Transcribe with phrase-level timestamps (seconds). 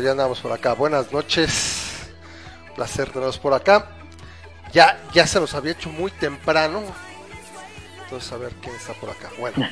[0.00, 0.72] Listo, ya andamos por acá.
[0.72, 2.08] Buenas noches.
[2.74, 3.86] Placer tenerlos por acá.
[4.72, 6.82] Ya, ya se los había hecho muy temprano.
[8.04, 9.30] Entonces a ver quién está por acá.
[9.38, 9.56] Bueno.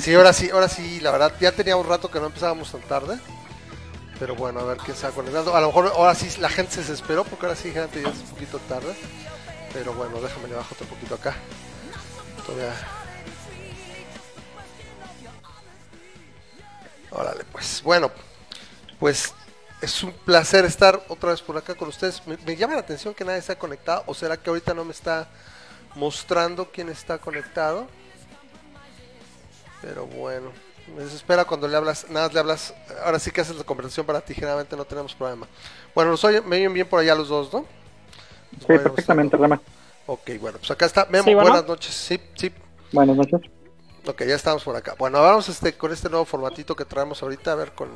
[0.00, 2.80] Sí, ahora sí, ahora sí, la verdad, ya tenía un rato que no empezábamos tan
[2.82, 3.18] tarde.
[4.18, 5.54] Pero bueno, a ver quién está conectando.
[5.56, 8.18] A lo mejor ahora sí la gente se desesperó porque ahora sí, gente, ya es
[8.18, 8.94] un poquito tarde.
[9.72, 11.34] Pero bueno, déjame le bajo otro poquito acá.
[12.46, 12.74] Todavía.
[17.10, 17.82] Órale, pues.
[17.82, 18.10] Bueno,
[19.00, 19.34] pues
[19.80, 22.24] es un placer estar otra vez por acá con ustedes.
[22.26, 24.04] Me, me llama la atención que nadie está conectado.
[24.06, 25.28] ¿O será que ahorita no me está
[25.96, 27.88] mostrando quién está conectado?
[29.80, 30.52] Pero bueno,
[30.94, 32.74] me desespera cuando le hablas, nada más le hablas.
[33.04, 35.46] Ahora sí que haces la conversación para ti, generalmente no tenemos problema.
[35.94, 37.64] Bueno, nos oyen, me oyen bien por allá los dos, ¿no?
[38.58, 39.60] Sí, perfectamente, Rama.
[40.06, 41.06] Ok, bueno, pues acá está.
[41.06, 41.50] Memo, Sí, bueno.
[41.50, 41.94] buenas noches.
[41.94, 42.52] Sí, sí.
[42.92, 43.40] Buenas noches.
[44.06, 44.94] Ok, ya estamos por acá.
[44.98, 47.88] Bueno, vamos este, con este nuevo formatito que traemos ahorita, a ver, con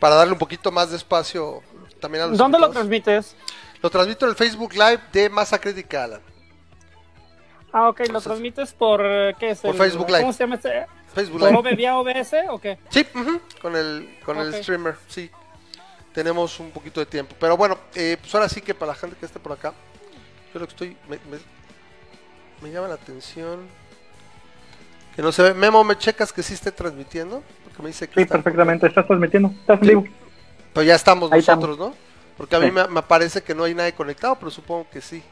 [0.00, 1.62] para darle un poquito más de espacio
[2.00, 3.34] también a los ¿Dónde lo transmites?
[3.82, 6.20] Lo transmito en el Facebook Live de Masa Crítica, Alan.
[7.72, 9.60] Ah, ok, lo transmites por, eh, ¿qué es?
[9.60, 10.20] Por el- Facebook Live.
[10.20, 10.86] ¿Cómo se llama este?
[11.14, 11.76] Facebook ¿Por Live.
[11.76, 12.78] Vía OBS o qué?
[12.90, 15.30] Sí, ujú, con el con el streamer, sí.
[16.14, 17.34] Tenemos un poquito de tiempo.
[17.38, 19.74] Pero bueno, eh, pues ahora sí que para la gente que esté por acá,
[20.54, 20.96] yo lo que estoy.
[21.08, 21.38] Me, me-
[22.62, 23.66] me llama la atención.
[25.16, 25.54] Que no se ve.
[25.54, 27.42] Memo, ¿me checas que sí esté transmitiendo?
[27.64, 28.86] Porque me dice que Sí, está- perfectamente.
[28.86, 29.48] Estás transmitiendo.
[29.48, 30.04] Estás en vivo.
[30.74, 31.94] Pero ya estamos Ahí nosotros, ¿no?
[32.36, 32.72] Porque a mí Sí.
[32.72, 35.22] me, me parece que no hay nadie conectado, pero supongo que sí.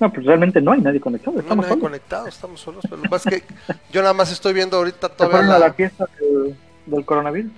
[0.00, 1.32] No, pues realmente no hay nadie conectado.
[1.32, 1.82] No hay Estamos nadie solos.
[1.82, 2.80] conectado, estamos solos.
[2.84, 3.54] Pero lo que pasa es que
[3.92, 7.52] yo nada más estoy viendo ahorita todavía la, la fiesta del, del coronavirus.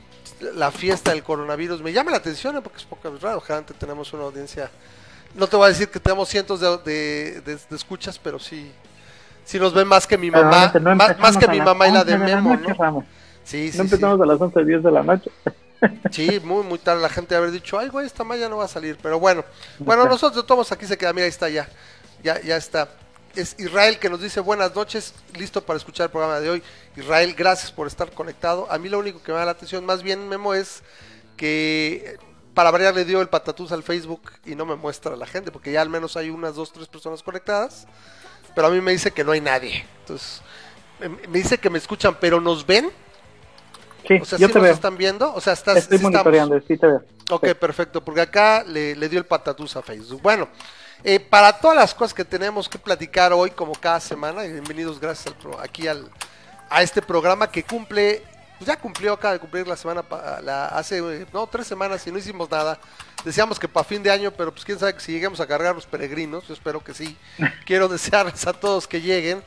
[0.54, 1.82] la fiesta del coronavirus.
[1.82, 2.60] Me llama la atención ¿eh?
[2.62, 3.40] porque es poco raro.
[3.40, 4.70] Generalmente tenemos una audiencia.
[5.36, 8.72] No te voy a decir que tenemos cientos de, de- de- de escuchas, pero sí.
[9.48, 10.70] Sí nos ven más que mi mamá.
[10.78, 13.02] no más, más que mi mamá y la de 11 Memo, noche, ¿no?
[13.42, 13.94] Sí, sí, No sí.
[13.94, 15.30] empezamos a las 11, 10 de la noche.
[16.10, 18.68] Sí, muy, muy tarde la gente haber dicho, ay, güey, esta malla no va a
[18.68, 18.98] salir.
[19.00, 19.44] Pero bueno,
[19.78, 21.12] bueno, nosotros todos aquí se queda.
[21.14, 21.66] Mira, ahí está ya.
[22.22, 22.88] Ya, ya está.
[23.36, 26.62] Es Israel que nos dice buenas noches, listo para escuchar el programa de hoy.
[26.96, 28.66] Israel, gracias por estar conectado.
[28.70, 30.82] A mí lo único que me da la atención, más bien, Memo, es
[31.36, 32.18] que eh,
[32.52, 35.52] para variar le dio el patatús al Facebook y no me muestra a la gente,
[35.52, 37.86] porque ya al menos hay unas dos, tres personas conectadas.
[38.54, 39.84] Pero a mí me dice que no hay nadie.
[40.00, 40.42] Entonces,
[40.98, 42.90] me, dice que me escuchan, pero nos ven.
[44.06, 44.74] Sí, O sea, yo sí te nos veo.
[44.74, 45.32] están viendo.
[45.34, 46.12] O sea, estás, Estoy sí estamos.
[46.24, 47.02] monitoreando, sí te veo.
[47.30, 47.54] Ok, Sí.
[47.54, 50.22] perfecto, porque acá le, le dio el patatús a Facebook.
[50.22, 50.48] Bueno,
[51.04, 54.98] eh, para todas las cosas que tenemos que platicar hoy, como cada semana, y bienvenidos
[54.98, 56.08] gracias al pro- aquí al,
[56.70, 58.22] a este programa que cumple,
[58.58, 62.06] pues ya cumplió, acaba de cumplir la semana, pa- la, hace, eh, no, tres semanas
[62.06, 62.78] y no hicimos nada.
[63.24, 65.74] Decíamos que para fin de año, pero pues quién sabe que si lleguemos a cargar
[65.74, 67.16] los peregrinos, yo espero que sí.
[67.66, 69.42] Quiero desearles a todos que lleguen.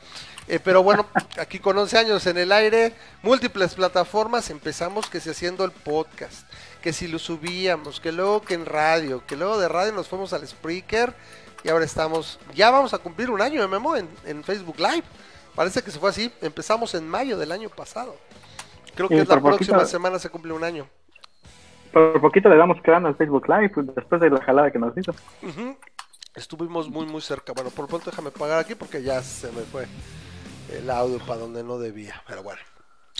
[0.48, 1.06] Eh, pero bueno,
[1.38, 2.92] aquí con 11 años en el aire,
[3.22, 6.46] múltiples plataformas, empezamos que se haciendo el podcast,
[6.82, 10.32] que si lo subíamos, que luego que en radio, que luego de radio nos fuimos
[10.32, 11.14] al Spreaker
[11.62, 15.04] y ahora estamos, ya vamos a cumplir un año de Memo en, en Facebook Live.
[15.54, 18.16] Parece que se fue así, empezamos en mayo del año pasado.
[18.94, 19.86] Creo que es la próxima poquito.
[19.86, 20.88] semana se cumple un año.
[21.92, 24.96] Por poquito le damos creando al Facebook Live pues, después de la jalada que nos
[24.96, 25.12] hizo.
[25.42, 25.76] Ujú.
[26.34, 27.52] Estuvimos muy muy cerca.
[27.52, 29.86] Bueno, por lo pronto déjame pagar aquí porque ya se me fue
[30.70, 32.22] el audio para donde no debía.
[32.26, 32.60] Pero bueno,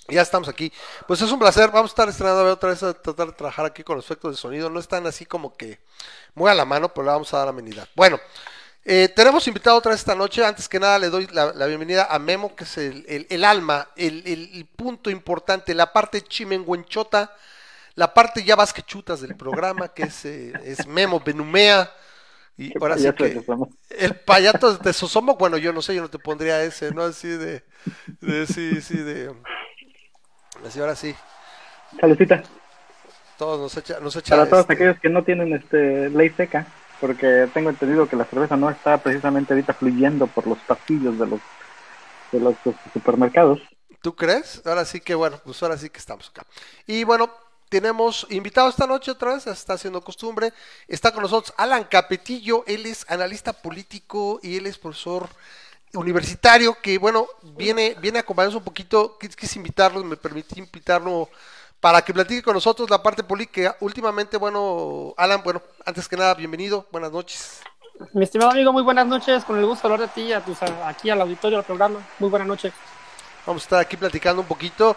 [0.08, 0.72] ya estamos aquí.
[1.06, 1.70] Pues es un placer.
[1.70, 4.36] Vamos a estar estrenando otra vez a tratar de trabajar aquí con los efectos de
[4.38, 4.70] sonido.
[4.70, 5.78] No están así como que
[6.34, 7.86] muy a la mano, pero le vamos a dar amenidad.
[7.94, 8.18] Bueno,
[8.84, 10.44] eh, tenemos invitado otra vez esta noche.
[10.44, 13.44] Antes que nada le doy la, la bienvenida a Memo, que es el, el- el
[13.44, 17.34] alma, el, punto importante, la parte chimenguenchota,
[17.94, 21.90] la parte ya vas que chutas del programa, que es, eh, es Memo Benumea.
[22.58, 23.42] Y ahora sí que
[23.90, 27.02] el payato de Sosomo, bueno, yo no sé, yo no te pondría ese, ¿no?
[27.02, 27.64] Así de,
[28.20, 29.34] de sí, sí, de...
[30.66, 31.14] Así, ahora sí,
[32.00, 32.42] Saludcita.
[33.36, 36.66] todos nos echa, nos echa Para todos este, aquellos que no tienen este ley seca,
[37.02, 41.26] porque tengo entendido que la cerveza no está precisamente ahorita fluyendo por los pasillos de
[41.26, 41.40] los
[42.30, 42.54] de los,
[42.92, 43.60] supermercados.
[44.00, 44.62] ¿Tú crees?
[44.64, 46.46] Ahora sí que, bueno, pues ahora sí que estamos acá.
[46.86, 47.28] Y bueno,
[47.68, 50.52] tenemos invitado esta noche otra vez, está haciendo costumbre.
[50.86, 55.28] Está con nosotros Alan Capetillo, él es analista político y él es profesor
[55.94, 57.26] universitario que, bueno,
[57.56, 59.18] viene, viene a acompañarnos un poquito.
[59.18, 61.28] Quis, quise invitarlo, me permití invitarlo
[61.82, 63.76] para que platique con nosotros la parte política.
[63.80, 67.60] Últimamente, bueno, Alan, bueno, antes que nada, bienvenido, buenas noches.
[68.12, 69.44] Mi estimado amigo, muy buenas noches.
[69.44, 71.98] Con el gusto de hablar de ti a tus, aquí al auditorio del programa.
[72.20, 72.72] Muy buenas noches.
[73.44, 74.94] Vamos a estar aquí platicando un poquito.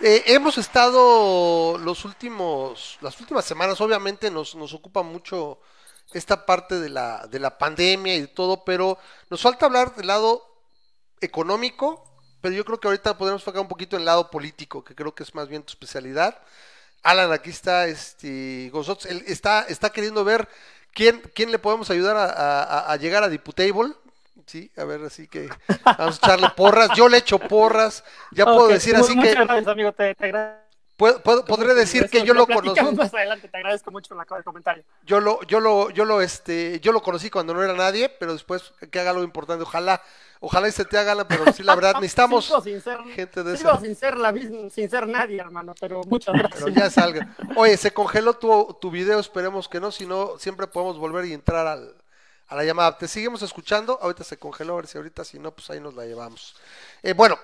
[0.00, 5.60] Eh, hemos estado los últimos, las últimas semanas, obviamente nos, nos ocupa mucho
[6.12, 8.98] esta parte de la, de la pandemia y de todo, pero
[9.30, 10.42] nos falta hablar del lado
[11.20, 12.02] económico,
[12.44, 15.14] pero yo creo que ahorita podemos enfocar un poquito en el lado político, que creo
[15.16, 16.38] que es más bien tu especialidad.
[17.02, 20.48] Alan, aquí está este Gozots, él está, está queriendo ver
[20.94, 23.94] quién, quién le podemos ayudar a, a- a llegar a Diputable.
[24.46, 25.54] Sí, a ver, así que
[25.98, 26.90] vamos a echarle porras.
[26.96, 28.04] Yo le echo porras.
[28.34, 30.63] Ya puedo decir así muchas que gracias, amigo, te, te agradezco.
[30.96, 32.96] Puedo- puedo- podré decir que yo lo platicamos conocí.
[32.96, 34.84] más adelante, te agradezco mucho la- el comentario.
[35.04, 38.32] Yo lo, yo lo, yo lo, este, yo lo conocí cuando no era nadie, pero
[38.32, 39.62] después que haga algo importante.
[39.64, 40.00] Ojalá,
[40.40, 43.56] ojalá y se te haga, pero sí, la verdad, necesitamos Sigo sin ser, gente de
[43.56, 43.80] sigo esa.
[43.80, 46.62] sin ser la misma- sin ser nadie, hermano, pero muchas gracias.
[46.62, 47.34] Pero ya salga.
[47.56, 51.32] Oye, se congeló tu, tu video, esperemos que no, si no, siempre podemos volver y
[51.32, 51.94] entrar al,
[52.48, 52.96] a la llamada.
[52.98, 55.94] Te seguimos escuchando, ahorita se congeló, a ver si ahorita, si no, pues ahí nos
[55.94, 56.54] la llevamos.
[57.02, 57.38] Eh, bueno,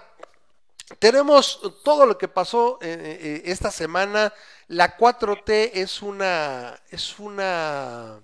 [0.98, 4.32] tenemos todo lo que pasó eh, eh, esta semana.
[4.68, 8.20] La 4T es una, es una,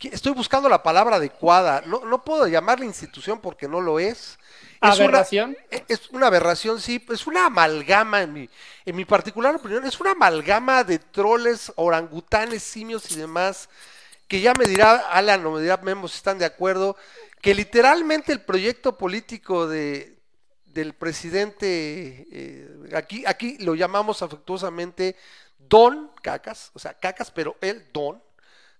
[0.00, 1.82] estoy buscando la palabra adecuada.
[1.86, 4.38] No, no puedo llamarla institución porque no lo es.
[4.80, 5.56] Aberración.
[5.70, 8.50] e- es una aberración, sí, es una amalgama, en mi,
[8.86, 13.68] en mi particular opinión, es una amalgama de troles, orangutanes, simios y demás,
[14.28, 16.96] que ya me dirá Alan o me dirá Memo si están de acuerdo,
[17.42, 20.17] que literalmente el proyecto político de,
[20.78, 25.16] del presidente, eh, aquí, aquí lo llamamos afectuosamente
[25.58, 28.22] Don Cacas, o sea, Cacas, pero él Don,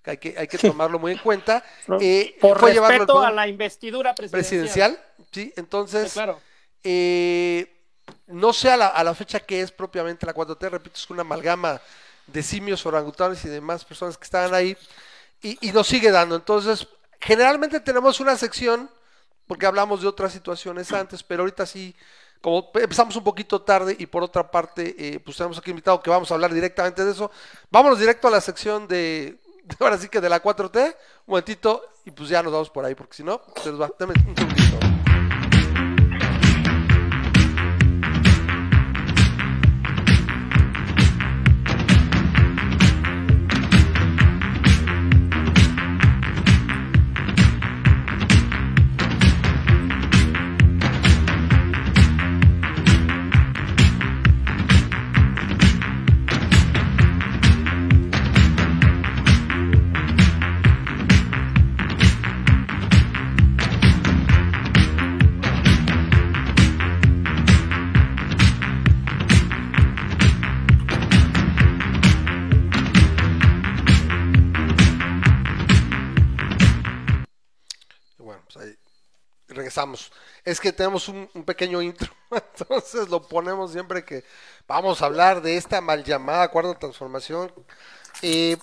[0.02, 1.64] que hay que, hay que tomarlo muy en cuenta,
[2.00, 4.92] eh, Por fue al respeto a la investidura presidencial.
[4.94, 6.12] presidencial, sí, entonces...
[6.12, 6.40] Sí, claro.
[6.84, 7.74] Eh,
[8.28, 11.22] no sé a la, a la fecha que es propiamente la 4T, repito, es una
[11.22, 11.80] amalgama
[12.28, 14.76] de simios, orangutanes y demás personas que estaban ahí
[15.42, 16.36] y, y nos sigue dando.
[16.36, 16.86] Entonces,
[17.20, 18.88] generalmente tenemos una sección,
[19.48, 21.96] porque hablamos de otras situaciones antes, pero ahorita sí,
[22.40, 26.10] como empezamos un poquito tarde y por otra parte, eh, pues tenemos aquí invitado que
[26.10, 27.30] vamos a hablar directamente de eso.
[27.70, 29.38] Vámonos directo a la sección de,
[29.80, 30.94] ahora sí que de la 4T, un
[31.26, 33.90] momentito, y pues ya nos vamos por ahí, porque si no, se nos va.
[33.98, 34.87] Dame un segundito.
[79.68, 80.10] Regresamos.
[80.44, 84.24] Es que tenemos un, un pequeño intro, entonces lo ponemos siempre que
[84.66, 87.52] vamos a hablar de esta mal llamada cuarta transformación.
[88.22, 88.56] Eh,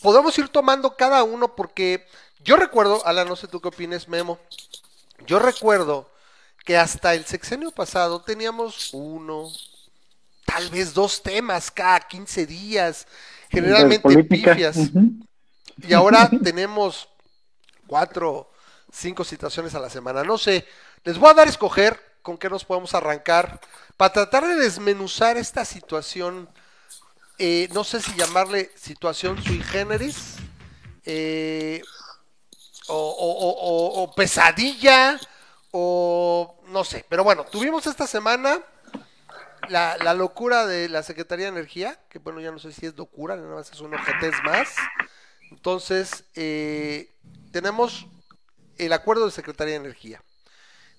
[0.00, 2.06] podemos ir tomando cada uno porque
[2.44, 4.38] yo recuerdo, Alan, no sé tú qué opines, Memo.
[5.26, 6.10] Yo recuerdo
[6.64, 9.48] que hasta el sexenio pasado teníamos uno,
[10.44, 13.06] tal vez dos temas cada 15 días,
[13.48, 14.76] generalmente pifias.
[15.78, 17.08] Y ahora tenemos
[17.86, 18.51] cuatro,
[18.92, 20.22] cinco citaciones a la semana.
[20.22, 20.66] No sé,
[21.04, 23.60] les voy a dar a escoger con qué nos podemos arrancar
[23.96, 26.48] para tratar de desmenuzar esta situación.
[27.38, 30.36] eh, no sé si llamarle situación sui generis
[31.04, 31.82] eh,
[32.88, 35.18] o, o- o- o- pesadilla
[35.72, 37.04] o no sé.
[37.08, 38.60] Pero bueno, tuvimos esta semana
[39.68, 43.36] la, locura de la Secretaría de Energía, que bueno, ya no sé si es locura,
[43.36, 44.68] nada más es un objetez más.
[45.50, 47.10] Entonces, eh,
[47.52, 48.06] tenemos
[48.78, 50.22] el acuerdo de Secretaría de Energía.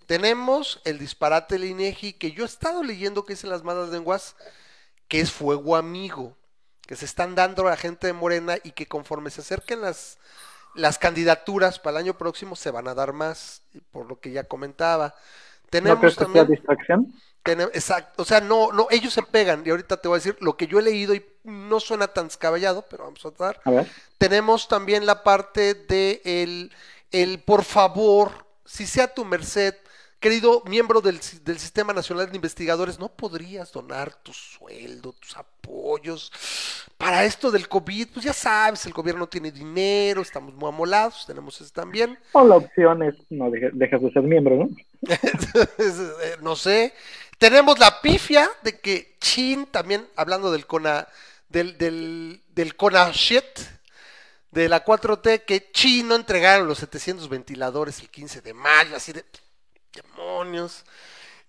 [0.05, 3.89] Tenemos el disparate del INEGI, que yo he estado leyendo que es en las malas
[3.89, 4.35] lenguas,
[5.07, 6.35] que es fuego amigo,
[6.85, 10.17] que se están dando a la gente de Morena y que conforme se acerquen las,
[10.75, 13.61] las candidaturas para el año próximo se van a dar más,
[13.91, 15.07] por lo que ya comentaba.
[15.07, 16.47] ¿No Tenemos crees que sea también...
[16.47, 17.13] distracción?
[17.45, 20.55] Exacto, o sea, no, no, ellos se pegan, y ahorita te voy a decir lo
[20.55, 23.59] que yo he leído y no suena tan descabellado, pero vamos a tratar.
[23.65, 23.87] A ver.
[24.17, 26.71] Tenemos también la parte de el,
[27.13, 29.75] el por favor, si sea tu merced,
[30.19, 36.31] querido miembro del, del Sistema Nacional de Investigadores, ¿no podrías donar tu sueldo, tus apoyos
[36.97, 38.07] para esto del COVID?
[38.13, 42.17] Pues ya sabes, el gobierno tiene dinero, estamos muy amolados, tenemos eso también.
[42.31, 44.69] O la opción es no deje- dejas de ser miembro, ¿no?
[46.41, 46.93] No sé.
[47.37, 51.07] Tenemos la pifia de que Chin, también hablando del Cona,
[51.49, 53.43] del, del, del Conashit,
[54.53, 59.11] de la 4T, que Chin no entregaron los 700 ventiladores el 15 de mayo, así
[59.13, 59.23] de
[59.93, 60.85] demonios.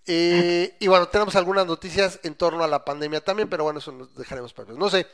[0.07, 3.93] Eh, y bueno, tenemos algunas noticias en torno a la pandemia también, pero bueno, eso
[3.93, 4.79] nos dejaremos para después.
[4.79, 5.07] No sé,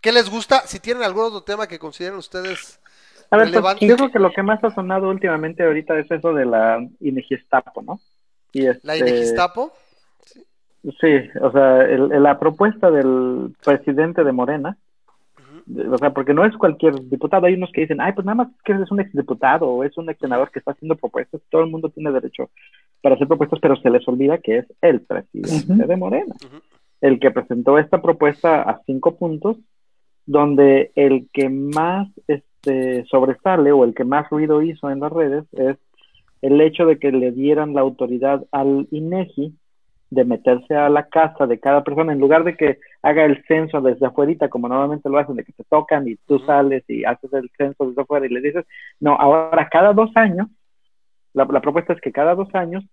[0.00, 0.66] ¿qué les gusta?
[0.66, 2.80] Si tienen algún otro tema que consideren ustedes
[3.30, 6.32] A ver, pues, yo creo que lo que más ha sonado últimamente ahorita es eso
[6.34, 8.00] de la Inegestapo, ¿no?
[8.52, 9.72] Y La este, Inegestapo.
[11.00, 14.76] Sí, o sea, el- el- la propuesta del presidente de Morena,
[15.66, 18.48] o sea, porque no es cualquier diputado, hay unos que dicen, ay, pues nada más
[18.50, 21.62] es que es un exdiputado o es un ex senador que está haciendo propuestas, todo
[21.62, 22.50] el mundo tiene derecho
[23.00, 26.34] para hacer propuestas, pero se les olvida que es el presidente de Morena,
[27.00, 29.56] el que presentó esta propuesta a cinco puntos,
[30.26, 35.44] donde el que más este, sobresale o el que más ruido hizo en las redes
[35.52, 35.76] es
[36.42, 39.54] el hecho de que le dieran la autoridad al INEGI
[40.12, 43.80] de meterse a la casa de cada persona en lugar de que haga el censo
[43.80, 47.32] desde afuera como normalmente lo hacen de que te tocan y tú sales y haces
[47.32, 48.66] el censo desde afuera y le dices
[49.00, 50.48] no ahora cada dos años
[51.32, 52.84] la, la propuesta es que cada dos años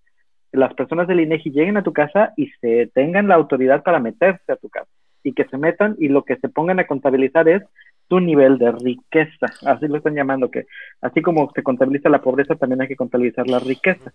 [0.54, 4.52] las personas del INEGI lleguen a tu casa y se tengan la autoridad para meterse
[4.52, 4.90] a tu casa
[5.22, 7.62] y que se metan y lo que se pongan a contabilizar es
[8.10, 10.66] tu nivel de riqueza, así lo están llamando, que
[11.00, 14.12] así como se contabiliza la pobreza, también hay que contabilizar la riqueza,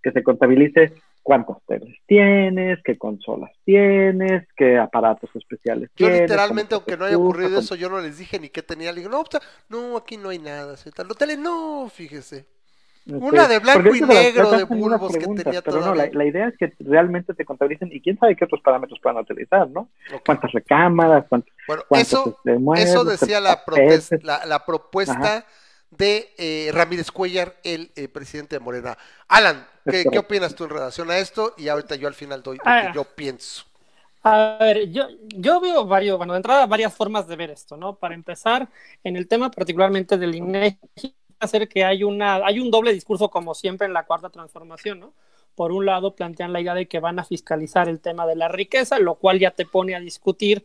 [0.00, 6.20] que se contabilice cuántas teles tienes, qué consolas tienes, qué aparatos especiales Yo tienes.
[6.20, 8.92] literalmente, cómo se aunque no haya ocurrido eso, yo no les dije ni qué tenía.
[8.92, 9.24] Le digo, no,
[9.68, 10.74] no, aquí no hay nada.
[10.74, 11.08] así tal.
[11.08, 12.46] Lo tele, no, fíjese.
[13.08, 16.48] Una de blanco y negro de bulbos que preguntas, tenía Pero no, la, la idea
[16.48, 19.88] es que realmente te contabilicen y quién sabe qué otros parámetros puedan utilizar, ¿no?
[20.26, 24.10] Cuántas recámaras, cuántos, Bueno, cuántos eso, este, muebles, eso decía la, tapetes.
[24.12, 25.46] protes- la, la propuesta
[25.90, 28.98] de eh, Ramírez Cuellar, el eh, presidente de Morena.
[29.26, 31.54] Alan, ¿qué, qué opinas tú en relación a esto?
[31.56, 32.88] Y ahorita yo al final doy lo Ah.
[32.88, 33.64] que yo pienso.
[34.22, 37.94] A ver, yo, yo veo varios, bueno, de entrada varias formas de ver esto, ¿no?
[37.94, 38.68] Para empezar,
[39.02, 43.54] en el tema particularmente del INEGI, hacer que hay una, hay un doble discurso como
[43.54, 45.12] siempre en la cuarta transformación, ¿no?
[45.54, 48.46] Por un lado, plantean la idea de que van a fiscalizar el tema de la
[48.46, 50.64] riqueza, lo cual ya te pone a discutir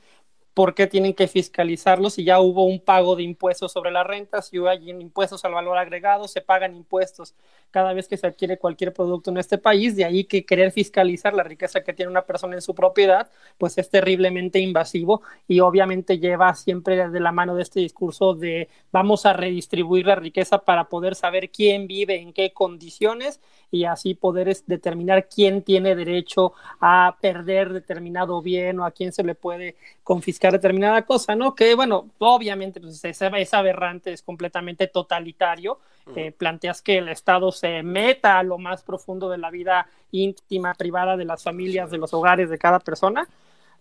[0.53, 4.47] por qué tienen que fiscalizarlo si ya hubo un pago de impuestos sobre las rentas,
[4.47, 7.33] si hay impuestos al valor agregado, se pagan impuestos
[7.71, 11.33] cada vez que se adquiere cualquier producto en este país, de ahí que querer fiscalizar
[11.33, 16.19] la riqueza que tiene una persona en su propiedad, pues es terriblemente invasivo y obviamente
[16.19, 20.87] lleva siempre de la mano de este discurso de vamos a redistribuir la riqueza para
[20.87, 23.39] poder saber quién vive en qué condiciones
[23.73, 29.23] y así poder determinar quién tiene derecho a perder determinado bien o a quién se
[29.23, 31.55] le puede confiscar determinada cosa, ¿no?
[31.55, 35.79] Que bueno, obviamente pues, es, es aberrante, es completamente totalitario.
[36.15, 40.75] Eh, planteas que el Estado se meta a lo más profundo de la vida íntima,
[40.75, 43.27] privada de las familias, de los hogares de cada persona,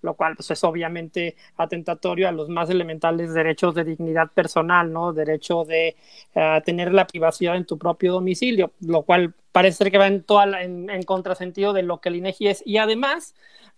[0.00, 5.12] lo cual pues, es obviamente atentatorio a los más elementales derechos de dignidad personal, ¿no?
[5.12, 5.96] Derecho de
[6.34, 10.22] uh, tener la privacidad en tu propio domicilio, lo cual parece ser que va en,
[10.24, 13.34] toda la, en, en contrasentido de lo que el INEGI es y además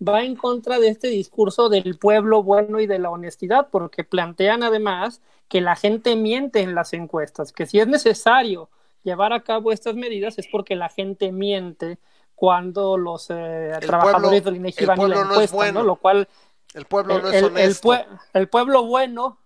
[0.07, 4.63] va en contra de este discurso del pueblo bueno y de la honestidad, porque plantean
[4.63, 8.71] además que la gente miente en las encuestas, que si es necesario
[9.03, 11.99] llevar a cabo estas medidas es porque la gente miente
[12.35, 15.53] cuando los eh, El trabajadores pueblo- del INEGI el van y la pueblo no es
[15.53, 15.81] bueno.
[15.81, 15.87] ¿no?
[15.87, 16.29] Lo cual
[16.75, 17.89] El pueblo no el, es el- el honesto.
[17.89, 19.39] pue- el pueblo bueno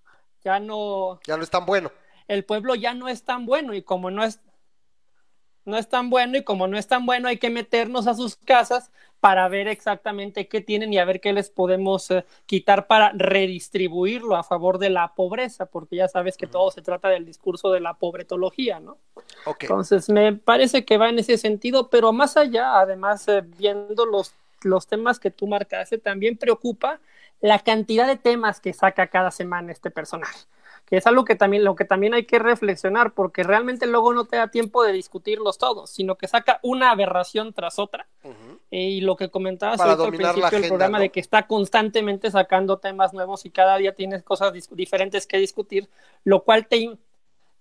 [0.44, 1.90] ya no Ya no es tan bueno.
[2.28, 4.40] el pueblo ya no es tan bueno y como no es
[5.68, 8.36] no es tan bueno y como no es tan bueno hay que meternos a sus
[8.36, 13.10] casas para ver exactamente qué tienen y a ver qué les podemos eh, quitar para
[13.14, 17.70] redistribuirlo a favor de la pobreza, porque ya sabes que todo se trata del discurso
[17.70, 18.98] de la pobretología, ¿no?
[19.44, 19.64] Ok.
[19.64, 24.34] Entonces, me parece que va en ese sentido, pero más allá, además, eh, viendo los,
[24.62, 27.00] los temas que tú marcaste, también preocupa
[27.40, 30.38] la cantidad de temas que saca cada semana este personaje,
[30.88, 34.24] que es algo que también, lo que también hay que reflexionar, porque realmente luego no
[34.24, 38.08] te da tiempo de discutirlos todos, sino que saca una aberración tras otra.
[38.70, 41.02] Eh, y lo que comentabas al principio del agenda, programa ¿no?
[41.02, 45.88] de que está constantemente sacando temas nuevos y cada día tienes cosas diferentes que discutir,
[46.24, 46.98] lo cual te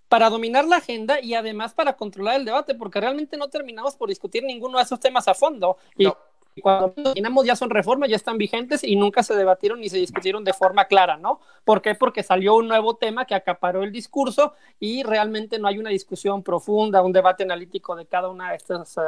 [0.08, 4.08] para dominar la agenda y además para controlar el debate, porque realmente no terminamos por
[4.08, 5.76] discutir ninguno de esos temas a fondo.
[5.96, 6.16] Y No.
[6.60, 10.44] Cuando terminamos ya son reformas, ya están vigentes y nunca se debatieron ni se discutieron
[10.44, 11.40] de forma clara, ¿no?
[11.64, 11.94] ¿Por qué?
[11.94, 16.42] Porque salió un nuevo tema que acaparó el discurso y realmente no hay una discusión
[16.42, 19.00] profunda, un debate analítico de cada una de estas eh,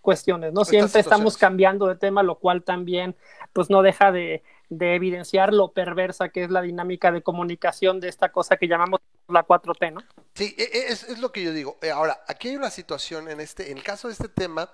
[0.00, 0.64] cuestiones, ¿no?
[0.64, 3.16] Siempre estamos cambiando de tema, lo cual también
[3.52, 8.08] pues no deja de, de evidenciar lo perversa que es la dinámica de comunicación de
[8.08, 10.00] esta cosa que llamamos la 4T, ¿no?
[10.34, 11.78] Sí, e- e- es, es lo que yo digo.
[11.80, 14.70] Eh, Ahora, aquí hay una situación en este, en el caso de este tema,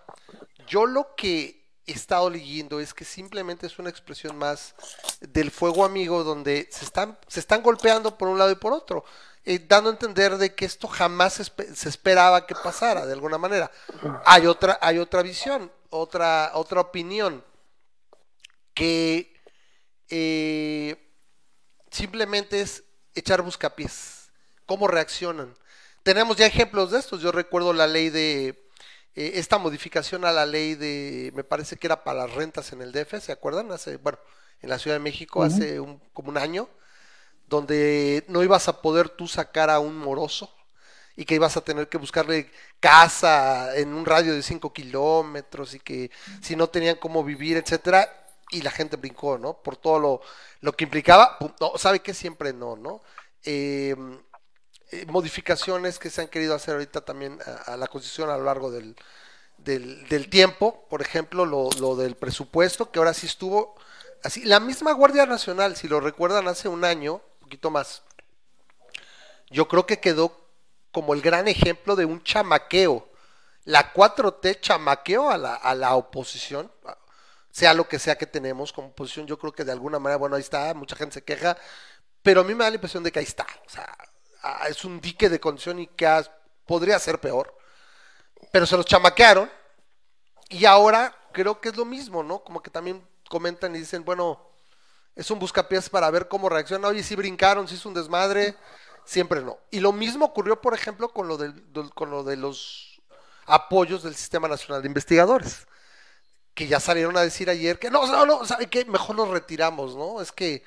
[0.66, 1.60] yo lo que
[1.92, 4.75] estado leyendo es que simplemente es una expresión más
[5.20, 9.04] del fuego amigo donde se están, se están golpeando por un lado y por otro,
[9.44, 13.38] eh, dando a entender de que esto jamás se, se esperaba que pasara de alguna
[13.38, 13.70] manera.
[14.25, 17.44] Hay otra, hay otra visión, otra, otra opinión
[18.75, 19.35] que
[20.09, 20.97] eh,
[21.90, 24.30] simplemente es echar buscapiés.
[24.66, 25.56] ¿Cómo reaccionan?
[26.02, 27.20] Tenemos ya ejemplos de estos.
[27.20, 28.60] Yo recuerdo la ley de
[29.14, 32.83] eh, esta modificación a la ley de, me parece que era para las rentas en
[32.83, 33.71] el DF, ¿se acuerdan?
[33.73, 34.19] Hace, bueno,
[34.62, 36.69] en la Ciudad de México hace un, como un año,
[37.49, 40.55] donde no ibas a poder tú sacar a un moroso
[41.17, 45.81] y que ibas a tener que buscarle casa en un radio de 5 kilómetros y
[45.81, 48.09] que si no tenían cómo vivir, etcétera,
[48.50, 49.55] y la gente brincó, ¿no?
[49.55, 50.21] Por todo lo,
[50.61, 53.02] lo que implicaba, no, sabe que siempre no, ¿no?
[53.45, 53.97] Eh,
[54.92, 58.70] eh, modificaciones que se han querido hacer ahorita también a, la Constitución a lo largo
[58.70, 58.97] del,
[59.59, 63.76] del, tiempo, por ejemplo, lo, lo, del presupuesto, que ahora sí estuvo
[64.25, 64.44] así.
[64.44, 68.02] La misma Guardia Nacional, si lo recuerdan hace un año, un poquito más,
[69.50, 70.40] yo creo que quedó
[70.92, 73.09] como el gran ejemplo de un chamaqueo.
[73.64, 76.72] La 4T chamaqueo a la, a la oposición,
[77.50, 80.37] sea lo que sea que tenemos como oposición, yo creo que de alguna manera, bueno,
[80.37, 81.57] ahí está, mucha gente se queja,
[82.22, 83.46] pero a mí me da la impresión de que ahí está.
[83.66, 83.96] O sea,
[84.68, 86.22] es un dique de condición y que
[86.66, 87.57] podría ser peor.
[88.53, 89.50] Pero se los chamaquearon
[90.48, 92.42] y ahora creo que es lo mismo, ¿no?
[92.42, 94.50] Como que también comentan y dicen, bueno,
[95.14, 96.88] es un buscapiés para ver cómo reacciona.
[96.88, 98.57] Oye, si brincaron, si es un desmadre,
[99.05, 99.59] siempre no.
[99.70, 101.38] Y lo mismo ocurrió, por ejemplo, con lo,
[101.94, 103.00] con lo de los
[103.46, 105.66] apoyos del Sistema Nacional de Investigadores,
[106.55, 108.85] que ya salieron a decir ayer que no, no, no, ¿sabe qué?
[108.85, 110.20] Mejor los retiramos, ¿no?
[110.20, 110.64] Es que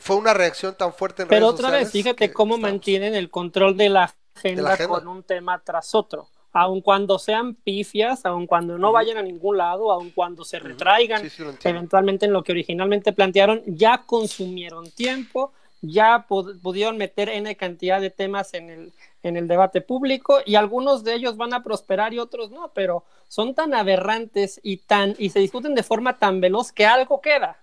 [0.00, 3.88] fue una reacción tan fuerte en Pero otra vez, fíjate cómo mantienen el control de
[3.88, 6.28] la, agenda con un tema tras otro.
[6.54, 11.22] Aun cuando sean pifias, aun cuando no vayan a ningún lado, aun cuando se retraigan
[11.64, 18.10] eventualmente en lo que originalmente plantearon, ya consumieron tiempo, ya pudieron meter N cantidad de
[18.10, 22.18] temas en el, en el debate público y algunos de ellos van a prosperar y
[22.18, 26.70] otros no, pero son tan aberrantes y, tan, y se discuten de forma tan veloz
[26.70, 27.56] que algo queda,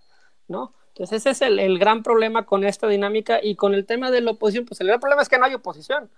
[0.47, 0.73] ¿no?
[0.99, 4.31] Entonces ese es el, gran problema con esta dinámica y con el tema de la
[4.31, 6.09] oposición, pues el gran problema es que no hay oposición.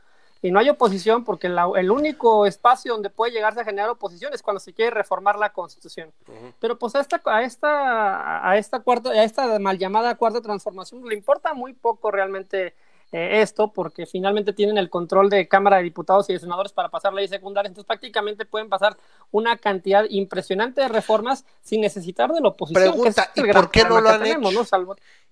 [0.42, 4.42] Y no hay oposición porque el único espacio donde puede llegarse a generar oposición es
[4.42, 6.12] cuando se quiere reformar la constitución.
[6.60, 11.08] Pero pues a esta, a esta, a esta cuarta, a esta mal llamada cuarta transformación
[11.08, 12.74] le importa muy poco realmente
[13.12, 16.90] eh, esto porque finalmente tienen el control de Cámara de Diputados y de Senadores para
[16.90, 18.96] pasar leyes secundarias, entonces prácticamente pueden pasar
[19.32, 22.84] una cantidad impresionante de reformas sin necesitar de la oposición.
[22.84, 24.40] Pregunta, ¿y por qué no lo han hecho?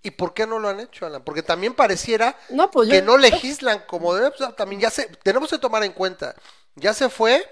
[0.01, 1.23] ¿Y por qué no lo han hecho, Alan?
[1.23, 2.35] Porque también pareciera
[2.71, 6.35] pues que no legislan como debe, también ya se, tenemos que tomar en cuenta,
[6.75, 7.45] ya se fue,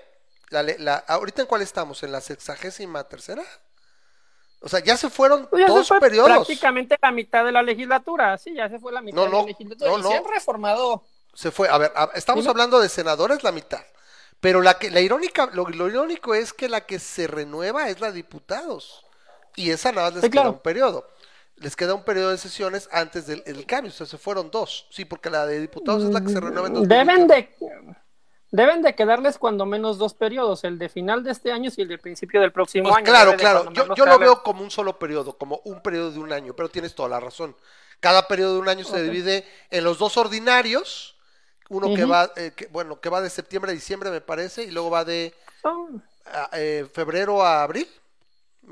[0.50, 3.44] la, la, ahorita en cuál estamos, en la sexagésima tercera.
[4.62, 6.30] O sea, ya se fueron pues dos periodos.
[6.30, 9.92] Prácticamente la mitad de la legislatura, sí, ya se fue la mitad de la legislatura.
[9.92, 10.10] No, no.
[10.10, 11.04] Se han reformado.
[11.34, 13.82] Se fue, a ver, estamos hablando de senadores la mitad.
[14.40, 18.08] Pero la que, la irónica, lo, irónico es que la que se renueva es la
[18.08, 19.06] de diputados.
[19.56, 21.08] Y esa nada más les queda un periodo.
[21.56, 23.92] Les queda un periodo de sesiones antes del cambio.
[23.92, 24.88] O sea, se fueron dos.
[24.92, 26.88] Sí, porque la de diputados es la que se renueva en dos.
[26.88, 27.56] Deben de
[28.52, 31.88] Deben de quedarles cuando menos dos periodos, el de final de este año y el
[31.90, 33.06] de principio del próximo pues año.
[33.06, 33.72] Claro, claro.
[33.74, 36.96] Yo, lo veo como un solo periodo, como un periodo de un año, pero tienes
[36.96, 37.56] toda la razón.
[38.00, 41.18] Cada periodo de un año se divide en los dos ordinarios,
[41.70, 44.92] uno que va, eh, bueno, que va de septiembre a diciembre me parece, y luego
[44.92, 45.34] va de
[46.54, 47.88] eh, febrero a abril.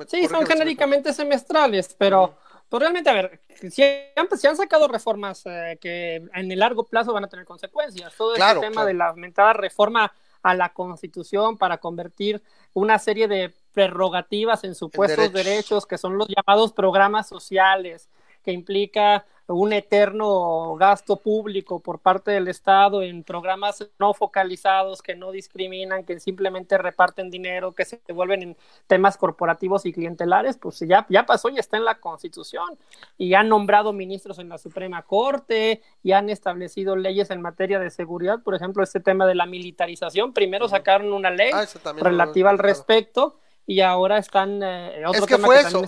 [0.07, 2.37] sí, son genéricamente semestrales, pero
[2.69, 7.13] pues realmente, a ver, si han, han sacado reformas eh, que en el largo plazo
[7.13, 8.13] van a tener consecuencias.
[8.15, 12.41] Todo este tema de la aumentada reforma a la Constitución para convertir
[12.73, 18.09] una serie de prerrogativas en supuestos derechos que son los llamados programas sociales,
[18.43, 25.15] que implica un eterno gasto público por parte del Estado en programas no focalizados que
[25.15, 30.79] no discriminan, que simplemente reparten dinero, que se devuelven en temas corporativos y clientelares, pues
[30.79, 32.77] ya, ya pasó y está en la Constitución.
[33.17, 37.91] Y han nombrado ministros en la Suprema Corte y han establecido leyes en materia de
[37.91, 40.33] seguridad, por ejemplo, este tema de la militarización.
[40.33, 41.65] Primero sacaron una ley ah,
[41.97, 45.83] relativa al respecto y ahora están eh, es que fue eso.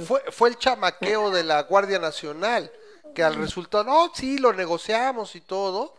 [0.00, 2.70] fue, fue el chamaqueo de la Guardia Nacional
[3.16, 5.96] que al resultado, no, sí, lo negociamos y todo,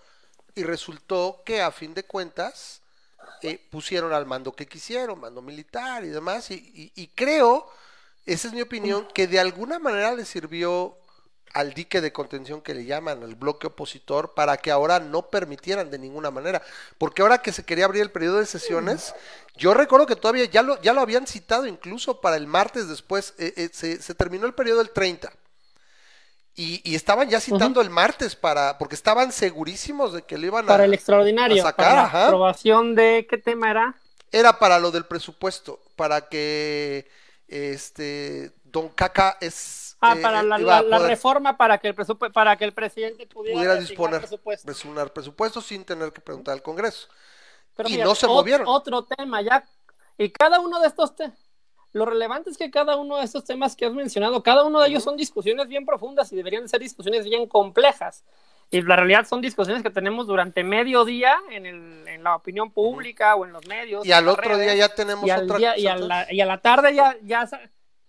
[0.53, 2.81] y resultó que a fin de cuentas
[3.41, 7.67] eh, pusieron al mando que quisieron, mando militar y demás, y, y, creo,
[8.27, 10.95] esa es mi opinión, que de alguna manera le sirvió
[11.55, 15.89] al dique de contención que le llaman, al bloque opositor, para que ahora no permitieran
[15.89, 16.61] de ninguna manera.
[16.99, 19.15] Porque ahora que se quería abrir el periodo de sesiones,
[19.55, 23.33] yo recuerdo que todavía ya lo, ya lo habían citado incluso para el martes después,
[23.39, 25.33] eh, eh, se, se, terminó el periodo del 30.
[26.59, 30.67] Y, estaban ya citando el martes para, porque estaban segurísimos de que lo iban a
[30.69, 33.95] Para el extraordinario, sacar, para la aprobación de, ¿qué tema era?
[34.31, 37.07] Era para lo del presupuesto, para que
[37.47, 39.95] este Don Caca es...
[40.01, 41.95] Ah, eh, para la, reforma para que el
[42.33, 45.13] para que el presidente pudiera, disponer presupuesto.
[45.13, 47.07] presupuesto sin tener que preguntar al Congreso.
[47.85, 48.67] y no se movieron.
[48.67, 49.63] Otro tema, ya
[50.17, 51.37] Y cada uno de estos temas,
[51.97, 54.89] lo relevante es que cada uno de estos temas que has mencionado, cada uno de
[54.89, 58.23] ellos son discusiones bien profundas y deberían ser discusiones bien complejas.
[58.69, 62.71] Y la realidad son discusiones que tenemos durante medio día en, el, en la opinión
[62.71, 64.05] pública o en los medios.
[64.05, 66.59] Y al otro día ya tenemos y otra día, y, a la, y, a la,
[66.59, 67.49] tarde ya, ya,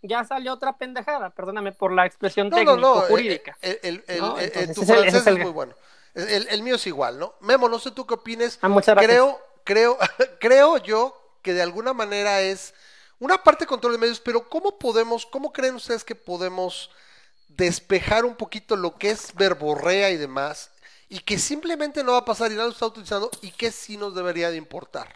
[0.02, 3.56] ya salió otra pendejada, perdóname por la expresión no, técnico-jurídica.
[3.62, 4.38] No, no, el, el, ¿no?
[4.38, 5.74] el, tu francés es, es, muy bueno.
[6.14, 7.34] El, mío es igual, ¿no?
[7.40, 8.58] Memo, no sé tú qué opines.
[8.60, 9.96] Ah, muchas creo, creo,
[10.40, 12.74] creo yo que de alguna manera es
[13.20, 16.90] una parte control de medios, pero ¿cómo podemos, cómo creen ustedes que podemos
[17.48, 20.70] despejar un poquito lo que es verborrea y demás,
[21.08, 23.96] y que simplemente no va a pasar y nadie lo está utilizando, y que sí
[23.96, 25.08] nos debería de importar?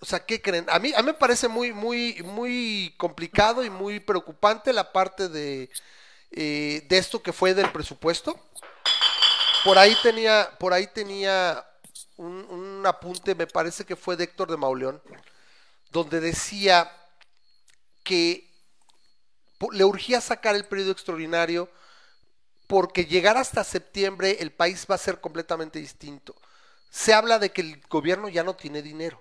[0.00, 0.66] O sea, ¿qué creen?
[0.68, 5.28] A mí, a mí me parece muy, muy, muy complicado y muy preocupante la parte
[5.28, 5.70] de,
[6.30, 8.38] eh, de esto que fue del presupuesto.
[9.62, 11.66] Por ahí tenía, por ahí tenía
[12.16, 15.02] un, un apunte, me parece que fue de Héctor de Mauleón,
[15.90, 16.90] donde decía
[18.02, 18.50] que
[19.72, 21.68] le urgía sacar el periodo extraordinario
[22.66, 26.34] porque llegar hasta septiembre el país va a ser completamente distinto.
[26.88, 29.20] Se habla de que el gobierno ya no tiene dinero.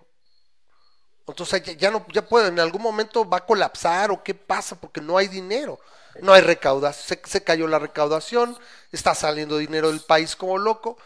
[1.27, 4.79] Entonces ya, ya no, ya puede, en algún momento va a colapsar o qué pasa
[4.79, 5.79] porque no hay dinero,
[6.21, 8.57] no hay recaudación, se, se cayó la recaudación,
[8.91, 10.97] está saliendo dinero del país como loco.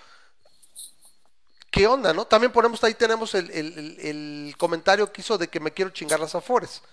[1.74, 2.26] ¿Qué onda, no?
[2.26, 6.20] También ponemos ahí tenemos el, el, el, comentario que hizo de que me quiero chingar
[6.20, 6.84] las afores.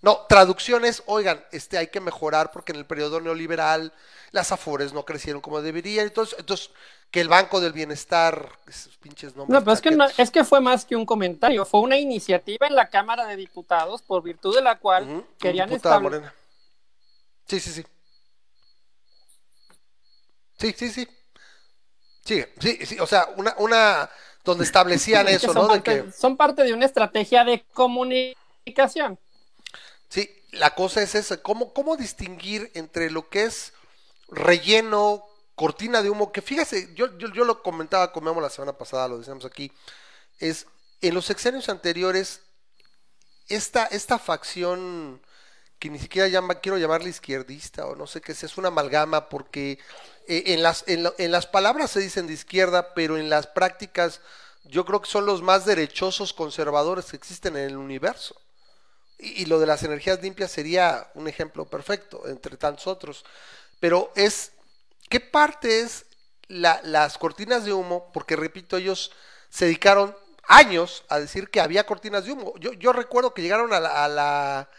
[0.00, 3.92] No, traducciones, oigan, este hay que mejorar porque en el periodo neoliberal
[4.30, 6.70] las afores no crecieron como deberían, entonces, entonces
[7.10, 9.52] que el Banco del Bienestar, esos pinches nombres.
[9.52, 12.66] No, pero es que, no, es que fue más que un comentario, fue una iniciativa
[12.66, 16.32] en la Cámara de Diputados por virtud de la cual uh -huh, querían establecer.
[17.46, 17.86] Sí, sí, sí.
[20.58, 21.08] Sí, sí, sí.
[22.24, 24.08] Sí, sí, sí, o sea, una, una
[24.44, 25.68] donde establecían es eso, ¿no?
[25.68, 26.12] Parte, de que...
[26.12, 29.18] Son parte de una estrategia de comunicación.
[30.08, 33.72] Sí, la cosa es esa, ¿cómo, cómo distinguir entre lo que es
[34.28, 35.24] relleno,
[35.54, 39.08] cortina de humo, que fíjese, yo, yo, yo lo comentaba con Memo la semana pasada,
[39.08, 39.72] lo decíamos aquí,
[40.38, 40.66] es
[41.00, 42.40] en los sexenios anteriores,
[43.48, 45.20] esta, esta facción
[45.80, 49.28] que ni siquiera llama, quiero llamarle izquierdista o no sé qué es, es una amalgama
[49.30, 49.78] porque
[50.28, 54.20] eh, en, las, en, en las palabras se dicen de izquierda, pero en las prácticas
[54.64, 58.40] yo creo que son los más derechosos conservadores que existen en el universo.
[59.18, 63.24] Y, y, lo de las energías limpias sería un ejemplo perfecto, entre tantos otros.
[63.80, 64.52] Pero es,
[65.08, 66.04] ¿qué parte es
[66.48, 68.10] la, las cortinas de humo?
[68.12, 69.12] Porque repito, ellos
[69.48, 70.14] se dedicaron
[70.44, 72.54] años a decir que había cortinas de humo.
[72.58, 74.70] Yo, yo recuerdo que llegaron a la, a la,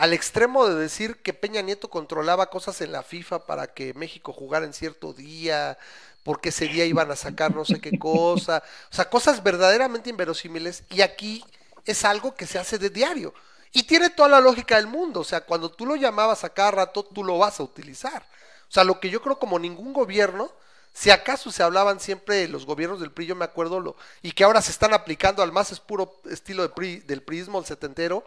[0.00, 4.32] al extremo de decir que Peña Nieto controlaba cosas en la FIFA para que México
[4.32, 5.76] jugara en cierto día,
[6.22, 8.62] porque ese día iban a sacar no sé qué cosa.
[8.90, 10.84] O sea, cosas verdaderamente inverosímiles.
[10.88, 11.44] Y aquí
[11.84, 13.34] es algo que se hace de diario.
[13.72, 16.70] Y tiene toda la lógica del mundo, o sea, cuando tú lo llamabas a cada
[16.70, 18.22] rato, tú lo vas a utilizar.
[18.70, 20.50] O sea, lo que yo creo como ningún gobierno,
[20.94, 24.44] si acaso se hablaban siempre los gobiernos del PRI, yo me acuerdo, lo, y que
[24.44, 28.24] ahora se están aplicando al más puro estilo de PRI, del el setentero,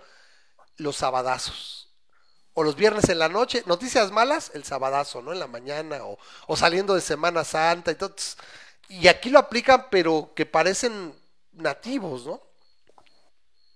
[0.78, 1.90] los sabadazos.
[2.54, 5.34] O los viernes en la noche, noticias malas, el sabadazo, ¿no?
[5.34, 8.14] En la mañana, o, o saliendo de Semana Santa, y todo.
[8.90, 11.16] Y aquí lo aplican, pero que parecen
[11.54, 12.42] nativos, ¿no?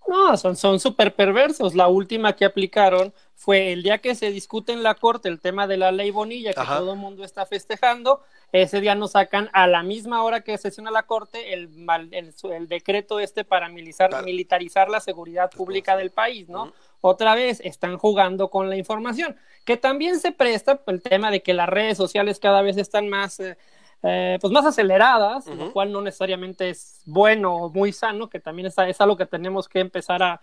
[0.07, 1.75] No, son son súper perversos.
[1.75, 5.67] La última que aplicaron fue el día que se discute en la corte el tema
[5.67, 6.77] de la ley Bonilla, que Ajá.
[6.77, 8.21] todo el mundo está festejando.
[8.53, 11.69] Ese día nos sacan a la misma hora que sesiona la corte el,
[12.11, 16.63] el, el decreto este para militarizar, la seguridad pública del país, ¿no?
[16.63, 16.73] Uh -huh.
[17.01, 21.53] Otra vez están jugando con la información, que también se presta el tema de que
[21.53, 23.39] las redes sociales cada vez están más...
[23.39, 23.57] Eh,
[24.03, 25.55] eh, pues más aceleradas, uh -huh.
[25.55, 29.25] lo cual no necesariamente es bueno o muy sano, que también es, es algo que
[29.25, 30.33] tenemos que empezar a,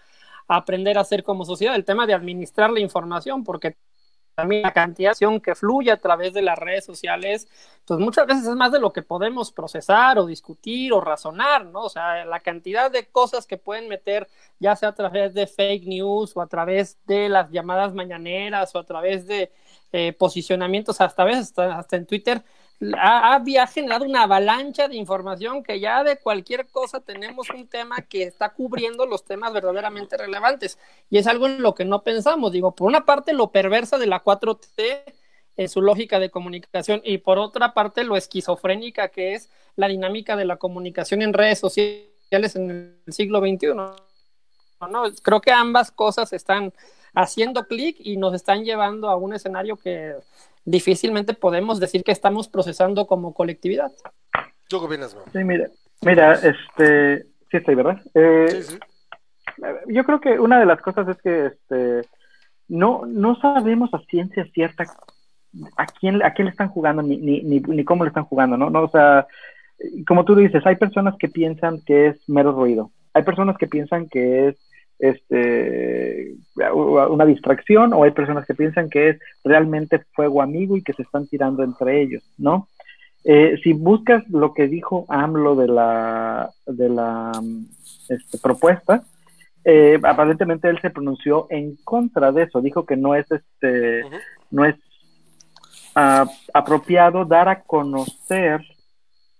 [0.49, 3.77] a, aprender a hacer como sociedad, el tema de administrar la información, porque
[4.37, 7.47] la cantidad que fluye a través de las redes sociales,
[7.87, 11.83] pues muchas veces es más de lo que podemos procesar o discutir o razonar, ¿no?
[11.83, 15.87] O sea, la cantidad de cosas que pueden meter, ya sea a través de fake
[15.87, 19.53] news o a través de las llamadas mañaneras o a través de
[19.92, 22.42] eh, posicionamientos, hasta veces hasta, hasta en Twitter,
[22.99, 28.25] ha, generado una avalancha de información que ya de cualquier cosa tenemos un tema que
[28.25, 30.79] está cubriendo los temas verdaderamente relevantes.
[31.11, 32.53] Y es algo en lo que no pensamos.
[32.53, 35.03] Digo, por una parte, lo perversa de la 4T
[35.57, 40.37] en su lógica de comunicación y por otra parte, lo esquizofrénica que es la dinámica
[40.37, 43.75] de la comunicación en redes sociales en el siglo XXI.
[43.75, 43.95] ¿no?
[45.23, 46.73] Creo que ambas cosas están
[47.15, 50.15] haciendo clic y nos están llevando a un escenario que
[50.64, 53.92] difícilmente podemos decir que estamos procesando como colectividad.
[54.68, 55.22] ¿Tú qué opinas, no?
[55.33, 55.68] Sí, mira,
[56.03, 58.00] mira, este, sí estoy, ¿verdad?
[58.14, 58.79] Eh, sí, sí.
[59.88, 62.09] yo creo que una de las cosas es que este
[62.68, 64.85] no, no sabemos a ciencia cierta
[65.77, 68.70] a quién, a quién le están jugando ni, ni, ni, cómo le están jugando, ¿no?
[68.70, 68.83] ¿no?
[68.83, 69.27] O sea,
[70.07, 74.09] como tú dices, hay personas que piensan que es mero ruido, hay personas que piensan
[74.09, 74.57] que es
[74.98, 76.35] este
[76.72, 81.02] una distracción o hay personas que piensan que es realmente fuego amigo y que se
[81.02, 82.68] están tirando entre ellos, ¿no?
[83.24, 87.33] Eh, si buscas lo que dijo AMLO de la de la
[88.09, 89.02] este, propuesta,
[89.64, 94.02] eh, aparentemente él se pronunció en contra de eso, dijo que no es este
[94.50, 94.76] no es
[95.96, 98.61] uh, apropiado dar a conocer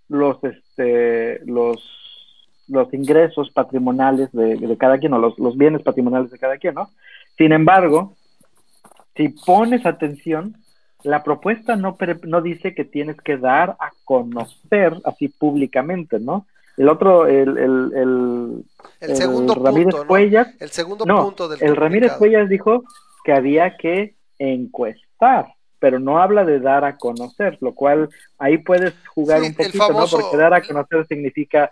[0.09, 2.04] los este los
[2.69, 6.91] los ingresos patrimoniales de, cada quien o los, los, bienes patrimoniales de cada quien, ¿no?
[7.37, 8.15] Sin embargo,
[9.17, 10.57] si pones atención,
[11.03, 16.47] la propuesta no, no dice que tienes que dar a conocer así públicamente, ¿no?
[16.77, 18.65] El otro, el, el, el,
[19.01, 22.83] el segundo Ramírez punto, Cuellas, El segundo no, punto del El Ramírez Cuellas dijo
[23.25, 28.95] que había que encuestar, pero no habla de dar a conocer, lo cual ahí puedes
[29.15, 30.23] jugar Sí, un poquito, famoso- ¿no?
[30.23, 31.71] Porque dar a conocer significa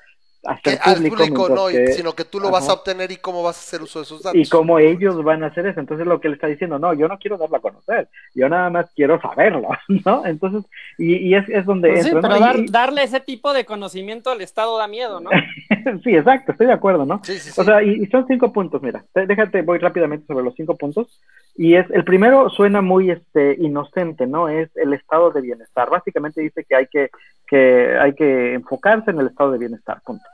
[0.64, 2.80] Que al público, público mientras no, y- que- sino que tú lo vas a Ajá.
[2.80, 4.40] obtener y cómo vas a hacer uso de esos datos.
[4.40, 5.78] y cómo ellos van a hacer eso.
[5.78, 8.68] Entonces lo que él está diciendo, no, yo no quiero darlo a conocer, yo nada
[8.68, 9.68] más quiero saberlo,
[10.04, 10.26] ¿no?
[10.26, 12.28] Entonces, y, y es, es donde Pues sí, entra, ¿no?
[12.28, 15.30] pero Y- dar- y- darle ese tipo de conocimiento al Estado da miedo, ¿no?
[16.02, 17.20] sí, exacto, estoy de acuerdo, ¿no?
[17.22, 17.60] Sí, sí, sí.
[17.60, 20.76] O sea, y, y son cinco puntos, mira, Te- déjate, voy rápidamente sobre los cinco
[20.76, 21.20] puntos.
[21.54, 24.48] Y es, el primero suena muy este inocente, ¿no?
[24.48, 25.90] Es el estado de bienestar.
[25.90, 27.10] Básicamente dice que hay que,
[27.46, 30.24] que hay que enfocarse en el estado de bienestar, punto.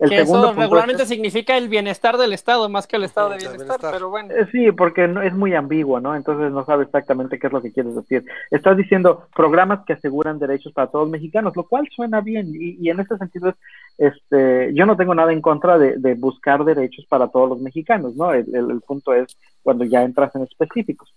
[0.00, 3.04] El que segundo eso punto regularmente es- significa el bienestar del Estado más que el
[3.04, 3.92] estado de bienestar, bienestar.
[3.92, 4.34] pero bueno.
[4.34, 6.16] Eh, Sí, porque no, es muy ambiguo, ¿no?
[6.16, 8.24] Entonces no sabe exactamente qué es lo que quieres decir.
[8.50, 12.76] Estás diciendo programas que aseguran derechos para todos los mexicanos, lo cual suena bien y,
[12.80, 13.54] y en ese sentido es,
[13.98, 18.16] este, yo no tengo nada en contra de, de buscar derechos para todos los mexicanos,
[18.16, 18.32] ¿no?
[18.32, 21.12] El, el- el punto es cuando ya entras en específicos.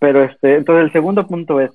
[0.00, 1.70] Pero este, entonces el segundo punto es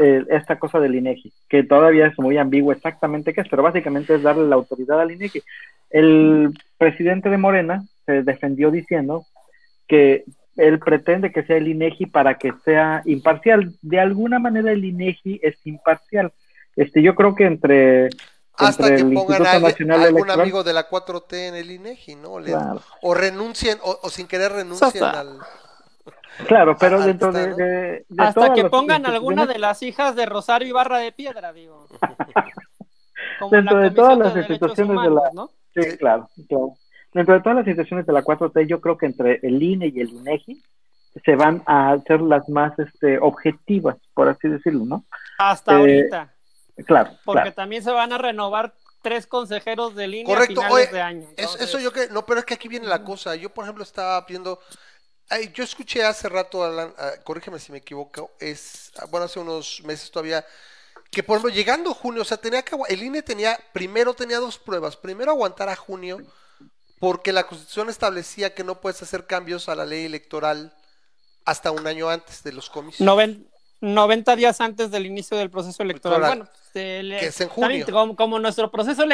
[0.00, 4.14] eh, esta cosa del INEGI, que todavía es muy ambiguo exactamente qué es, pero básicamente
[4.14, 5.42] es darle la autoridad al INEGI.
[5.90, 9.24] El presidente de Morena se defendió diciendo
[9.86, 10.24] que
[10.56, 13.72] él pretende que sea el INEGI para que sea imparcial.
[13.82, 16.32] De alguna manera el INEGI es imparcial.
[16.76, 18.08] Este, yo creo que entre,
[18.56, 21.54] Hasta entre que el pongan Instituto a alguien- algún Electoral, amigo de la 4T en
[21.54, 22.38] el INEGI, ¿no?
[22.40, 22.82] Le- Claro.
[23.02, 25.38] O renuncien, o, o sin querer renuncien al...
[26.46, 30.68] claro, pero dentro de, de- de Hasta que pongan alguna de las hijas de Rosario
[30.68, 31.86] Ibarra de Piedra, digo.
[33.38, 35.50] Como Dentro de todas las instituciones de Humanos, la- ¿no?
[35.74, 35.96] Sí, Sí.
[35.98, 36.74] claro, claro.
[37.12, 40.00] Dentro de todas las instituciones de la 4T, yo creo que entre el INE y
[40.00, 40.62] el INEGI
[41.24, 45.04] se van a hacer las más este, objetivas, por así decirlo, ¿no?
[45.38, 46.34] Hasta Eh, ahorita.
[46.86, 47.54] Claro, Porque claro.
[47.54, 51.22] también se van a renovar tres consejeros de línea Correcto, a finales oye, de año.
[51.22, 52.08] Es- Entonces, eso yo que...
[52.08, 53.34] No, pero es que aquí viene la cosa.
[53.36, 54.60] Yo, por ejemplo, estaba viendo...
[55.30, 58.92] ay, yo escuché hace rato, Alan, ah, corrígeme si me equivoco, es...
[59.00, 60.44] ah, Bueno, hace unos meses todavía...
[61.10, 62.76] Que, por ejemplo, llegando junio, o sea, tenía que...
[62.88, 63.58] El INE tenía...
[63.72, 64.96] Primero tenía dos pruebas.
[64.96, 66.18] Primero aguantar a junio
[67.00, 70.74] porque la Constitución establecía que no puedes hacer cambios a la ley electoral
[71.44, 73.06] hasta un año antes de los comicios.
[73.06, 73.48] noven-
[73.80, 76.18] 90 días antes del inicio del proceso electoral.
[76.20, 76.38] Electoral.
[76.48, 77.86] Bueno, se le- Que es en junio.
[77.86, 79.04] como, como nuestro proceso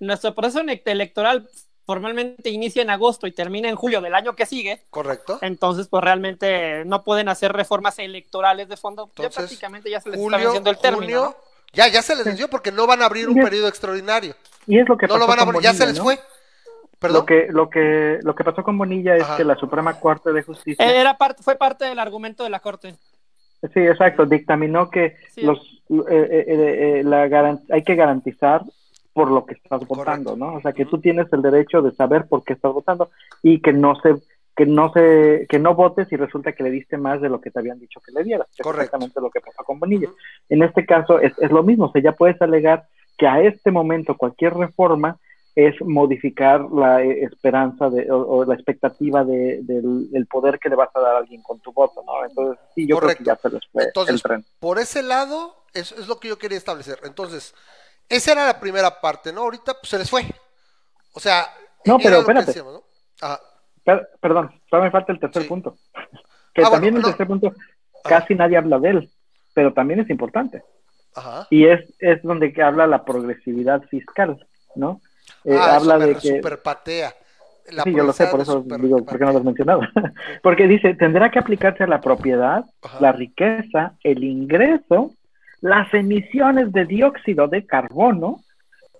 [0.00, 1.48] nuestro proceso ele- electoral
[1.90, 5.38] formalmente inicia en agosto y termina en julio del año que sigue, ¿Correcto?
[5.42, 9.06] entonces pues realmente no pueden hacer reformas electorales de fondo.
[9.06, 11.02] ya Entonces, prácticamente ya se les está Julio, venciendo el término.
[11.20, 11.36] junio...
[11.36, 11.50] ¿no?
[11.72, 13.42] Ya, ya se les venció porque no van a abrir un Ya.
[13.42, 14.34] periodo extraordinario.
[14.68, 16.04] Y es lo que No pasó lo van a abrir, ya se les ¿no?
[16.04, 16.18] fue.
[17.00, 17.20] Perdón.
[17.22, 19.36] Lo que, lo que, lo que pasó con Bonilla es Ajá.
[19.36, 22.60] que la Suprema Corte de Justicia, Eh, Era parte, fue parte del argumento de la
[22.60, 22.94] corte.
[23.74, 25.40] sí, exacto, dictaminó que Sí.
[25.42, 28.62] los, eh, eh, eh, eh, la garan- hay que garantizar
[29.12, 30.36] por lo que estás votando, Correcto.
[30.36, 30.54] ¿no?
[30.56, 33.10] O sea, que tú tienes el derecho de saber por qué estás votando
[33.42, 34.16] y que no se
[34.56, 37.50] que no se que no votes y resulta que le diste más de lo que
[37.50, 38.46] te habían dicho que le dieras.
[38.56, 38.84] es Correcto.
[38.84, 40.08] exactamente lo que pasó con Bonilla.
[40.08, 40.16] Ujú.
[40.48, 43.70] En este caso es, es lo mismo, o sea, ya puedes alegar que a este
[43.70, 45.16] momento cualquier reforma
[45.56, 50.68] es modificar la eh, esperanza de, o, o la expectativa de, del, del poder que
[50.68, 52.24] le vas a dar a alguien con tu voto, ¿no?
[52.24, 53.24] Entonces, sí, yo Correcto.
[53.24, 54.44] creo que ya se les fue Entonces, el tren.
[54.60, 57.00] por ese lado, eso es lo que yo quería establecer.
[57.02, 57.54] Entonces,
[58.10, 59.42] esa era la primera parte, ¿no?
[59.42, 60.22] Ahorita pues, se les fue.
[61.14, 61.46] O sea,
[61.86, 62.46] No, pero que espérate.
[62.46, 62.82] decíamos, ¿no?
[63.22, 63.40] Ajá.
[63.84, 65.48] Per- perdón, todavía me falta el tercer Sí.
[65.48, 65.76] punto.
[66.54, 67.08] Que Ah, bueno, también el no.
[67.08, 67.52] tercer punto,
[68.04, 69.10] casi nadie habla de él,
[69.54, 70.62] pero también es importante.
[71.14, 71.46] Ajá.
[71.50, 74.46] Y es, es donde que habla la progresividad fiscal,
[74.76, 75.00] ¿no?
[75.44, 76.36] Eh, ah, habla de que...
[76.36, 77.14] superpatea.
[77.72, 79.80] La sí, yo lo sé, por eso digo, ¿por qué no lo has mencionado?
[80.42, 82.98] Porque dice, tendrá que aplicarse a la propiedad, Ajá.
[83.00, 85.12] la riqueza, el ingreso,
[85.60, 88.42] las emisiones de dióxido de carbono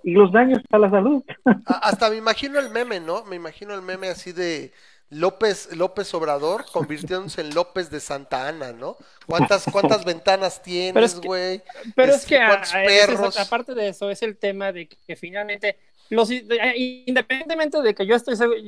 [0.02, 1.22] y los daños a la salud.
[1.66, 3.24] Hasta me imagino el meme, ¿no?
[3.24, 4.72] Me imagino el meme así de
[5.10, 8.96] López, López Obrador convirtiéndose en López de Santa Ana, ¿no?
[9.26, 11.62] ¿Cuántas, cuántas ventanas tienes, güey?
[11.96, 15.78] Pero es que, aparte de eso, es el tema de que, finalmente,
[16.10, 18.58] los independientemente de que yo estoy seguro...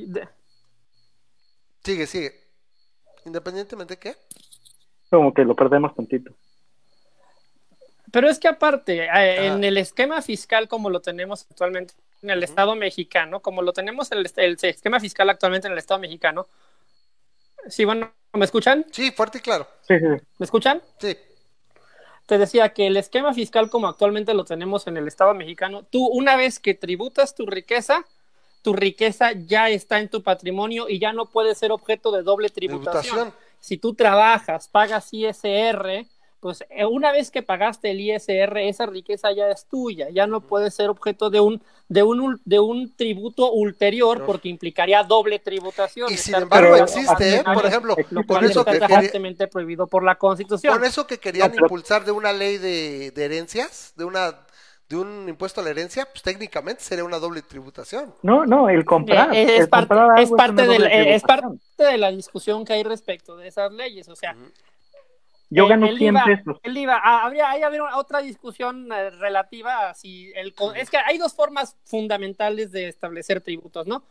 [1.83, 2.31] Sigue, sigue.
[3.25, 4.15] ¿Independientemente de qué?
[5.09, 6.33] Como que lo perdemos tantito.
[8.13, 12.43] Pero es que aparte, eh, en el esquema fiscal como lo tenemos actualmente en el
[12.43, 16.45] Estado mexicano, como lo tenemos en el, esquema fiscal actualmente en el Estado mexicano,
[17.67, 18.85] sí, bueno, ¿me escuchan?
[18.91, 19.67] Sí, fuerte y claro.
[19.89, 20.83] ¿Me escuchan?
[20.99, 21.17] Sí.
[22.27, 26.05] Te decía que el esquema fiscal como actualmente lo tenemos en el Estado mexicano, tú
[26.05, 28.05] una vez que tributas tu riqueza,
[28.61, 32.49] tu riqueza ya está en tu patrimonio y ya no puede ser objeto de doble
[32.49, 33.33] tributación.
[33.59, 36.05] Si tú trabajas, pagas ISR,
[36.43, 40.41] pues eh, una vez que pagaste el ISR, esa riqueza ya es tuya, ya no
[40.41, 46.11] puede ser objeto de un de un de un tributo ulterior porque implicaría doble tributación.
[46.11, 47.43] Y sin embargo existe, ¿eh?
[47.45, 47.95] por ejemplo,
[48.27, 50.75] por eso que prohibido por la Constitución.
[50.75, 54.37] Por eso que querían impulsar de una ley de, herencias, de una
[54.89, 58.13] de un impuesto a la herencia, pues técnicamente sería una doble tributación.
[58.21, 59.33] No, no, el comprar.
[59.33, 63.71] Eh, es, parte, es, parte de parte de la discusión que hay respecto de esas
[63.71, 64.09] leyes.
[64.09, 64.35] O sea,
[65.53, 66.57] yo gano 100 pesos.
[66.63, 67.61] El IVA, ah, habría, hay
[67.95, 73.41] otra discusión eh, relativa a si el es que hay dos formas fundamentales de establecer
[73.41, 74.03] tributos, ¿no?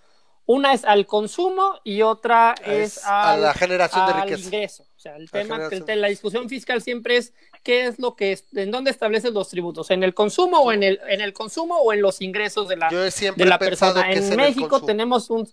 [0.44, 4.44] Una es al consumo y otra es, a la generación de riqueza.
[4.44, 4.82] ingreso.
[4.82, 8.72] O sea, el tema, la discusión fiscal siempre es qué es lo que es, en
[8.72, 12.02] dónde estableces los tributos, en el consumo o en el, en el consumo o en
[12.02, 14.10] los ingresos de la, de la persona.
[14.10, 15.48] En, México tenemos un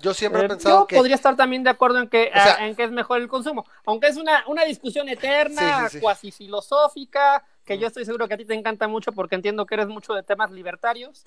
[0.00, 2.84] yo siempre he eh, pensado yo podría estar también de acuerdo en que, en que
[2.84, 8.04] es mejor el consumo, aunque es una, una discusión eterna, cuasi filosófica, que yo estoy
[8.04, 11.24] seguro que a ti te encanta mucho porque entiendo que eres mucho de temas libertarios,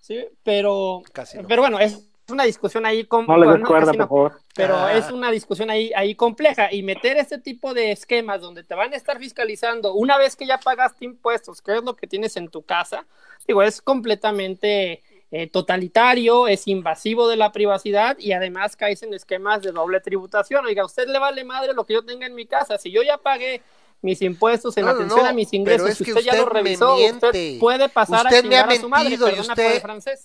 [0.00, 1.02] sí, pero,
[1.46, 4.40] pero bueno, es una discusión ahí no le por favor.
[4.54, 4.94] pero ah.
[4.94, 6.72] es una discusión ahí, ahí compleja.
[6.72, 10.46] Y meter este tipo de esquemas donde te van a estar fiscalizando una vez que
[10.46, 13.06] ya pagaste impuestos, que es lo que tienes en tu casa,
[13.46, 19.62] digo, es completamente eh, totalitario, es invasivo de la privacidad y además caes en esquemas
[19.62, 20.66] de doble tributación.
[20.66, 22.78] Oiga, a usted le vale madre lo que yo tenga en mi casa.
[22.78, 23.62] Si yo ya pagué
[24.02, 28.26] mis impuestos en atención a mis ingresos, si usted, ya lo revisó, usted puede pasar
[28.26, 29.82] usted a me ha mentido y usted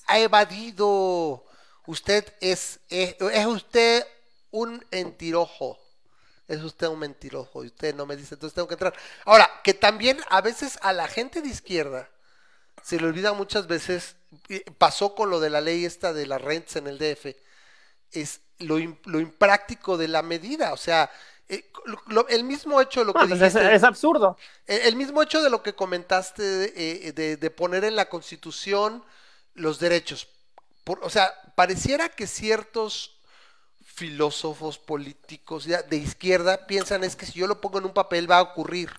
[0.07, 1.43] ha evadido.
[1.87, 4.03] Usted es, es, es usted
[4.49, 5.77] un mentirojo.
[6.47, 8.93] Es usted un mentirojo y usted no me dice, entonces tengo que entrar.
[9.25, 12.09] Ahora, que también a veces a la gente de izquierda
[12.85, 14.15] se le olvida muchas veces
[14.77, 17.35] pasó con lo de la ley esta de las rents en el DF,
[18.11, 21.09] es lo, lo impráctico de la medida, o sea,
[21.49, 21.71] eh,
[22.29, 24.37] el mismo hecho de lo que pues es, absurdo.
[24.67, 29.03] El, mismo hecho de lo que comentaste de, de, poner en la Constitución
[29.55, 30.27] los derechos.
[30.85, 33.17] o sea, pareciera que ciertos
[33.83, 38.37] filósofos políticos de izquierda piensan es que si yo lo pongo en un papel va
[38.37, 38.91] a ocurrir.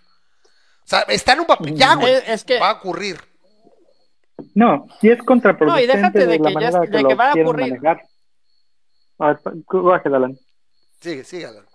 [0.84, 3.35] O sea, está en un papel, ya, güey, es que, va a ocurrir.
[4.54, 7.80] No, si es contraproducente no, y déjate de, que, ya, de que, va a ocurrir.
[7.80, 8.02] Manejar.
[9.18, 10.38] A ver, Alan.
[11.00, 11.66] Sigue, sigue, Alan.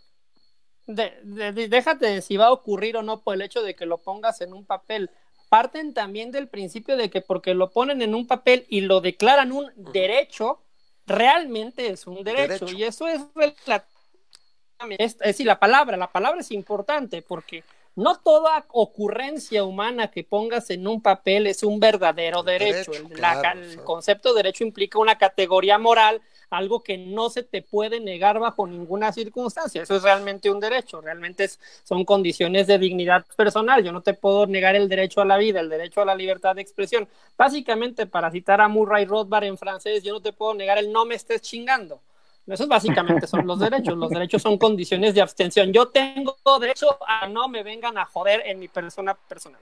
[0.86, 4.00] De, déjate de si va a ocurrir o no por el hecho de que lo
[4.00, 5.10] pongas en un papel.
[5.50, 9.52] Parten también del principio de que porque lo ponen en un papel y lo declaran
[9.52, 10.62] un derecho,
[11.06, 12.68] realmente es un derecho.
[12.70, 13.54] Y eso es, es,
[14.98, 17.64] es decir, la palabra, la palabra es importante porque
[17.96, 22.92] no toda ocurrencia humana que pongas en un papel es un verdadero derecho.
[22.94, 28.40] el, concepto de derecho implica una categoría moral, algo que no se te puede negar
[28.40, 29.84] bajo ninguna circunstancia.
[29.84, 31.50] Eso es realmente un derecho, realmente
[31.84, 33.84] son condiciones de dignidad personal.
[33.84, 36.56] Yo no te puedo negar el derecho a la vida, el derecho a la libertad
[36.56, 37.08] de expresión.
[37.38, 41.06] Básicamente, para citar a Murray Rothbard en francés, yo no te puedo negar el no
[41.06, 42.02] me estés chingando.
[42.48, 43.98] Esos básicamente son los derechos.
[43.98, 45.72] Los derechos son condiciones de abstención.
[45.72, 49.62] Yo tengo derecho a no me vengan a joder en mi persona personal.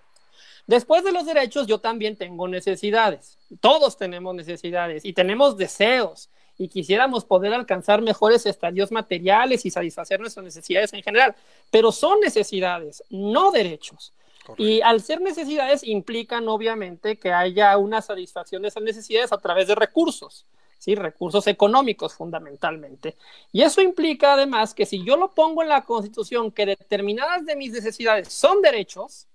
[0.65, 3.37] Después de los derechos, yo también tengo necesidades.
[3.59, 10.19] Todos tenemos necesidades y tenemos deseos y quisiéramos poder alcanzar mejores estadios materiales y satisfacer
[10.19, 11.35] nuestras necesidades en general,
[11.71, 14.13] pero son necesidades, no derechos.
[14.57, 19.67] Y al ser necesidades implican obviamente que haya una satisfacción de esas necesidades a través
[19.67, 20.45] de recursos.
[20.79, 20.95] ¿Sí?
[20.95, 23.15] recursos económicos fundamentalmente.
[23.51, 27.55] Y eso implica además que si yo lo pongo en la Constitución que determinadas de
[27.55, 29.27] mis necesidades son derechos,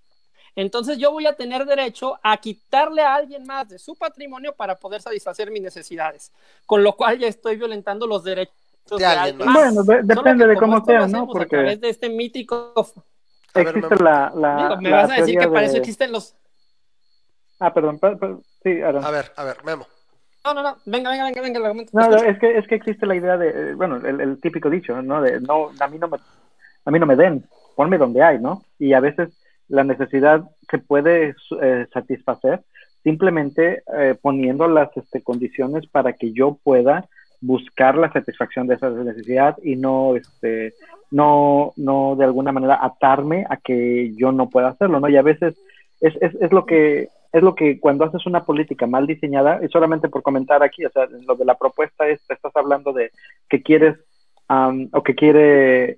[0.57, 4.75] entonces yo voy a tener derecho a quitarle a alguien más de su patrimonio para
[4.75, 6.31] poder satisfacer mis necesidades,
[6.65, 8.53] con lo cual ya estoy violentando los derechos
[8.97, 9.53] de, alguien más.
[9.53, 11.27] Bueno, depende de cómo sea, ¿no?
[11.27, 12.73] Porque a través de este mítico
[13.53, 16.35] existe la, me vas a decir que para eso existen los
[17.57, 17.99] Ah, perdón,
[18.63, 19.87] sí, A ver, a ver, Memo.
[20.45, 21.91] No, no, no, venga, venga, venga, venga, argumento.
[21.93, 25.19] No, es que, es que existe la idea de, bueno, el, típico dicho, ¿no?
[25.19, 26.17] De, no, a mí no me,
[26.85, 27.43] a mí no me den,
[27.75, 28.61] ponme donde hay, ¿no?
[28.77, 29.29] Y a veces
[29.67, 32.61] la necesidad se puede eh, satisfacer
[33.03, 37.07] simplemente eh, poniendo las este, condiciones para que yo pueda
[37.41, 40.73] buscar la satisfacción de esa necesidad y no, este,
[41.09, 45.09] no, no de alguna manera atarme a que yo no pueda hacerlo, ¿no?
[45.09, 45.55] Y a veces
[46.01, 49.67] es, es, es lo que es lo que cuando haces una política mal diseñada, y
[49.67, 53.11] solamente por comentar aquí, o sea, lo de la propuesta es, estás hablando de
[53.49, 53.97] que quieres
[54.47, 55.97] o que quiere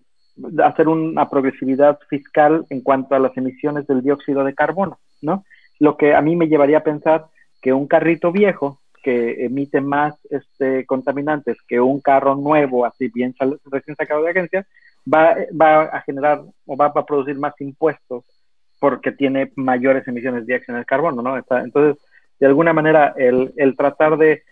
[0.64, 5.44] hacer una progresividad fiscal en cuanto a las emisiones del dióxido de carbono, ¿no?
[5.78, 7.28] Lo que a mí me llevaría a pensar
[7.62, 13.36] que un carrito viejo que emite más este, contaminantes que un carro nuevo, así bien
[13.66, 14.66] recién sacado de agencia,
[15.06, 18.26] va, va a generar o va, a producir más impuestos
[18.80, 21.38] porque tiene mayores emisiones de dióxido de carbono, ¿no?
[21.38, 22.04] entonces,
[22.40, 24.44] de alguna manera, el, el tratar de,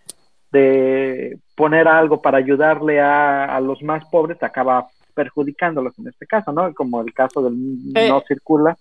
[0.51, 6.51] de, poner algo para ayudarle a, a, los más pobres acaba perjudicándolos en este caso,
[6.51, 6.73] ¿no?
[6.73, 7.55] Como el caso del
[7.93, 8.75] no circula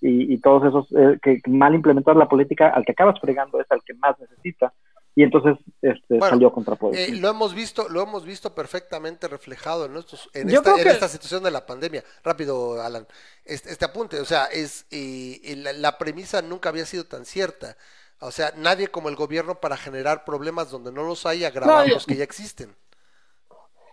[0.00, 3.70] y, y todos esos eh, que mal implementar la política, al que acabas fregando es
[3.70, 4.72] al que más necesita
[5.18, 9.92] y entonces este, salió contra eh, lo hemos visto, lo hemos visto perfectamente reflejado en
[9.92, 12.04] nuestros, en, esta, en esta, situación de la pandemia.
[12.22, 13.04] Rápido, Alan,
[13.44, 17.76] este, este apunte, o sea, es y, la, premisa nunca había sido tan cierta.
[18.20, 22.06] O sea, nadie como el gobierno para generar problemas donde no los hay, agravar los
[22.06, 22.76] que ya existen.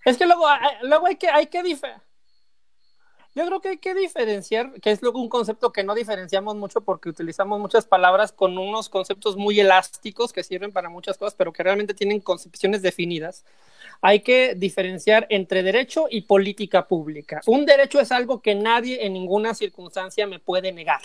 [0.04, 0.46] Es que luego,
[0.84, 1.64] luego hay que, hay que
[3.36, 7.10] yo creo que hay que diferenciar, que es un concepto que no diferenciamos mucho porque
[7.10, 11.62] utilizamos muchas palabras con unos conceptos muy elásticos que sirven para muchas cosas, pero que
[11.62, 13.44] realmente tienen concepciones definidas.
[14.02, 17.42] Hay que diferenciar entre derecho y política pública.
[17.46, 21.02] Un derecho es algo que nadie en ninguna circunstancia me puede negar.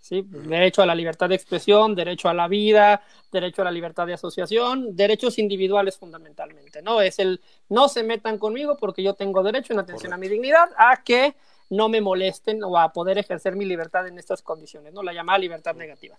[0.00, 0.24] ¿sí?
[0.26, 4.14] Derecho a la libertad de expresión, derecho a la vida, derecho a la libertad de
[4.14, 7.00] asociación, derechos individuales fundamentalmente, ¿no?
[7.00, 10.70] Es el no se metan conmigo porque yo tengo derecho en atención a mi dignidad
[10.76, 11.34] a que
[11.70, 15.02] no me molesten o a poder ejercer mi libertad en estas condiciones, ¿no?
[15.02, 16.18] La llamada libertad negativa.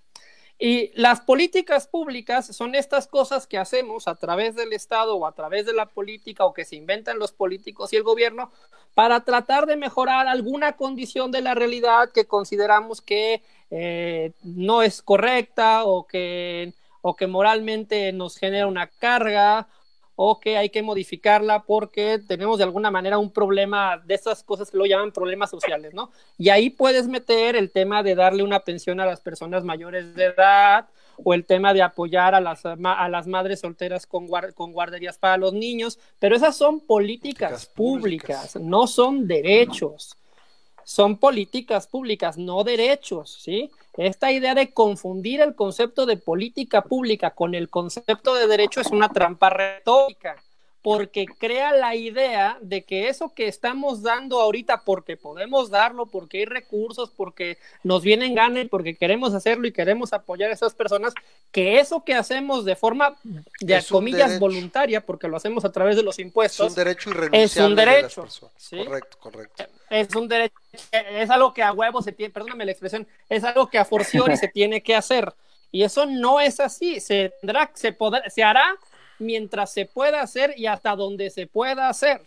[0.58, 5.32] Y las políticas públicas son estas cosas que hacemos a través del Estado o a
[5.32, 8.52] través de la política o que se inventan los políticos y el gobierno
[8.94, 13.42] para tratar de mejorar alguna condición de la realidad que consideramos que
[13.72, 19.68] eh, no es correcta o que, o que moralmente nos genera una carga
[20.16, 24.70] o que hay que modificarla porque tenemos de alguna manera un problema de esas cosas
[24.70, 26.12] que lo llaman problemas sociales, ¿no?
[26.38, 30.26] Y ahí puedes meter el tema de darle una pensión a las personas mayores de
[30.26, 30.88] edad
[31.24, 35.38] o el tema de apoyar a las, a las madres solteras con, con guarderías para
[35.38, 40.18] los niños, pero esas son políticas, públicas, no son derechos
[40.92, 43.72] son políticas públicas, no derechos, ¿sí?
[43.96, 48.88] Esta idea de confundir el concepto de política pública con el concepto de derecho es
[48.88, 50.36] una trampa retórica,
[50.82, 56.40] porque crea la idea de que eso que estamos dando ahorita, porque podemos darlo, porque
[56.40, 61.14] hay recursos, porque nos vienen ganas, porque queremos hacerlo y queremos apoyar a esas personas,
[61.52, 63.18] que eso que hacemos de forma,
[63.60, 67.44] de comillas, voluntaria, porque lo hacemos a través de los impuestos, es un derecho irrenunciable.
[67.44, 68.28] Es un derecho.
[68.86, 70.56] Correcto, correcto es un derecho,
[70.92, 74.38] es algo que a huevo se tiene, perdóname la expresión, es algo que a forciori
[74.38, 75.34] se tiene que hacer.
[75.70, 78.76] Y eso no es así, se tendrá, se podrá, se hará
[79.22, 82.22] mientras se pueda hacer y hasta donde se pueda hacer.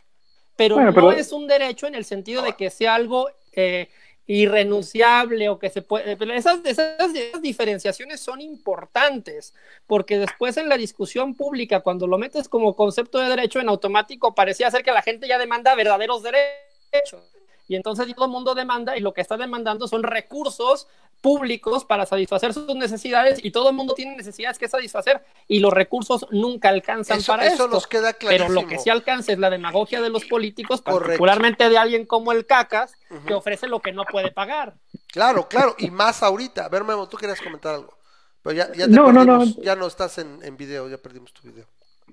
[0.56, 3.88] Pero no es un derecho en el sentido de que sea algo eh,
[4.26, 6.16] irrenunciable o que se puede.
[6.36, 9.54] Esas, esas, esas, diferenciaciones son importantes,
[9.86, 14.34] porque después en la discusión pública, cuando lo metes como concepto de derecho en automático,
[14.34, 17.22] parecía ser que la gente ya demanda verdaderos derechos
[17.66, 20.86] y entonces todo el mundo demanda y lo que está demandando son recursos
[21.24, 25.72] públicos para satisfacer sus necesidades y todo el mundo tiene necesidades que satisfacer y los
[25.72, 27.66] recursos nunca alcanzan para eso.
[27.66, 31.78] Nos queda Pero lo que sí alcanza es la demagogia de los políticos, particularmente de
[31.78, 32.94] alguien como el Cacas,
[33.26, 34.74] que ofrece lo que no puede pagar.
[35.10, 36.66] Claro, claro, y más ahorita.
[36.66, 37.96] A ver, Memo, tú querías comentar algo.
[38.42, 39.44] Pero ya, ya no, no, no.
[39.62, 41.64] ya no estás en, en video, ya perdimos tu video.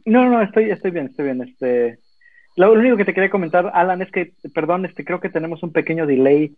[0.05, 1.41] No, no, estoy, estoy bien, estoy bien.
[1.41, 1.99] Este,
[2.55, 5.73] lo, único que te quería comentar, Alan, es que, perdón, este, creo que tenemos un
[5.73, 6.55] pequeño delay.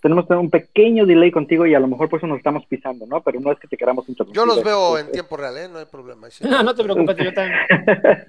[0.00, 3.20] Tenemos un pequeño delay contigo y a lo mejor por eso nos estamos pisando, ¿no?
[3.20, 4.36] Pero no es que te queramos interrumpir.
[4.36, 5.68] Yo los veo en tiempo real, ¿eh?
[5.68, 6.28] No hay problema.
[6.48, 7.58] No, no te preocupes, yo también.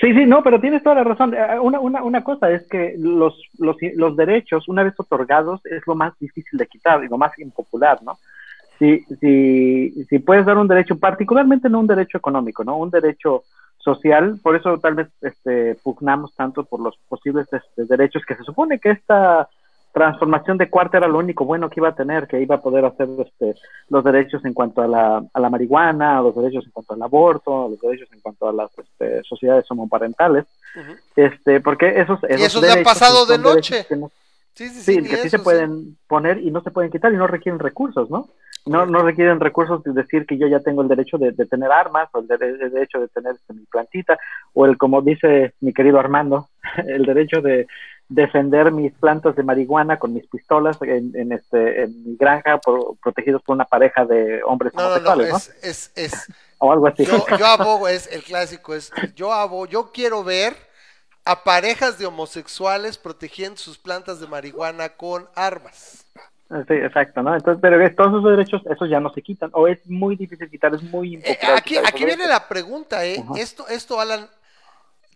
[0.00, 1.34] sí, sí, no, pero tienes toda la razón.
[1.34, 5.86] Eh, una, una, una cosa es que los, los, los derechos, una vez otorgados, es
[5.86, 8.18] lo más difícil de quitar y lo más impopular, ¿no?
[8.78, 12.78] Si, si, si puedes dar un derecho, particularmente no un derecho económico, ¿no?
[12.78, 13.44] Un derecho
[13.80, 18.42] social, por eso tal vez este, pugnamos tanto por los posibles este, derechos que se
[18.42, 19.48] supone que esta
[19.92, 22.84] transformación de cuarta era lo único bueno que iba a tener, que iba a poder
[22.84, 23.54] hacer este,
[23.88, 27.68] los derechos en cuanto a la, a la marihuana, los derechos en cuanto al aborto,
[27.68, 30.46] los derechos en cuanto a las este, sociedades homoparentales,
[31.16, 33.86] este, porque esos, esos y eso ya ha pasado de noche.
[34.54, 37.26] sí, sí, sí, que sí se pueden poner y no se pueden quitar y no
[37.26, 38.28] requieren recursos, ¿no?
[38.66, 42.10] No, no requieren recursos de decir que yo ya tengo el derecho de, tener armas
[42.12, 44.18] o el, derecho de tener este, mi plantita
[44.52, 46.48] o el, como dice mi querido Armando,
[46.86, 47.66] el derecho de
[48.10, 52.60] defender mis plantas de marihuana con mis pistolas en, este, en mi granja
[53.00, 56.26] protegidos por una pareja de hombres no, homosexuales, no, no, es, es,
[56.58, 57.06] o algo así.
[57.06, 60.54] Yo, yo abogo, es el clásico, es yo abogo, yo quiero ver
[61.24, 66.04] a parejas de homosexuales protegiendo sus plantas de marihuana con armas.
[66.66, 67.32] Sí, exacto, ¿no?
[67.32, 70.74] Entonces, pero todos esos derechos, esos ya no se quitan, o es muy difícil quitar,
[70.74, 73.24] es muy eh, aquí, aquí viene la pregunta, ¿eh?
[73.36, 74.28] Esto, esto, Alan,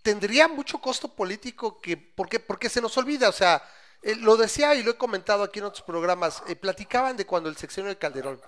[0.05, 3.63] tendría mucho costo político que, porque, porque se nos olvida, o sea,
[4.03, 7.49] eh, lo decía y lo he comentado aquí en otros programas, eh, platicaban de cuando
[7.49, 8.39] el sexenio de Calderón,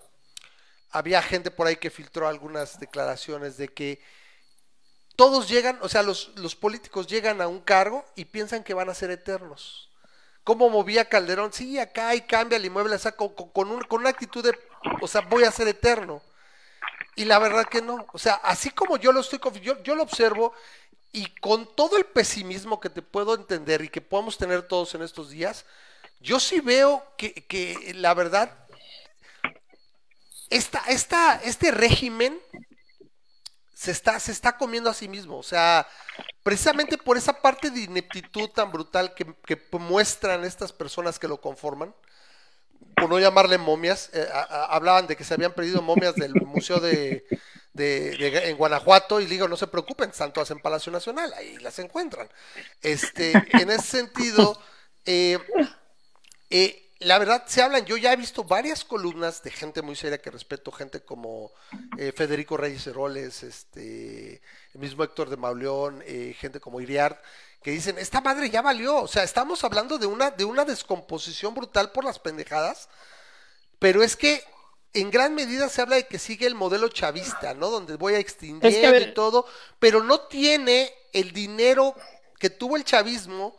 [0.91, 4.03] había gente por ahí que filtró algunas declaraciones de que
[5.17, 8.91] todos llegan, o sea, los, los políticos llegan a un cargo y piensan que van
[8.91, 9.91] a ser eternos.
[10.45, 11.55] ¿Cómo movía Calderón?
[11.55, 14.57] Sí, acá y cambia el inmueble, o sea, con, con, un, con una actitud de,
[15.01, 16.21] o sea, voy a ser eterno.
[17.17, 18.07] Y la verdad que no.
[18.13, 20.53] O sea, así como yo lo estoy, yo, yo lo observo
[21.13, 25.03] y con todo el pesimismo que te puedo entender y que podemos tener todos en
[25.03, 25.65] estos días,
[26.21, 28.53] yo sí veo que, la verdad,
[30.51, 32.39] esta, esta, este régimen
[33.75, 35.39] se está, se está comiendo a sí mismo.
[35.39, 35.87] O sea,
[36.43, 41.41] precisamente por esa parte de ineptitud tan brutal que, que muestran estas personas que lo
[41.41, 41.95] conforman,
[42.97, 44.27] por no llamarle momias, eh,
[44.69, 47.25] hablaban de que se habían perdido momias del Museo de,
[47.77, 51.79] de, en Guanajuato y digo, no se preocupen, están todas en Palacio Nacional, ahí las
[51.79, 52.29] encuentran.
[52.83, 54.61] Este, en ese sentido,
[55.05, 55.39] eh,
[56.51, 60.21] eh, la verdad se hablan, yo ya he visto varias columnas de gente muy seria
[60.21, 61.53] que respeto, gente como
[61.99, 64.41] eh, Federico Reyes Heroles, este,
[64.73, 66.03] el mismo Héctor de Mauleón,
[66.39, 67.23] gente como Iriart,
[67.67, 71.53] que dicen, esta madre ya valió, o sea, estamos hablando de una, de una descomposición
[71.53, 72.89] brutal por las pendejadas,
[73.81, 74.45] pero es que
[74.93, 77.69] en gran medida se habla de que sigue el modelo chavista, ¿no?
[77.71, 79.47] Donde voy a extinguir y todo,
[79.81, 81.97] pero no tiene el dinero
[82.39, 83.57] que tuvo el chavismo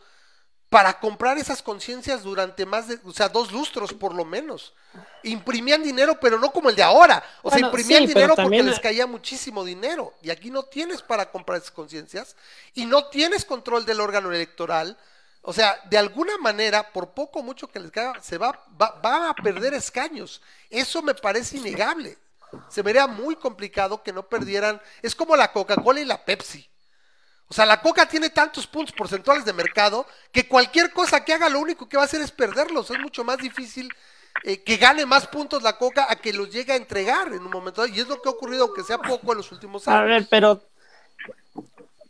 [0.70, 4.74] para comprar esas conciencias durante más de, o sea, dos lustros por lo menos.
[5.24, 7.24] Imprimían dinero, pero no como el de ahora.
[7.41, 10.13] O sea, imprimían dinero porque les caía muchísimo dinero.
[10.22, 12.36] Y aquí no tienes para comprar esas conciencias
[12.74, 14.97] y no tienes control del órgano electoral
[15.49, 19.34] o sea, de alguna manera, por poco mucho que les caiga, se va, va, a
[19.34, 20.41] perder escaños.
[20.70, 22.18] Eso me parece innegable.
[22.68, 24.82] Se vería muy complicado que no perdieran.
[25.01, 26.70] Es como la Coca-Cola y la Pepsi.
[27.49, 31.49] O sea, la Coca tiene tantos puntos porcentuales de mercado que cualquier cosa que haga
[31.49, 32.91] lo único que va a hacer es perderlos.
[32.91, 33.89] Es mucho más difícil
[34.43, 37.51] eh, que gane más puntos la Coca a que los llegue a entregar en un
[37.51, 37.87] momento.
[37.87, 40.01] Y es lo que ha ocurrido, aunque sea poco en los últimos años.
[40.01, 40.61] A ver, pero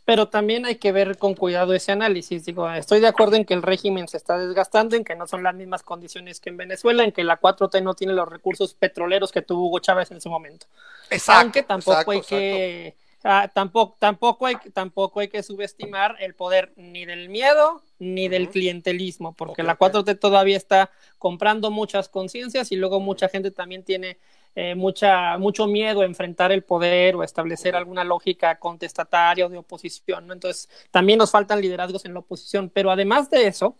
[0.08, 2.46] pero también hay que ver con cuidado ese análisis.
[2.46, 5.42] Digo, estoy de acuerdo en que el régimen se está desgastando, en que no son
[5.42, 9.30] las mismas condiciones que en Venezuela, en que la 4T no tiene los recursos petroleros
[9.30, 10.64] que tuvo Hugo Chávez en ese momento.
[11.10, 16.72] Exacto, Aunque tampoco hay que ah, tampoco, tampoco, hay, tampoco hay que subestimar el poder
[16.76, 22.76] ni del miedo ni del clientelismo, porque la 4T todavía está comprando muchas conciencias y
[22.76, 24.18] luego mucha gente también tiene
[24.54, 29.58] eh, mucha, mucho miedo a enfrentar el poder o establecer alguna lógica contestataria o de
[29.58, 30.32] oposición, ¿no?
[30.32, 33.76] Entonces, también nos faltan liderazgos en la oposición, pero además de eso,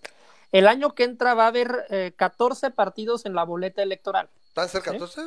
[0.53, 4.28] el año que entra va a haber eh, 14 partidos en la boleta electoral.
[4.55, 5.22] ¿Van a ser 14?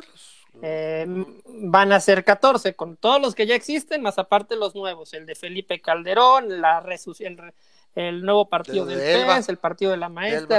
[0.60, 1.06] Eh,
[1.46, 5.24] van a ser 14, con todos los que ya existen, más aparte los nuevos, el
[5.24, 6.84] de Felipe Calderón, la
[7.20, 7.52] el,
[7.94, 10.58] el nuevo partido del PES, el partido de la maestra,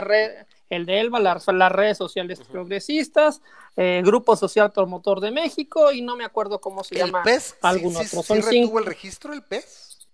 [0.70, 3.42] el de Elba, las, redes sociales progresistas,
[3.76, 7.24] eh, Grupo Social Promotor de México y no me acuerdo cómo se llama.
[7.24, 7.58] PES?
[7.62, 10.08] ¿El sí, retuvo el registro el PES?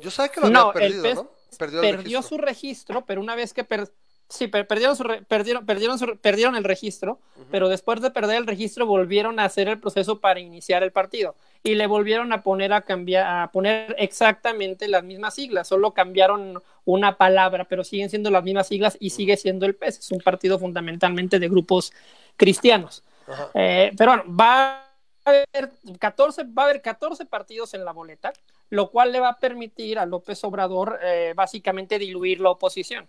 [0.00, 1.30] Yo sé que lo había perdido, el ¿no?
[1.58, 3.64] Perdió, su registro, pero una vez que
[4.30, 7.18] Sí, perdieron, perdieron, perdieron, perdieron el registro,
[7.50, 11.34] pero después de perder el registro volvieron a hacer el proceso para iniciar el partido
[11.64, 16.62] y le volvieron a poner a cambiar, a poner exactamente las mismas siglas, solo cambiaron
[16.84, 20.20] una palabra, pero siguen siendo las mismas siglas y sigue siendo el PES, es un
[20.20, 21.92] partido fundamentalmente de grupos
[22.36, 23.02] cristianos.
[23.54, 24.84] Eh, pero bueno, va
[25.24, 28.32] a haber 14, va a haber 14 partidos en la boleta
[28.70, 33.06] lo cual le va a permitir a López Obrador eh, básicamente diluir la oposición.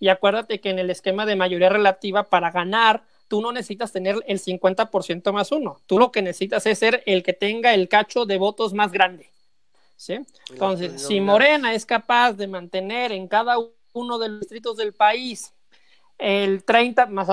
[0.00, 4.16] Y acuérdate que en el esquema de mayoría relativa, para ganar, tú no necesitas tener
[4.26, 5.80] el 50% más uno.
[5.86, 9.30] Tú lo que necesitas es ser el que tenga el cacho de votos más grande.
[9.96, 10.18] ¿sí?
[10.50, 13.56] Entonces, si Morena es capaz de mantener en cada
[13.92, 15.52] uno de los distritos del país,
[16.18, 17.28] el 30, más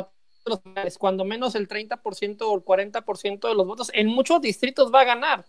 [0.97, 5.05] cuando menos el 30% o el 40% de los votos, en muchos distritos va a
[5.05, 5.45] ganar.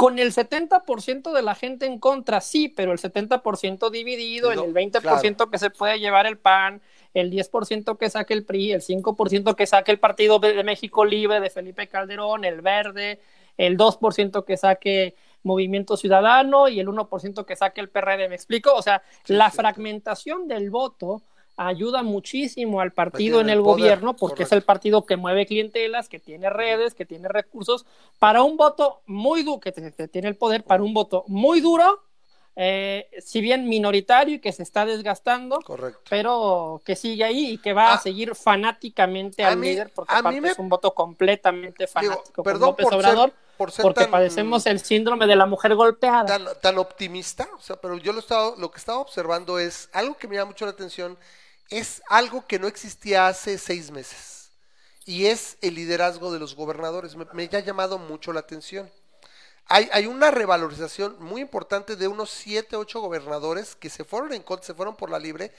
[0.00, 4.72] Con el 70% de la gente en contra, sí, pero el 70% dividido en el
[4.72, 6.80] 20% que se puede llevar el PAN,
[7.12, 11.38] el 10% que saque el PRI, el 5% que saque el Partido de México Libre
[11.40, 13.20] de Felipe Calderón, el Verde,
[13.58, 18.72] el 2% que saque Movimiento Ciudadano y el 1% que saque el PRD, ¿me explico?
[18.72, 21.20] O sea, la fragmentación del voto
[21.66, 26.18] ayuda muchísimo al partido en el, gobierno porque es el partido que mueve clientelas, que
[26.18, 27.84] tiene redes, que tiene recursos,
[28.18, 32.02] para un voto muy duro, que, tiene el poder, para un voto muy duro,
[32.56, 35.60] eh, si bien minoritario y que se está desgastando,
[36.08, 37.98] pero que sigue ahí y que va a ah.
[37.98, 43.32] seguir fanáticamente al líder porque es un voto completamente fanático perdón por Obrador.
[43.56, 46.54] porque padecemos el síndrome de la mujer golpeada.
[46.60, 50.26] Tan, optimista, o sea, pero yo lo, estaba, lo que estaba observando es algo que
[50.26, 51.18] me llama mucho la atención,
[51.70, 54.50] es algo que no existía hace seis meses,
[55.04, 57.16] y es el liderazgo de los gobernadores.
[57.16, 58.90] Me, ha llamado mucho la atención
[59.72, 64.66] hay, una revalorización muy importante de unos 7, 8 gobernadores que se fueron en contra,
[64.66, 65.52] se fueron por la libre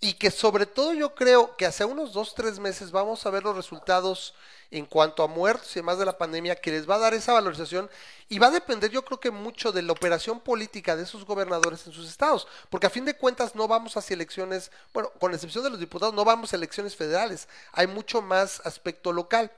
[0.00, 3.42] y que sobre todo yo creo que hace unos 2, 3 meses vamos a ver
[3.42, 4.34] los resultados
[4.72, 7.34] en cuanto a muertos y demás de la pandemia que les va a dar esa
[7.34, 7.90] valorización
[8.28, 11.86] y va a depender yo creo que mucho de la operación política de esos gobernadores
[11.86, 15.62] en sus estados, porque a fin de cuentas no vamos hacia elecciones, bueno, con excepción
[15.62, 19.52] de los diputados, no vamos a elecciones federales, hay mucho más aspecto local.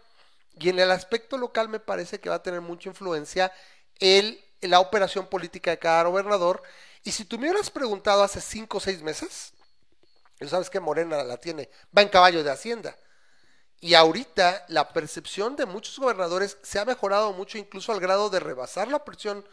[0.58, 3.52] Y en el aspecto local me parece que va a tener mucha influencia
[4.60, 6.62] la operación política de cada gobernador.
[7.02, 9.52] Y si tú me hubieras preguntado hace cinco o seis meses,
[10.38, 12.96] tú sabes que Morena la tiene, va en caballo de Hacienda.
[13.84, 18.40] Y ahorita la percepción de muchos gobernadores se ha mejorado mucho, incluso al grado de
[18.40, 19.46] rebasar la presión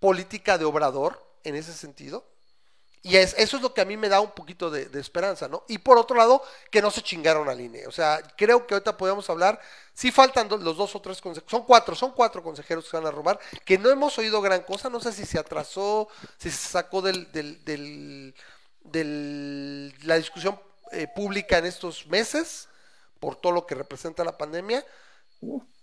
[0.00, 2.24] política de Obrador en ese sentido.
[3.02, 5.62] Y es, eso es lo que a mí me da un poquito de, esperanza, ¿no?
[5.68, 7.86] Y por otro lado, que no se chingaron al INE.
[7.86, 9.60] O sea, creo que ahorita podemos hablar,
[9.94, 13.06] sí faltan los dos o tres consejeros, son cuatro, son cuatro consejeros que se van
[13.06, 16.08] a robar, que no hemos oído gran cosa, no sé si se atrasó,
[16.38, 18.34] si se sacó del, del,
[18.82, 20.60] del, la discusión
[20.90, 22.68] eh, pública en estos meses,
[23.20, 24.84] por todo lo que representa la pandemia,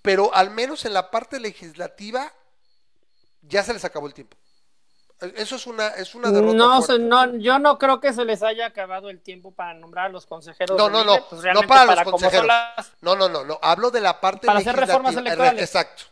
[0.01, 2.31] pero al menos en la parte legislativa
[3.41, 4.37] ya se les acabó el tiempo.
[5.35, 6.53] Eso es una, es una derrota.
[6.53, 10.09] No, no, yo no creo que se les haya acabado el tiempo para nombrar a
[10.09, 10.77] los consejeros.
[10.77, 12.47] No, no, no, pues, no para, los consejeros.
[13.01, 15.63] No, no, no, no, hablo de la parte para hacer reformas electorales.
[15.63, 16.03] Exacto.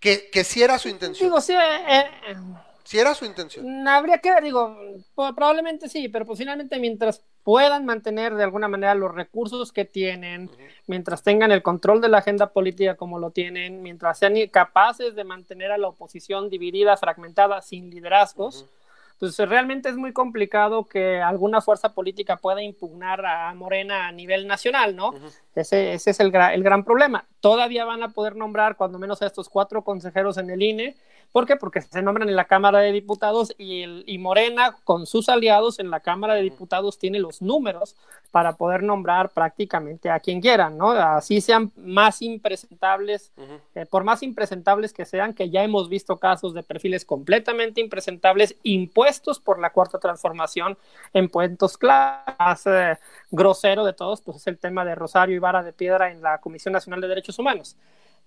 [0.00, 1.28] Que, que sí era su intención.
[1.28, 2.36] Digo, sí, eh, eh
[2.84, 3.88] si era su intención.
[3.88, 4.76] Habría que, digo,
[5.14, 10.50] probablemente sí, pero posiblemente mientras puedan mantener de alguna manera los recursos que tienen,
[10.86, 15.24] mientras tengan el control de la agenda política como lo tienen, mientras sean capaces de
[15.24, 18.66] mantener a la oposición dividida, fragmentada, sin liderazgos,
[19.14, 24.46] entonces realmente es muy complicado que alguna fuerza política pueda impugnar a Morena a nivel
[24.46, 25.14] nacional, ¿no?
[25.54, 27.24] ese, ese, es el, el gran problema.
[27.40, 30.96] Todavía van a poder nombrar cuando menos a estos cuatro consejeros en el INE,
[31.34, 31.56] ¿Por qué?
[31.56, 35.80] Porque se nombran en la Cámara de Diputados y, el, y Morena, con sus aliados
[35.80, 37.96] en la Cámara de Diputados, tiene los números
[38.30, 40.90] para poder nombrar prácticamente a quien quieran, ¿no?
[40.92, 43.32] Así sean más impresentables,
[43.74, 48.54] eh, por más impresentables que sean, que ya hemos visto casos de perfiles completamente impresentables
[48.62, 50.78] impuestos por la Cuarta Transformación
[51.12, 52.64] en puestos claros.
[52.66, 52.96] Eh,
[53.32, 56.72] grosero de todos, pues es el tema de Rosario Ibarra de Piedra en la Comisión
[56.72, 57.76] Nacional de Derechos Humanos.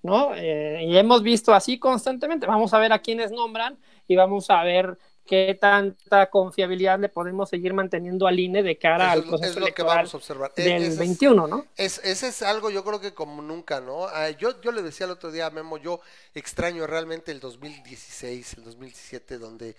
[0.04, 0.34] ¿No?
[0.36, 2.46] Eh, y hemos visto así constantemente.
[2.46, 3.78] Vamos a ver a quiénes nombran
[4.08, 9.12] y vamos a ver qué tanta confiabilidad le podemos seguir manteniendo al INE de cara
[9.12, 10.52] al proceso es que vamos a observar.
[10.56, 11.66] E-, del 21, ¿no?
[11.76, 14.08] Es, ese es algo yo creo que como nunca, ¿no?
[14.08, 16.00] Ah, yo, yo le decía el otro día a Memo, yo
[16.34, 19.76] extraño realmente el 2016, el 2017, donde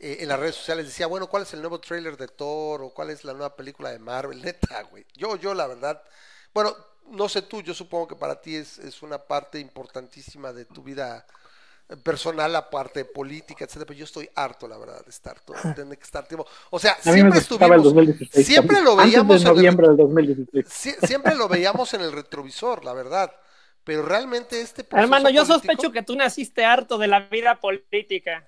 [0.00, 2.82] eh, en las redes sociales decía, bueno, ¿cuál es el nuevo trailer de Thor?
[2.82, 4.42] o cuál es la nueva película de Marvel?
[4.42, 5.06] Neta, güey.
[5.14, 6.02] Yo, yo la verdad,
[6.52, 6.74] bueno,
[7.10, 10.82] no sé tú, yo supongo que para ti es, es una parte importantísima de tu
[10.82, 11.26] vida
[12.02, 15.98] personal, la parte política, etcétera, pero yo estoy harto, la verdad, de estar todo, de
[16.00, 16.46] estar tiempo.
[16.70, 17.94] O sea, siempre estuvimos,
[18.32, 20.96] siempre lo veíamos en noviembre el, del 2016.
[21.02, 23.32] siempre lo veíamos en el retrovisor, la verdad.
[23.84, 28.46] Pero realmente este Hermano, yo sospecho que tú naciste harto de la vida política.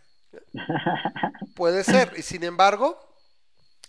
[1.55, 3.01] Puede ser, y sin embargo,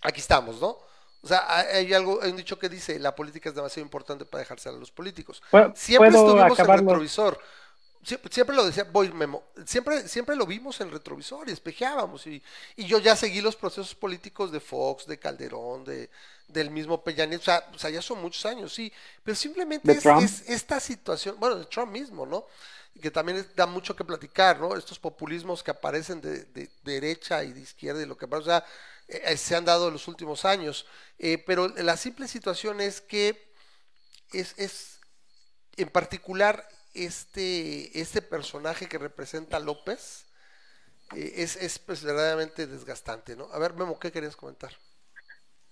[0.02, 0.78] aquí estamos, ¿no?
[1.24, 4.40] O sea, hay algo, hay un dicho que dice, la política es demasiado importante para
[4.40, 5.42] dejarse a los políticos.
[5.76, 7.40] Siempre estuvimos en retrovisor.
[8.04, 12.26] Siempre, lo decía, voy Memo, siempre, siempre lo vimos en retrovisor y espejeábamos.
[12.26, 12.42] Y,
[12.76, 16.10] y, yo ya seguí los procesos políticos de Fox, de Calderón, de,
[16.48, 18.92] del mismo Peña o sea, o sea, ya son muchos años, sí.
[19.24, 22.48] Pero simplemente es, esta situación, bueno, de Trump mismo, ¿no?
[23.00, 24.76] Que también da mucho que platicar, ¿no?
[24.76, 28.42] Estos populismos que aparecen de, de, derecha y de izquierda y lo que pasa.
[28.42, 28.66] O sea,
[29.12, 30.88] eh, se han dado en los últimos años.
[31.46, 33.54] pero la simple situación es que
[34.34, 35.00] es, es
[35.78, 40.26] en particular este, este personaje que representa a López
[41.16, 43.48] es, es pues, verdaderamente desgastante, ¿no?
[43.52, 44.72] A ver, Memo, ¿qué querías comentar?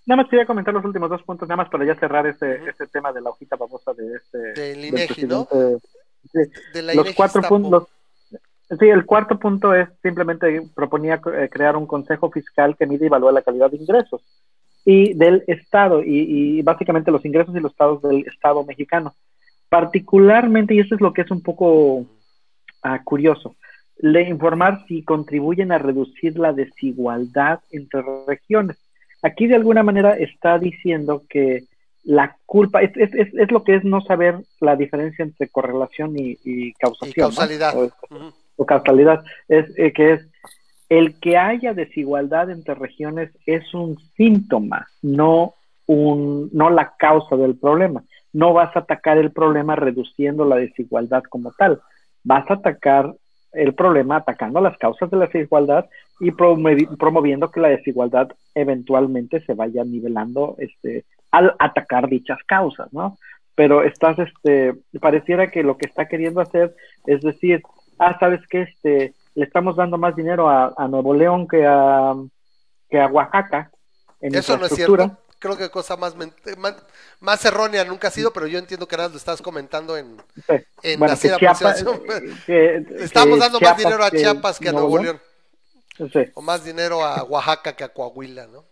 [0.06, 2.86] Nada más quería comentar los últimos dos puntos, nada más para ya cerrar este, este
[2.88, 4.38] tema de la hojita babosa de este.
[4.52, 5.48] Del INEGI, ¿no?
[6.32, 7.86] De, la los cuatro puntos.
[8.78, 13.08] Sí, el cuarto punto es simplemente proponía eh, crear un consejo fiscal que mide y
[13.08, 14.22] evalúa la calidad de ingresos
[14.84, 19.14] y del Estado y, básicamente los ingresos y los estados del Estado mexicano.
[19.68, 22.06] Particularmente, y eso es lo que es un poco
[22.82, 23.56] ah, curioso,
[23.98, 28.78] le informar si contribuyen a reducir la desigualdad entre regiones.
[29.22, 31.64] Aquí de alguna manera está diciendo que
[32.04, 36.72] la culpa es, es, es, lo que es no saber la diferencia entre correlación y,
[36.74, 37.10] causación.
[37.10, 37.74] Y causalidad.
[38.60, 39.22] O, causalidad.
[39.48, 40.28] Es eh, que es
[40.90, 45.54] el que haya desigualdad entre regiones es un síntoma, no,
[45.86, 48.02] un, no la causa del problema.
[48.32, 51.80] No vas a atacar el problema reduciendo la desigualdad como tal.
[52.24, 53.14] Vas a atacar
[53.52, 55.86] el problema atacando las causas de la desigualdad
[56.20, 63.16] y promoviendo que la desigualdad eventualmente se vaya nivelando este, al atacar dichas causas, ¿no?
[63.54, 66.74] Pero estás, este, pareciera que lo que está queriendo hacer
[67.06, 67.62] es decir,
[68.00, 72.14] ah, sabes que este, le estamos dando más dinero a, Nuevo León que a,
[72.88, 73.70] que a Oaxaca.
[74.20, 76.14] En Eso no es cierto creo que cosa más,
[77.18, 80.22] más, errónea nunca ha sido, pero yo entiendo que ahora lo estás comentando en,
[80.82, 81.58] en la Estamos
[83.38, 85.20] dando más dinero a Chiapas que, a Nuevo León.
[86.34, 88.64] O más dinero a Oaxaca que a Coahuila, ¿no?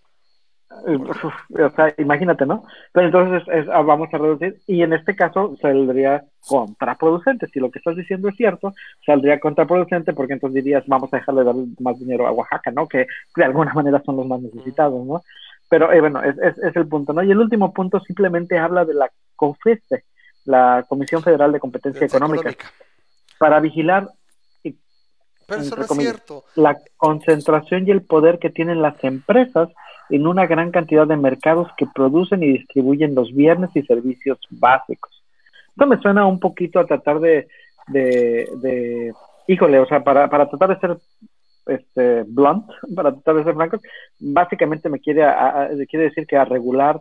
[0.71, 2.65] O sea, imagínate, ¿no?
[2.93, 7.47] Pero entonces ah, vamos a reducir, y en este caso saldría contraproducente.
[7.47, 11.45] Si lo que estás diciendo es cierto, saldría contraproducente porque entonces dirías, vamos a dejarle
[11.45, 12.87] dar más dinero a Oaxaca, ¿no?
[12.87, 15.23] Que de alguna manera son los más necesitados, ¿no?
[15.71, 17.23] Pero eh, bueno, es, es, el punto, ¿no?
[17.23, 20.05] Y el último punto simplemente habla de la COFESE,
[20.45, 22.55] la Comisión Federal de Competencia Económica,
[23.39, 24.09] para vigilar
[24.63, 26.45] Pero eso no es cierto.
[26.57, 29.71] la concentración y el poder que tienen las empresas
[30.11, 35.23] en una gran cantidad de mercados que producen y distribuyen los bienes y servicios básicos.
[35.71, 37.49] Esto me suena un poquito a tratar de,
[37.89, 39.13] de, de
[39.47, 40.97] híjole, o sea, para, para tratar de ser
[41.67, 43.79] este, blunt, para tratar de ser franco,
[44.19, 45.23] básicamente me quiere,
[45.89, 47.01] quiere decir que a regular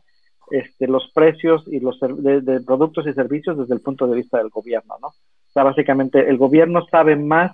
[0.52, 4.50] este, los precios y los de, productos y servicios desde el punto de vista del
[4.50, 5.08] gobierno, ¿no?
[5.08, 7.52] O sea, básicamente el gobierno sabe más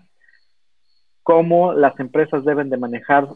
[1.23, 3.27] cómo las empresas deben de manejar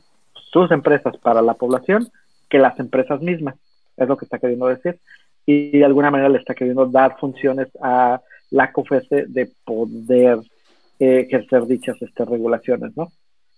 [0.52, 2.10] sus empresas para la población
[2.50, 3.56] que las empresas mismas,
[3.98, 5.00] es lo que está queriendo decir,
[5.46, 8.22] y de alguna manera le está queriendo dar funciones a
[8.52, 10.40] la COFESE de poder
[11.00, 13.12] eh, ejercer dichas este, regulaciones, ¿no?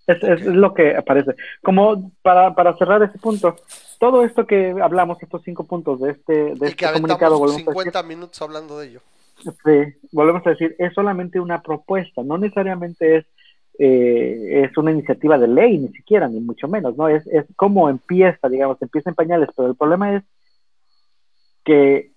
[0.06, 1.34] Es, lo que aparece.
[1.62, 3.56] Como para, para cerrar ese punto,
[3.98, 8.42] todo esto que hablamos, estos cinco puntos de este, de este comunicado, volvemos 50 minutos
[8.42, 9.00] hablando de ello.
[9.42, 13.26] Sí, volvemos a decir, es solamente una propuesta, no necesariamente es
[13.82, 17.08] eh, es una iniciativa de ley, ni siquiera, ni mucho menos, ¿no?
[17.08, 20.24] Es, es como empieza, digamos, empieza en pañales, pero el problema es
[21.64, 22.10] que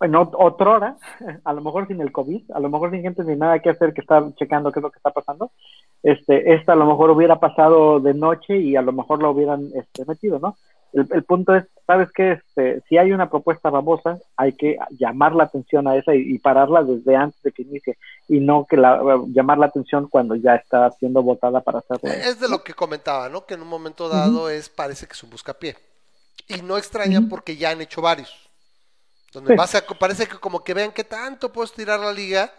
[0.00, 0.96] en otra hora,
[1.44, 3.92] a lo mejor sin el COVID, a lo mejor sin gente ni nada que hacer
[3.92, 5.52] que está checando qué es lo que está pasando,
[6.02, 9.70] este, esta a lo mejor hubiera pasado de noche y a lo mejor lo hubieran
[9.74, 10.56] este, metido, ¿no?
[10.92, 12.32] El, punto es, ¿sabes qué?
[12.32, 16.82] Este, si hay una propuesta babosa, hay que llamar la atención a esa y, pararla
[16.82, 20.90] desde antes de que inicie y no que la, llamar la atención cuando ya está
[20.92, 22.10] siendo votada para hacerlo.
[22.10, 23.46] Es de lo que comentaba, ¿no?
[23.46, 25.76] Que en un momento dado es parece que es un buscapié.
[26.48, 28.32] Y no extraña porque ya han hecho varios.
[29.32, 29.56] Donde
[29.98, 32.52] parece que como que vean que tanto puedes tirar la liga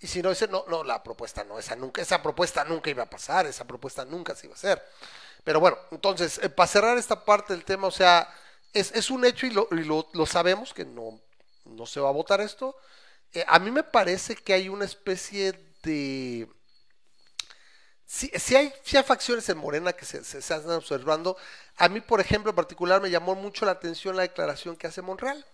[0.00, 3.04] y si no dice, no, no, la propuesta no, esa nunca, esa propuesta nunca iba
[3.04, 4.82] a pasar, esa propuesta nunca se iba a hacer.
[5.42, 8.28] Pero bueno, entonces, eh, para cerrar esta parte del tema, o sea,
[8.72, 11.20] es, es un hecho y, lo, lo, sabemos que no,
[11.64, 12.76] no se va a votar esto.
[13.32, 15.52] Eh, a mí me parece que hay una especie
[15.82, 16.48] de...
[18.04, 21.36] Si, si, hay, si hay facciones en Morena que se, se, están observando,
[21.76, 25.02] a mí, por ejemplo, en particular me llamó mucho la atención la declaración que hace
[25.02, 25.44] Monreal.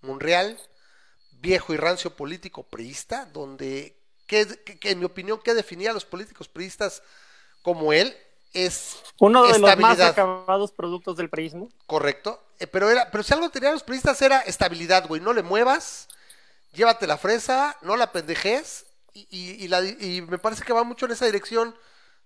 [0.00, 0.58] Monreal,
[1.40, 3.96] viejo y rancio político priista, donde,
[4.26, 4.46] que,
[4.82, 7.02] en mi opinión, que definía a los políticos priistas
[7.62, 8.16] como él,
[8.52, 11.68] es uno de los más acabados productos del priismo.
[11.86, 12.42] Correcto.
[12.62, 15.20] Eh, pero era, pero si algo tenían los priistas era estabilidad, güey.
[15.20, 16.06] No le muevas,
[16.72, 18.86] llévate la fresa, no la pendejes.
[19.14, 19.68] Y,
[20.28, 21.76] me parece que va mucho en esa dirección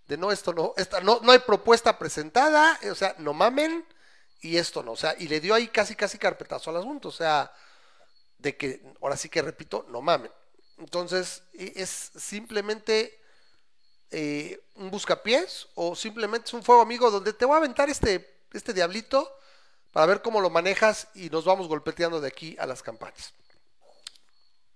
[0.08, 3.84] de no, esto no, esta, no, no hay propuesta presentada, o sea, no mamen,
[4.40, 7.12] y esto no, o sea, y le dio ahí casi, casi carpetazo al asunto, o
[7.12, 7.50] sea,
[8.38, 10.30] de que, ahora sí que repito, no mamen.
[10.78, 13.18] Entonces, e, es simplemente
[14.10, 18.44] eh, un buscapiés o simplemente es un fuego amigo donde te voy a aventar este,
[18.52, 19.28] este diablito
[19.96, 23.32] para ver cómo lo manejas y nos vamos golpeteando de aquí a las campañas.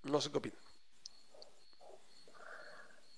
[0.03, 0.59] No sé qué opinan.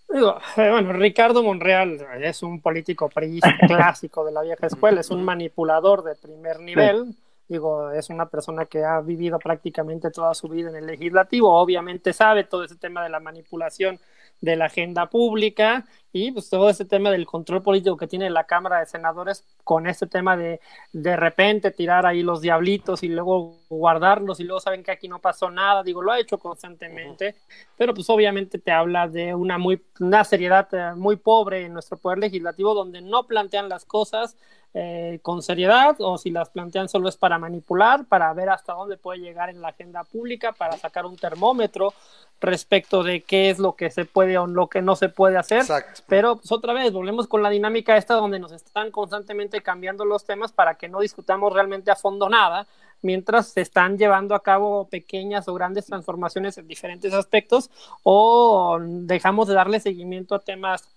[0.09, 3.09] Digo, eh, bueno, Ricardo Monreal es un político
[3.69, 7.15] clásico de la vieja escuela, es un manipulador de primer nivel.
[7.47, 12.13] Digo, es una persona que ha vivido prácticamente toda su vida en el legislativo, obviamente
[12.13, 14.01] sabe todo ese tema de la manipulación
[14.41, 18.45] de la agenda pública y pues todo ese tema del control político que tiene la
[18.45, 20.61] Cámara de Senadores con ese tema de
[20.93, 25.21] de repente tirar ahí los diablitos y luego guardarlos y luego saben que aquí no
[25.21, 27.37] pasó nada, digo, lo ha hecho constantemente,
[27.77, 31.97] pero pues obviamente te habla de una muy una seriedad eh, muy pobre en nuestro
[31.97, 34.37] poder legislativo donde no plantean las cosas
[34.75, 38.97] eh, con seriedad o si las plantean solo es para manipular, para ver hasta dónde
[38.97, 41.93] puede llegar en la agenda pública, para sacar un termómetro
[42.41, 45.65] respecto de qué es lo que se puede o lo que no se puede hacer.
[46.09, 50.25] Pero pues otra vez, volvemos con la dinámica esta donde nos están constantemente cambiando los
[50.25, 52.67] temas para que no discutamos realmente a fondo nada,
[53.03, 57.71] mientras se están llevando a cabo pequeñas o grandes transformaciones en diferentes aspectos
[58.03, 60.89] o dejamos de darle seguimiento a temas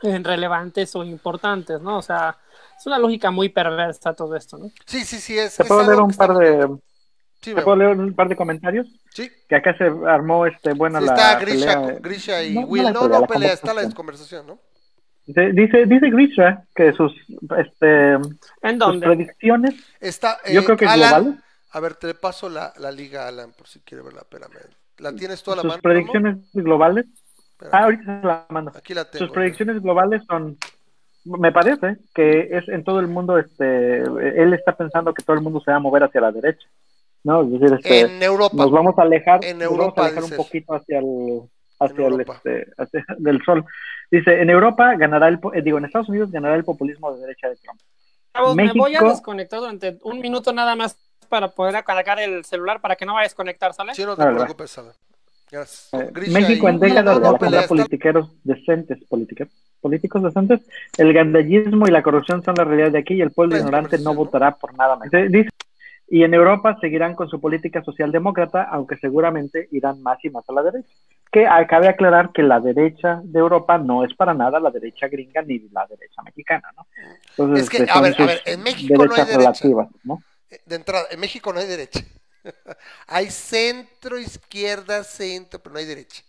[0.00, 1.98] relevantes o importantes, ¿no?
[1.98, 2.36] O sea,
[2.78, 4.70] es una lógica muy perversa todo esto, ¿no?
[4.86, 5.38] Sí, sí, sí.
[5.38, 6.76] Es, ¿Te puedo leer un par de...
[7.40, 8.86] ¿Te puedo leer un par de comentarios?
[9.14, 9.30] Sí.
[9.48, 11.98] Que acá se armó este buena sí, la está Grisha, pelea.
[12.00, 12.82] Grisha y no, Will.
[12.82, 14.58] No, no, no pelea, está la conversación, ¿no?
[15.26, 17.14] Dice, dice Grisha que sus,
[17.56, 18.14] este,
[18.62, 19.74] ¿En sus predicciones.
[20.00, 21.44] Está, eh, yo creo que Alan, global.
[21.70, 24.20] A ver, te paso la, la liga, Alan, por si quiere verla.
[24.20, 24.58] Espérame.
[24.98, 25.82] ¿La tienes toda la sus mano?
[25.82, 27.06] predicciones globales.
[27.52, 27.74] Espérame.
[27.74, 28.72] Ah, ahorita se la mando.
[28.74, 29.24] Aquí la tengo.
[29.24, 30.58] Sus predicciones globales son
[31.24, 35.42] me parece que es en todo el mundo, este, él está pensando que todo el
[35.42, 36.66] mundo se va a mover hacia la derecha,
[37.24, 37.42] ¿no?
[37.42, 38.56] Es decir, este, en Europa.
[38.56, 41.40] nos vamos a alejar, en Europa, vamos a alejar un poquito hacia el,
[41.80, 43.64] hacia el, este, hacia, del sol.
[44.10, 47.48] Dice, en Europa ganará el, eh, digo, en Estados Unidos ganará el populismo de derecha
[47.48, 47.80] de Trump.
[48.32, 50.96] Chavos, México- me voy a desconectar durante un minuto nada más
[51.28, 53.94] para poder cargar el celular para que no vaya a desconectar, ¿sale?
[53.94, 54.36] Sí, no te ¿verdad?
[54.42, 54.92] preocupes, Alan.
[55.50, 55.88] Gracias.
[55.92, 59.48] Eh, México en décadas no, de no la pelea, está- politiqueros decentes, políticos,
[59.80, 60.60] políticos decentes,
[60.98, 64.14] el gandallismo y la corrupción son la realidad de aquí y el pueblo ignorante no
[64.14, 65.10] votará por nada más.
[65.10, 65.48] Dice,
[66.08, 70.52] y en Europa seguirán con su política socialdemócrata, aunque seguramente irán más y más a
[70.52, 70.88] la derecha.
[71.32, 75.08] Que ah, cabe aclarar que la derecha de Europa no es para nada la derecha
[75.08, 76.86] gringa ni la derecha mexicana, ¿no?
[77.36, 79.64] Entonces, Es que, este, a ver, a ver, en México no hay derechas derecha.
[79.64, 80.22] relativas, ¿no?
[80.50, 82.00] Eh, De entrada, en México no hay derecha.
[83.08, 86.22] hay centro, izquierda, centro, pero no hay derecha.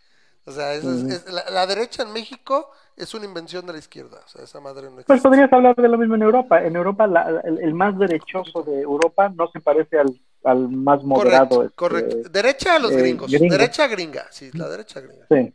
[0.45, 4.19] O sea, eso es- la, la derecha en México es una invención de la izquierda.
[4.25, 6.63] O sea, esa madre no Pues podrías hablar de lo mismo en Europa.
[6.63, 11.03] En Europa, la- el, el más derechoso de Europa no se parece al, al más
[11.03, 11.63] moderado.
[11.63, 12.29] correcto, este, correcto.
[12.29, 13.31] Derecha a los eh, gringos.
[13.31, 13.57] gringo.
[13.57, 15.25] Derecha gringa, sí, la derecha gringa.
[15.29, 15.53] Sí,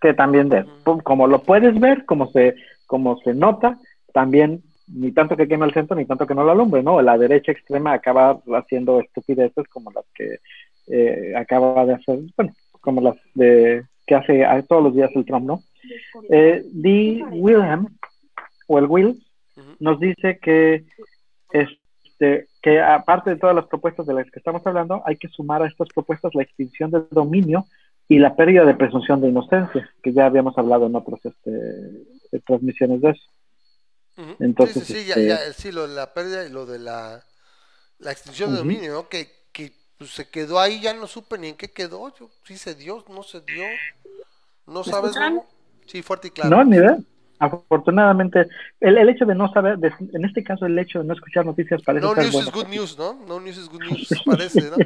[0.00, 0.64] que también, de,
[1.04, 2.54] como lo puedes ver, como se,
[2.86, 3.78] como se nota,
[4.12, 7.00] también ni tanto que queme el centro, ni tanto que no lo alumbre, ¿no?
[7.00, 10.38] La derecha extrema acaba haciendo estupideces como las que
[10.88, 15.24] eh, acaba de hacer, bueno, como las de que hace a- todos los días el
[15.24, 15.62] Trump, ¿no?
[16.30, 17.24] Eh, D.
[17.30, 17.86] Wilhelm,
[18.66, 19.24] o el Will,
[19.78, 20.84] nos dice que
[21.52, 25.62] este que aparte de todas las propuestas de las que estamos hablando, hay que sumar
[25.62, 27.66] a estas propuestas la extinción del dominio
[28.08, 33.00] y la pérdida de presunción de inocencia, que ya habíamos hablado en otras este, transmisiones
[33.00, 33.22] de eso.
[34.40, 36.80] Entonces, sí, sí, sí, ya, este- ya, sí, lo de la pérdida y lo de
[36.80, 37.22] la,
[38.00, 39.08] la extinción de dominio, ¿no?
[39.08, 39.70] Que, que
[40.00, 42.12] pues, se quedó ahí, ya no supe ni en qué quedó.
[42.18, 43.64] Yo, sí se dio, no se dio.
[44.66, 45.14] ¿No sabes?
[45.86, 46.56] Sí, fuerte y claro.
[46.56, 46.98] No, ni idea.
[47.38, 48.46] Afortunadamente,
[48.80, 51.44] el, el hecho de no saber, de- en este caso el hecho de no escuchar
[51.46, 52.48] noticias parece No news bueno.
[52.48, 53.14] is good news, ¿no?
[53.26, 54.76] No news is good news, parece, ¿no?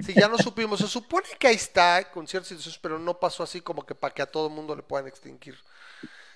[0.00, 0.80] Sí, ya no supimos.
[0.80, 4.14] Se supone que ahí está, con ciertas situaciones, pero no pasó así como que para
[4.14, 5.56] que a todo el mundo le puedan extinguir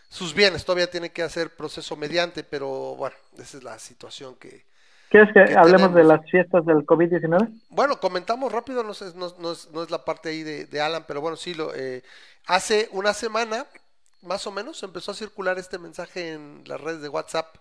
[0.09, 0.64] sus bienes.
[0.64, 4.68] Todavía tiene que hacer proceso mediante, pero bueno, esa es la situación que...
[5.11, 7.62] ¿Quieres que ¿Qué hablemos de las fiestas del COVID-19?
[7.70, 10.80] Bueno, comentamos rápido, no, sé, no, no es, no es la parte ahí de, de
[10.80, 12.02] Alan, pero bueno, sí, lo, eh,
[12.46, 13.66] hace una semana,
[14.22, 17.56] más o menos, empezó a circular este mensaje en las redes de WhatsApp,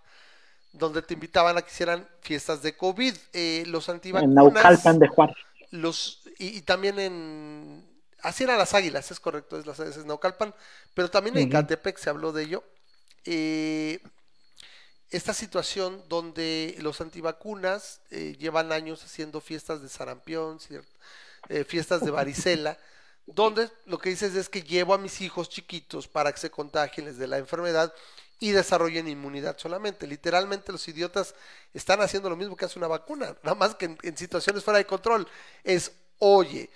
[0.73, 3.15] donde te invitaban a que hicieran fiestas de COVID.
[3.33, 4.35] Eh, los En antivacunas...
[4.35, 5.37] Naucalpan de Juárez.
[5.71, 7.83] los y, y también en
[8.21, 10.53] así eran las águilas es correcto es las es Naucalpan
[10.93, 11.49] pero también en.
[11.49, 12.63] Catepec se habló de ello
[13.25, 13.99] Eh,
[15.09, 20.59] esta situación donde los antivacunas eh, llevan años haciendo fiestas de sarampión
[21.49, 22.77] eh, fiestas de varicela
[23.25, 27.05] donde lo que dices es que llevo a mis hijos chiquitos para que se contagien
[27.05, 27.93] les de la enfermedad
[28.39, 30.07] y desarrollen inmunidad solamente.
[30.07, 31.35] Literalmente los idiotas
[31.73, 34.77] están haciendo lo mismo que hace una vacuna, nada más que en, en situaciones fuera
[34.77, 35.27] de control.
[35.63, 36.69] Es, oye,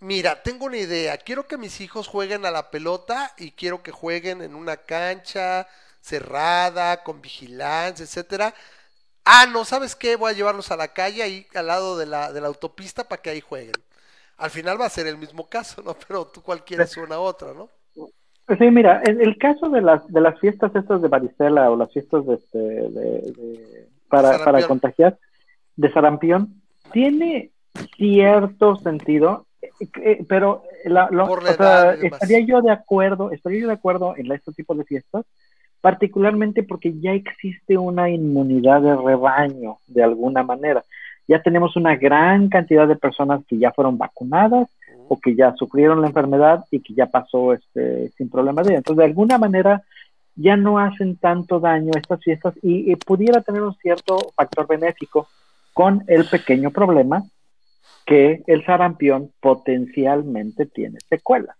[0.00, 3.92] mira, tengo una idea, quiero que mis hijos jueguen a la pelota y quiero que
[3.92, 5.68] jueguen en una cancha
[6.04, 8.54] cerrada, con vigilancia, etcétera.
[9.24, 10.16] Ah, no, ¿sabes qué?
[10.16, 13.22] Voy a llevarlos a la calle ahí al lado de la, de la autopista para
[13.22, 13.74] que ahí jueguen.
[14.38, 15.94] Al final va a ser el mismo caso, ¿no?
[16.08, 17.70] Pero tú cuál quieres una u otra, ¿no?
[18.58, 21.90] Sí, mira, en el caso de las de las fiestas estas de varicela o las
[21.92, 25.18] fiestas de, este, de, de para, para contagiar
[25.76, 27.52] de sarampión tiene
[27.96, 29.70] cierto sentido, eh,
[30.02, 34.30] eh, pero la, lo- o sea, estaría yo de acuerdo, estaría yo de acuerdo en
[34.32, 35.24] este tipo de fiestas,
[35.84, 40.82] particularmente porque ya existe una inmunidad de rebaño de alguna manera.
[41.28, 44.66] Ya tenemos una gran cantidad de personas que ya fueron vacunadas
[45.08, 48.78] o que ya sufrieron la enfermedad y que ya pasó este sin problema de ella.
[48.78, 49.82] Entonces, de alguna manera
[50.34, 55.28] ya no hacen tanto daño estas fiestas y, y pudiera tener un cierto factor benéfico
[55.74, 57.24] con el pequeño problema
[58.06, 61.58] que el sarampión potencialmente tiene secuelas,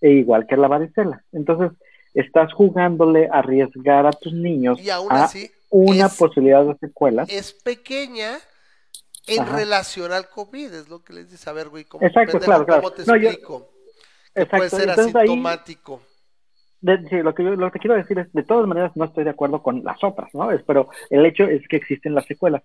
[0.00, 1.22] e igual que la varicela.
[1.32, 1.78] Entonces,
[2.20, 5.28] estás jugándole a arriesgar a tus niños Y aún a
[5.70, 7.28] una es- posibilidad de secuelas.
[7.30, 8.38] es pequeña
[9.26, 9.56] en Ajá.
[9.56, 11.48] relación al COVID, es lo que les dice.
[11.50, 12.82] A ver, güey, ¿cómo, Exacto, claro, claro.
[12.82, 13.68] ¿cómo te No, yo- explico?
[14.34, 16.00] Puede Exacto, ser entonces ahí- asintomático.
[16.80, 19.24] De- sí, lo que yo lo que quiero decir es, de todas maneras, no estoy
[19.24, 20.50] de acuerdo con las otras, ¿no?
[20.52, 22.62] Es, pero el hecho es que existen las secuelas.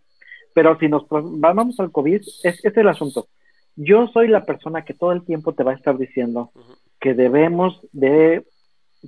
[0.54, 3.28] Pero si nos vamos al COVID, es, este es el asunto.
[3.76, 6.52] Yo soy la persona que todo el tiempo te va a estar diciendo
[7.00, 8.46] que debemos de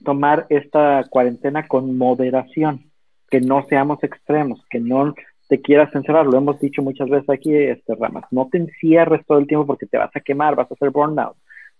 [0.04, 2.92] tomar esta cuarentena con moderación,
[3.30, 5.14] que no seamos extremos, que no
[5.48, 9.38] te quieras encerrar, lo hemos dicho muchas veces aquí, este Ramas, no te encierres todo
[9.38, 11.36] el tiempo porque te vas a quemar, vas a hacer burnout.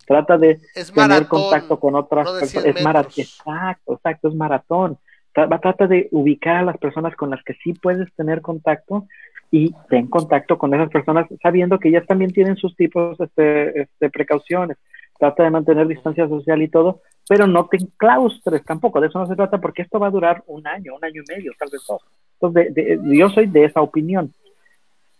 [0.06, 1.40] Trata de Es tener maratón.
[1.40, 2.64] contacto con otras no de personas.
[2.64, 4.98] 100 Es maratón, exacto, exacto, es maratón.
[5.34, 9.06] Tra- Trata de ubicar a las personas con las que sí puedes tener contacto
[9.50, 14.10] y ten contacto con esas personas sabiendo que ellas también tienen sus tipos este, este,
[14.10, 14.76] precauciones.
[15.18, 19.00] Trata de mantener distancia social y todo, pero no te enclaustres tampoco.
[19.00, 21.32] De eso no se trata porque esto va a durar un año, un año y
[21.32, 22.02] medio, tal vez dos.
[22.40, 24.32] Entonces, de- de- yo soy de esa opinión.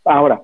[0.04, 0.42] Ahora,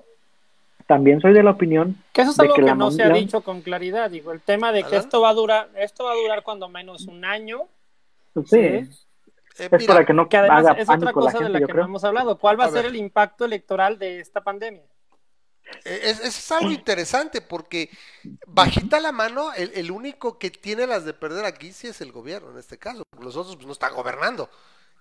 [0.87, 3.41] también soy de la opinión Que eso es de algo que no se ha dicho
[3.43, 4.11] con claridad.
[4.11, 7.07] Digo, el tema de que esto va a durar, esto va a durar cuando menos
[7.07, 7.63] un año.
[8.35, 8.57] pues, Sí.
[8.59, 8.89] sí, Eh,
[9.67, 11.77] es mira, para que no Que además haga es otra cosa de la que creo.
[11.77, 12.39] no hemos hablado.
[12.39, 12.91] ¿Cuál va A a, ser ver.
[12.93, 14.83] el impacto electoral de esta pandemia?
[15.85, 17.91] Eh, Es, es algo interesante porque
[18.47, 22.13] bajita la mano, el, el único que tiene las de perder aquí sí es el
[22.13, 24.51] gobierno en este caso, porque los otros pues, no están gobernando.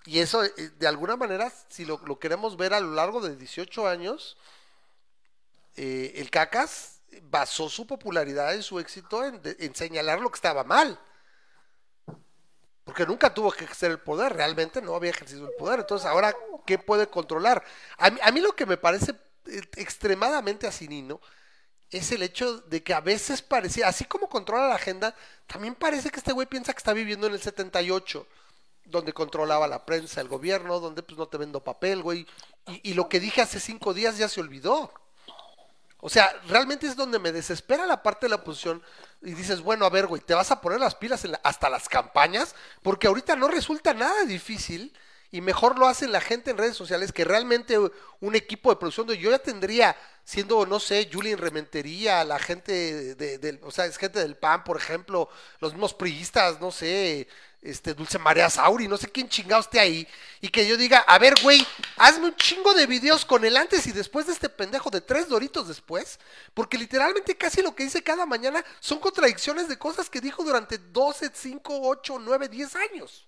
[0.06, 3.36] Y eso, eh, de alguna manera, si lo, lo queremos ver a lo largo de
[3.36, 4.36] 18 años,
[5.76, 10.98] eh, el Cacas basó su popularidad y su éxito en, señalar lo que estaba mal.
[12.84, 15.80] Porque nunca tuvo que ejercer el poder, realmente no había ejercido el poder.
[15.80, 16.34] Entonces, ahora,
[16.66, 17.62] ¿qué puede controlar?
[17.96, 19.16] A mí, a mí lo que me parece eh,
[19.76, 21.20] extremadamente asinino
[21.92, 25.14] es el hecho de que a veces parecía, así como controla la agenda,
[25.46, 28.26] también parece que este güey piensa que está viviendo en el 78,
[28.84, 32.26] donde controlaba la prensa, el gobierno, donde pues no te vendo papel, güey.
[32.82, 34.92] Y, lo que dije hace cinco días ya se olvidó.
[35.98, 38.82] O sea, realmente es donde me desespera la parte de la oposición
[39.20, 42.54] y dices, bueno, a ver, güey, te vas a poner las pilas hasta las campañas,
[42.82, 44.92] porque ahorita no resulta nada difícil
[45.32, 47.78] y mejor lo hacen la gente en redes sociales que realmente
[48.20, 53.14] un equipo de producción de yo ya tendría siendo no sé Julien Rementería la gente
[53.14, 57.26] de, del o sea es gente del PAN por ejemplo los mismos priistas no sé
[57.62, 60.06] este Dulce María Sauri no sé quién chingado esté ahí
[60.42, 61.66] y que yo diga a ver güey
[61.96, 65.30] hazme un chingo de videos con el antes y después de este pendejo de tres
[65.30, 66.20] doritos después
[66.52, 70.76] porque literalmente casi lo que dice cada mañana son contradicciones de cosas que dijo durante
[70.76, 73.26] 12, 5, 8, 9, 10 años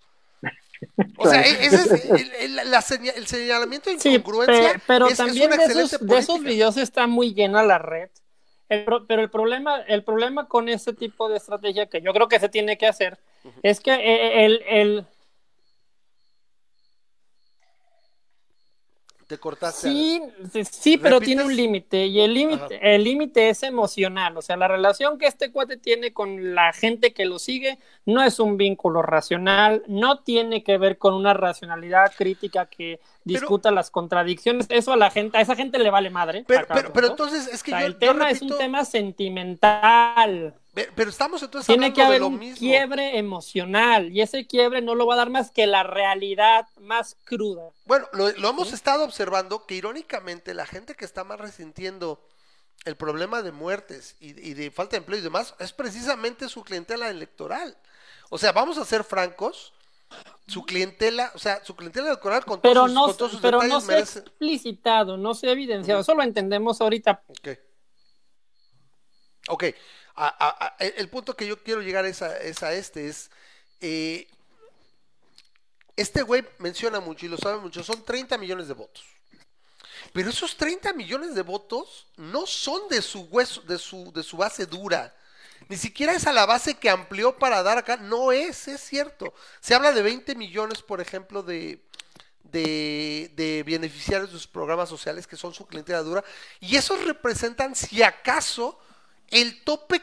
[1.18, 4.75] o sea, e- ese es el, el- la seña- el señalamiento de incongruencia.
[4.75, 8.11] pe- pero es- también de, esos, de videos está muy llena la red.
[8.68, 12.41] El pero el problema, el problema con este tipo de estrategia que yo creo que
[12.41, 13.18] se tiene que hacer
[13.62, 14.62] es que eh, el,
[19.27, 19.89] Te cortaste.
[19.89, 20.22] sí,
[20.53, 21.27] sí, sí, pero ¿Repites?
[21.27, 24.37] tiene un límite y el límite, el límite es emocional.
[24.37, 28.22] O sea, la relación que este cuate tiene con la gente que lo sigue no
[28.22, 33.91] es un vínculo racional, no tiene que ver con una racionalidad crítica que discuta las
[33.91, 34.66] contradicciones.
[34.68, 36.45] Eso a la gente, a esa gente le vale madre.
[36.47, 38.85] Pero, pero, pero entonces es que O sea, yo, el yo tema es un tema
[38.85, 40.55] sentimental.
[40.75, 42.59] Pero estamos entonces Tiene hablando que haber de lo un mismo.
[42.59, 47.16] quiebre emocional y ese quiebre no lo va a dar más que la realidad más
[47.25, 47.70] cruda.
[47.85, 52.20] Bueno, lo, lo hemos estado observando que irónicamente la gente que está más resintiendo
[52.85, 56.62] el problema de muertes y, y de falta de empleo y demás es precisamente su
[56.64, 57.77] clientela electoral.
[58.31, 59.72] O sea, vamos a ser francos,
[60.49, 63.41] su clientela, o sea, su clientela electoral con todos Pero sus, no, con todos sus
[63.41, 64.18] pero no detalles se ha merece...
[64.18, 66.01] explicitado, no se ha evidenciado.
[66.01, 67.22] Eso lo entendemos ahorita.
[67.29, 67.49] Ok.
[69.49, 69.64] Ok.
[70.79, 73.31] El punto que yo quiero llegar es a, es a este, es...
[73.81, 74.29] eh,
[75.97, 79.05] este güey menciona mucho y lo sabe mucho, son 30 millones de votos.
[80.12, 85.15] Pero esos 30 millones de votos no son de su base dura.
[85.69, 87.97] Ni siquiera es a la base que amplió para dar acá.
[87.97, 89.33] No es, es cierto.
[89.61, 91.81] Se habla de 20 millones, por ejemplo, de
[93.65, 96.23] beneficiarios de sus programas sociales que son su clientela dura.
[96.61, 98.79] Y esos representan, si acaso,
[99.31, 100.03] el tope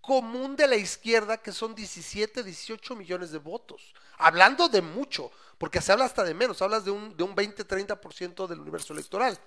[0.00, 3.94] común de la izquierda, que son 17, 18 millones de votos.
[4.18, 7.66] Hablando de mucho, porque se habla hasta de menos, hablas de un, de un 20,
[7.66, 9.38] 30% del universo electoral.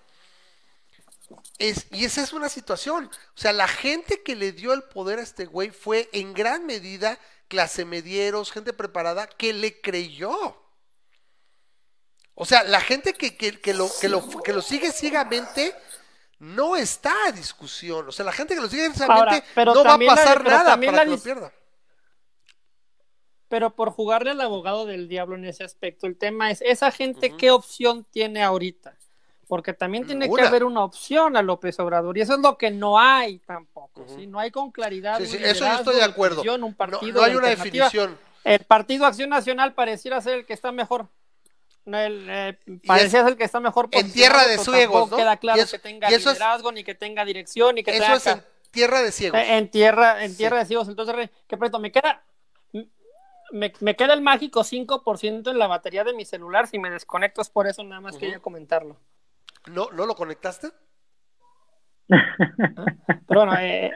[1.58, 3.10] Es, y esa es una situación.
[3.36, 6.66] O sea, la gente que le dio el poder a este güey fue en gran
[6.66, 10.58] medida clase medieros, gente preparada, que le creyó.
[12.34, 15.76] O sea, la gente que, que, que lo, que, lo, que lo sigue ciegamente
[16.40, 18.08] no está a discusión.
[18.08, 21.04] O sea, la gente que lo sigue ciegamente no va a pasar la, nada para
[21.04, 21.52] que lo pierda.
[23.48, 27.30] Pero por jugarle al abogado del diablo en ese aspecto, el tema es, ¿esa gente
[27.30, 27.38] uh -huh.
[27.38, 28.98] qué opción tiene ahorita?
[29.48, 32.72] Porque también tiene que haber una opción a López Obrador, y eso es lo que
[32.72, 34.16] no hay tampoco, uh -huh.
[34.16, 34.28] ¿sí?
[34.28, 35.20] No hay con claridad.
[35.20, 36.42] Sí, sí, eso yo estoy de acuerdo.
[36.42, 38.18] Un partido no, no hay una definición.
[38.44, 41.08] El Partido Acción Nacional pareciera ser el que está mejor.
[41.86, 45.18] El, eh, parecía el que está mejor en tierra de ciegos, ¿no?
[45.18, 48.16] queda claro que tenga liderazgo, es, ni que tenga dirección, ni que eso tenga...
[48.18, 49.40] es en tierra de ciegos.
[49.44, 50.64] En tierra, en tierra sí.
[50.64, 50.88] de ciegos.
[50.90, 51.80] Entonces, ¿qué preto?
[51.80, 52.24] Me queda
[53.52, 56.68] me, me, queda el mágico 5% en la batería de mi celular.
[56.68, 58.20] Si me desconecto es por eso, nada más uh -huh.
[58.20, 58.98] quería comentarlo.
[59.68, 60.72] ¿No, ¿No lo conectaste?
[63.28, 63.92] pero bueno, eh,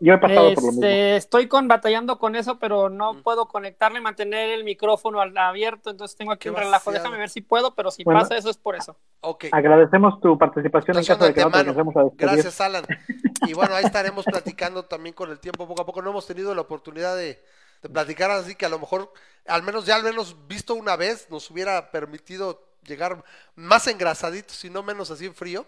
[0.00, 0.86] yo he pasado este, por lo mismo.
[0.86, 3.22] Estoy con, batallando con eso, pero no mm.
[3.22, 6.92] puedo conectarle, mantener el micrófono abierto, entonces tengo aquí un relajo.
[6.92, 8.96] Déjame ver si puedo, pero si bueno, pasa eso es por eso.
[9.20, 9.50] Okay.
[9.52, 12.84] Agradecemos tu participación en caso de que no a Gracias, Alan.
[13.46, 16.02] Y bueno, ahí estaremos platicando también con el tiempo, poco a poco.
[16.02, 17.42] No hemos tenido la oportunidad de,
[17.82, 19.12] de platicar, así que a lo mejor,
[19.46, 24.70] al menos ya al menos visto una vez, nos hubiera permitido llegar más engrasaditos y
[24.70, 25.66] no menos así en frío.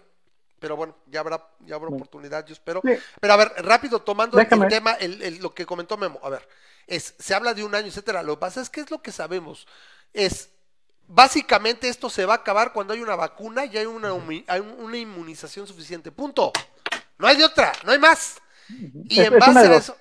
[0.64, 2.80] Pero bueno, ya habrá, ya habrá oportunidad, yo espero.
[2.82, 2.94] Sí.
[3.20, 4.64] Pero a ver, rápido, tomando Déjame.
[4.64, 6.48] el tema, el, el, lo que comentó Memo, a ver,
[6.86, 8.22] es, se habla de un año, etcétera.
[8.22, 9.68] Lo que pasa es que es lo que sabemos.
[10.14, 10.48] Es,
[11.06, 14.14] básicamente esto se va a acabar cuando hay una vacuna y hay una,
[14.46, 16.10] hay una inmunización suficiente.
[16.10, 16.50] Punto.
[17.18, 18.40] No hay de otra, no hay más.
[18.70, 19.94] Y es, en base a eso.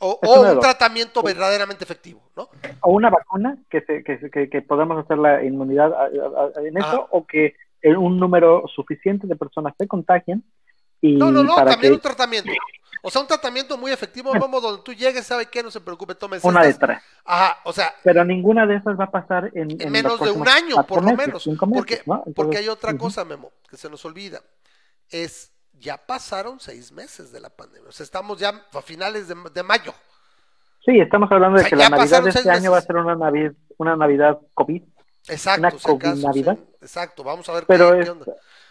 [0.00, 2.48] O, o un tratamiento verdaderamente efectivo, ¿no?
[2.80, 5.92] O una vacuna que, se, que, que, que podamos hacer la inmunidad
[6.56, 10.44] en eso, o que un número suficiente de personas se contagien.
[11.00, 11.96] Y no, no, no, para también que...
[11.96, 12.50] un tratamiento.
[13.04, 15.80] O sea, un tratamiento muy efectivo, bueno, vamos donde tú llegues, sabe qué, no se
[15.80, 16.98] preocupe, tome Una de tres.
[17.24, 17.92] Ajá, o sea.
[18.04, 19.72] Pero ninguna de esas va a pasar en.
[19.72, 21.44] En, en menos de un año, por lo menos.
[21.44, 22.14] Meses, porque, ¿no?
[22.14, 22.98] Entonces, porque hay otra uh -huh.
[22.98, 24.40] cosa, Memo, que se nos olvida.
[25.10, 27.88] Es, ya pasaron seis meses de la pandemia.
[27.88, 29.92] O sea, estamos ya a finales de, de mayo.
[30.84, 32.72] Sí, estamos hablando de o sea, que la Navidad de este año meses.
[32.72, 34.82] va a ser una Navidad, una Navidad COVID.
[35.28, 36.56] Exacto, una COVID acaso, Navidad.
[36.56, 38.26] Sí, exacto, vamos a ver pero qué, es, qué onda.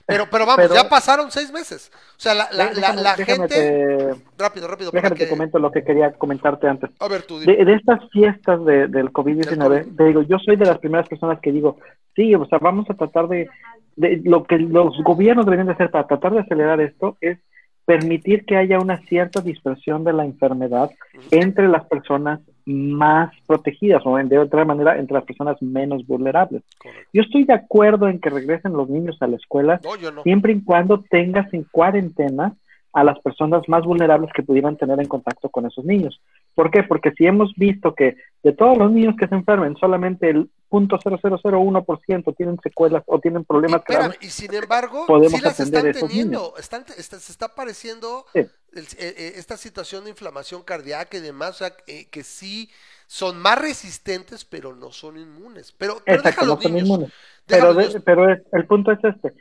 [0.06, 1.92] Pero, pero vamos, pero, ya pasaron seis meses.
[1.94, 3.56] O sea, la, la, déjame, la, déjame gente.
[3.56, 4.92] Te, rápido, rápido.
[4.92, 5.26] Déjame que...
[5.26, 6.90] te comento lo que quería comentarte antes.
[7.00, 10.66] A ver, tú de, de, estas fiestas de, del COVID-19, te digo, yo soy de
[10.66, 11.78] las primeras personas que digo,
[12.16, 13.50] sí, o sea, vamos a tratar de,
[13.96, 14.22] de.
[14.26, 17.38] Lo que los gobiernos deberían de hacer para tratar de acelerar esto es
[17.86, 20.92] permitir que haya una cierta dispersión de la enfermedad
[21.32, 26.64] entre las personas más protegidas o de otra manera entre las personas menos vulnerables.
[26.78, 27.10] Correcto.
[27.14, 30.24] Yo estoy de acuerdo en que regresen los niños a la escuela no, no.
[30.24, 32.56] siempre y cuando tengas en cuarentena
[32.94, 36.20] a las personas más vulnerables que pudieran tener en contacto con esos niños.
[36.54, 36.84] ¿Por qué?
[36.84, 42.36] Porque si hemos visto que de todos los niños que se enfermen, solamente el 0.0001%
[42.36, 44.18] tienen secuelas o tienen problemas y, graves.
[44.22, 46.40] Y sin embargo, podemos sí las atender están teniendo.
[46.40, 46.60] Niños.
[46.60, 48.42] Están, está, se está apareciendo sí.
[48.74, 52.70] El, eh, esta situación de inflamación cardíaca y demás, o sea, eh, que sí
[53.08, 55.74] son más resistentes, pero no son inmunes.
[55.78, 56.88] Pero, pero Exacto, no son niños.
[56.88, 57.14] inmunes.
[57.46, 59.34] Pero, de, pero el punto es este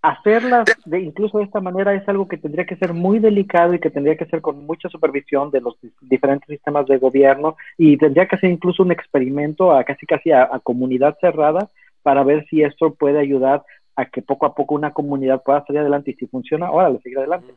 [0.00, 3.80] hacerlas de incluso de esta manera es algo que tendría que ser muy delicado y
[3.80, 8.28] que tendría que ser con mucha supervisión de los diferentes sistemas de gobierno y tendría
[8.28, 11.68] que ser incluso un experimento a casi casi a, a comunidad cerrada
[12.02, 13.64] para ver si esto puede ayudar
[13.96, 17.00] a que poco a poco una comunidad pueda salir adelante y si funciona, ahora le
[17.00, 17.52] seguir adelante.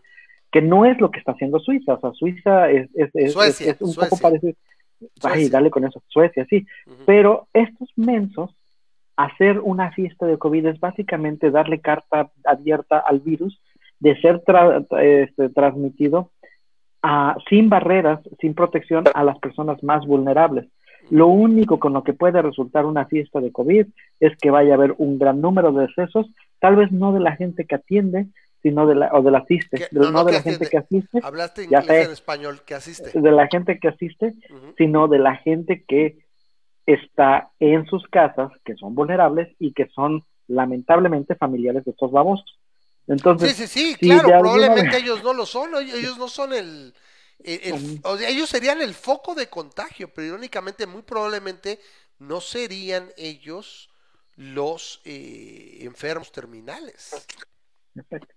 [0.52, 3.72] Que no es lo que está haciendo Suiza, o sea, Suiza es, es, es, Suecia,
[3.72, 4.10] es un Suecia.
[4.10, 4.54] poco parecido.
[5.24, 6.66] Ay, dale con eso, Suecia, sí.
[6.86, 6.96] Uh -huh.
[7.06, 8.52] Pero estos mensos
[9.16, 13.60] hacer una fiesta de COVID es básicamente darle carta abierta al virus
[14.00, 16.32] de ser tra este, transmitido
[17.04, 20.68] a, sin barreras, sin protección a las personas más vulnerables.
[21.10, 23.88] Lo único con lo que puede resultar una fiesta de COVID
[24.20, 26.28] es que vaya a haber un gran número de decesos,
[26.60, 28.28] tal vez no de la gente que atiende,
[28.62, 30.52] sino de la, o de la asiste, no, no, no, de la asiste.
[30.52, 31.20] gente que asiste.
[31.24, 33.20] Hablaste inglés sé, en español, que asiste.
[33.20, 34.76] De la gente que asiste, uh -huh.
[34.78, 36.26] sino de la gente que
[36.86, 42.60] está en sus casas, que son vulnerables y que son lamentablemente, familiares de estos babosos.
[43.08, 46.94] Entonces, sí, sí, sí, claro, probablemente ellos no lo son, ellos no son el,
[48.04, 51.80] o sea, ellos serían el foco de contagio, pero irónicamente, muy probablemente
[52.20, 53.90] no serían ellos
[54.36, 57.28] los eh, enfermos terminales.
[57.96, 58.36] Exacto.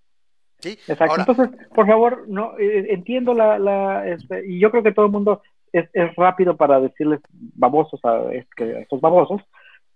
[0.64, 0.78] ¿Sí?
[0.88, 1.16] Exacto.
[1.18, 5.12] Entonces, por favor, no eh, entiendo la, la este, y yo creo que todo el
[5.12, 5.42] mundo
[5.74, 9.42] es, es rápido para decirles babosos a, estos babosos,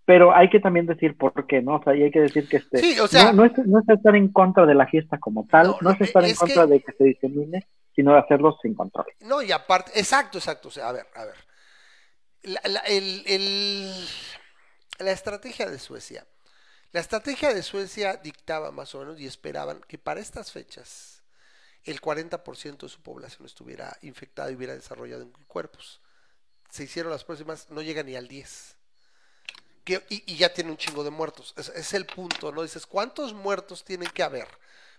[0.05, 1.77] pero hay que también decir por qué, ¿no?
[1.77, 2.83] O sea, y hay que decir que este,
[3.33, 6.23] no, es, no, es, estar en contra de la fiesta como tal, no, es estar
[6.23, 7.67] en contra de que se disemine,
[7.97, 9.07] sino de hacerlo sin control.
[9.21, 11.35] No, y aparte, exacto, exacto, o sea, a ver, a ver.
[12.43, 13.91] La, el, el,
[14.99, 16.27] la estrategia de Suecia.
[16.91, 21.23] La estrategia de Suecia dictaba más o menos y esperaban que para estas fechas
[21.85, 26.01] el 40% de su población estuviera infectada y hubiera desarrollado en cuerpos.
[26.71, 28.77] Se hicieron las próximas, no llega ni al 10.
[29.85, 31.55] Que, y, ya tiene un chingo de muertos.
[31.57, 32.63] Es, es, el punto, ¿no?
[32.63, 34.49] Dices, ¿cuántos muertos tienen que haber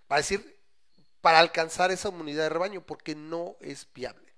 [0.07, 0.59] para decir,
[1.21, 2.81] para alcanzar esa inmunidad de rebaño?
[2.81, 4.28] Porque no es viable.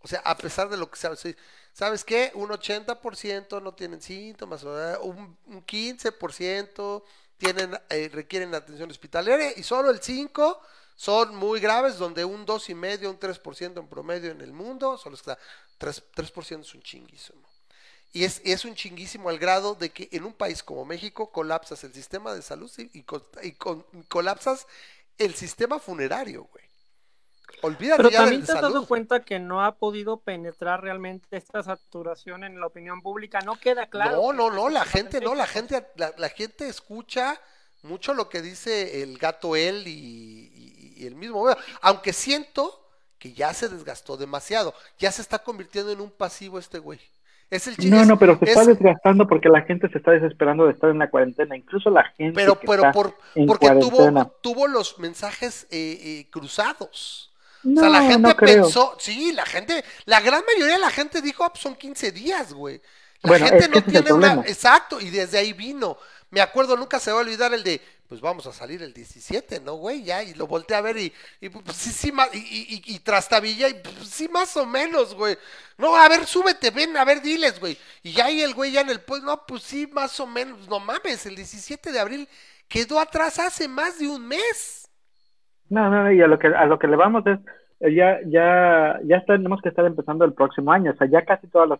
[0.00, 1.36] O sea, a pesar de lo que se
[1.72, 2.32] ¿sabes qué?
[2.34, 7.04] Un 80% no tienen síntomas, un, 15%
[7.36, 10.58] tienen, eh, requieren atención hospitalaria y solo el 5%
[10.96, 15.38] son muy graves, donde un 2,5%, un 3% en promedio en el mundo, solo está
[15.78, 17.48] 3%, 3 es un chinguísimo.
[18.12, 21.84] Y es, es, un chinguísimo al grado de que en un país como México colapsas
[21.84, 23.52] el sistema de salud y, y
[24.08, 24.66] colapsas
[25.18, 26.67] el sistema funerario, güey.
[27.62, 32.44] Olvídate Pero también te has dado cuenta que no ha podido penetrar realmente esta saturación
[32.44, 34.16] en la opinión pública, no queda claro.
[34.16, 37.40] No, no, no, la gente no, la gente, la, gente escucha
[37.82, 41.46] mucho lo que dice el gato él y, el mismo,
[41.80, 42.84] aunque siento
[43.18, 47.00] que ya se desgastó demasiado, ya se está convirtiendo en un pasivo este güey.
[47.50, 50.72] Es el no, no, pero se está desgastando porque la gente se está desesperando de
[50.72, 52.34] estar en la cuarentena, incluso la gente.
[52.34, 53.14] Pero, pero por,
[53.46, 57.28] porque tuvo, tuvo los mensajes eh, eh, cruzados
[57.64, 61.44] o sea, la gente pensó, sí, la gente, la gran mayoría de la gente dijo,
[61.44, 62.80] ah, pues son 15 días, güey.
[63.22, 65.98] La gente no tiene una, exacto, y desde ahí vino.
[66.30, 69.60] Me acuerdo, nunca se va a olvidar el de, pues vamos a salir el 17,
[69.60, 70.02] ¿no, güey?
[70.02, 73.68] Ya, y lo volteé a ver y, y pues sí, sí, y, y, y, trastabilla,
[73.68, 75.36] y pues, sí, más o menos, güey.
[75.76, 77.78] No, a ver, súbete, ven, a ver, diles, güey.
[78.02, 80.68] Y ya ahí el güey ya en el, pues, no, pues sí, más o menos,
[80.68, 82.28] no mames, el 17 de abril
[82.68, 84.87] quedó atrás hace más de un mes.
[85.70, 87.38] No, no, y a lo que, a lo que le vamos es,
[87.80, 90.92] eh, ya, ya, ya tenemos que estar empezando el próximo año.
[90.92, 91.78] O sea, ya casi todas las,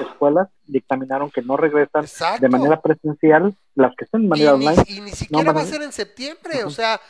[0.00, 2.04] escuelas dictaminaron que no regresan
[2.40, 4.84] de manera presencial, las que están de manera online.
[4.86, 6.64] y ni siquiera va a ser en septiembre.
[6.64, 7.00] O sea,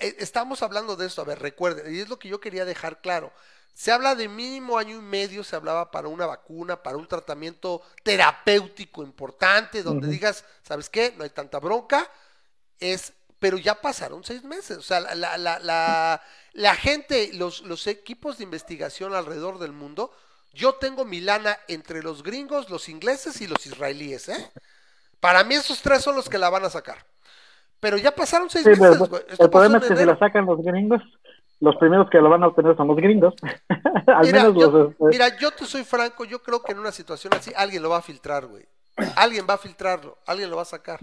[0.00, 1.22] eh, estamos hablando de esto.
[1.22, 3.32] A ver, recuerden, y es lo que yo quería dejar claro.
[3.72, 7.82] Se habla de mínimo año y medio, se hablaba para una vacuna, para un tratamiento
[8.02, 11.12] terapéutico importante, donde digas, ¿sabes qué?
[11.16, 12.08] No hay tanta bronca.
[12.80, 13.12] Es
[13.46, 14.76] pero ya pasaron seis meses.
[14.76, 16.20] O sea, la, la, la,
[16.52, 20.10] la gente, los, los equipos de investigación alrededor del mundo,
[20.52, 24.52] yo tengo mi lana entre los gringos, los ingleses y los israelíes, ¿eh?
[25.20, 26.96] Para mí esos tres son los que la van a sacar.
[27.78, 29.00] Pero ya pasaron seis meses.
[29.38, 31.00] el problema es que si la sacan los gringos,
[31.60, 33.32] los primeros que lo van a obtener son los gringos.
[34.08, 36.90] Al mira, menos yo, este, mira, yo te soy franco, yo creo que en una
[36.90, 38.66] situación así alguien lo va a filtrar, güey.
[39.14, 40.98] Alguien va a filtrarlo, alguien lo va a saltar.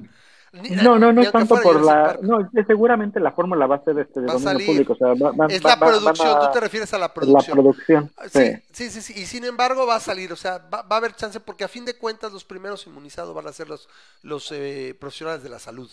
[0.53, 2.19] No, no, no es tanto por la.
[2.21, 4.93] No, seguramente la fórmula va a ser este, de dominio público.
[4.93, 5.13] O sea,
[5.49, 7.57] es la producción, tú te refieres a la producción.
[7.57, 8.11] La producción.
[8.17, 10.95] Ah, sí, sí, sí, sí, Y sin embargo va a salir, o sea, va, a
[10.95, 13.89] haber chance porque a fin de cuentas los primeros inmunizados van a ser los,
[14.21, 15.89] los eh, profesionales de la salud.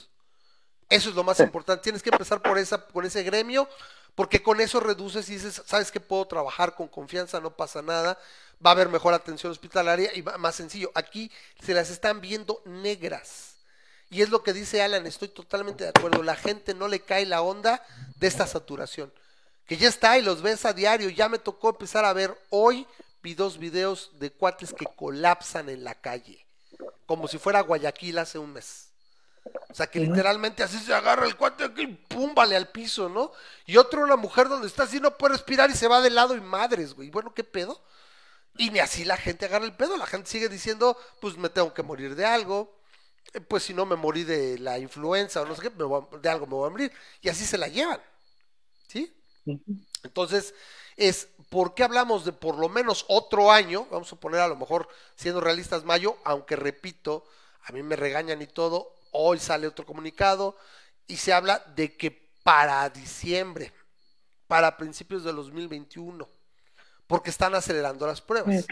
[0.90, 1.84] Eso es lo más importante.
[1.84, 3.66] Tienes que empezar por esa, por ese gremio,
[4.14, 8.18] porque con eso reduces y dices, sabes que puedo trabajar con confianza, no pasa nada,
[8.64, 10.90] va a haber mejor atención hospitalaria y más sencillo.
[10.94, 11.30] Aquí
[11.62, 13.49] se las están viendo negras
[14.10, 16.24] y es lo que dice Alan, estoy totalmente de acuerdo.
[16.24, 17.80] La gente no le cae la onda
[18.16, 19.12] de esta saturación.
[19.66, 21.10] Que ya está y los ves a diario.
[21.10, 22.88] Ya me tocó empezar a ver hoy,
[23.22, 26.44] vi dos videos de cuates que colapsan en la calle.
[27.06, 28.88] Como si fuera Guayaquil hace un mes.
[29.70, 33.30] O sea, que literalmente así se agarra el cuate y pum, vale al piso, ¿no?
[33.64, 36.34] Y otro, una mujer donde está así, no puede respirar y se va de lado
[36.34, 37.10] y madres, güey.
[37.10, 37.80] Bueno, ¿qué pedo?
[38.58, 39.96] Y ni así la gente agarra el pedo.
[39.96, 42.79] La gente sigue diciendo, pues me tengo que morir de algo
[43.48, 46.54] pues si no me morí de la influenza o no sé qué, de algo me
[46.54, 46.92] voy a morir.
[47.20, 48.00] Y así se la llevan.
[48.88, 49.12] ¿Sí?
[50.02, 50.54] Entonces,
[50.96, 53.86] es, ¿por qué hablamos de por lo menos otro año?
[53.90, 57.24] Vamos a poner a lo mejor, siendo realistas, mayo, aunque repito,
[57.62, 60.56] a mí me regañan y todo, hoy sale otro comunicado
[61.06, 62.10] y se habla de que
[62.42, 63.72] para diciembre,
[64.46, 66.28] para principios de 2021,
[67.06, 68.66] porque están acelerando las pruebas.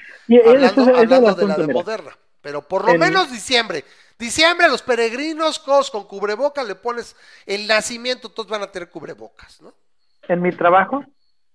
[0.94, 3.84] hablando, de la de Moderna, pero por lo menos diciembre
[4.18, 7.14] Diciembre, los peregrinos, todos con cubrebocas, le pones
[7.46, 9.72] el nacimiento, todos van a tener cubrebocas, ¿no?
[10.26, 11.04] En mi trabajo,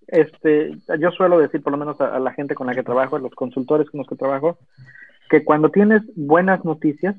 [0.07, 3.18] este, yo suelo decir, por lo menos a, a la gente con la que trabajo,
[3.18, 4.57] a los consultores con los que trabajo,
[5.30, 7.15] que cuando tienes buenas noticias,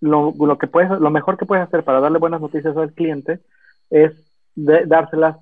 [0.00, 3.40] lo, lo, que puedes, lo mejor que puedes hacer para darle buenas noticias al cliente
[3.90, 4.12] es
[4.54, 5.36] de, dárselas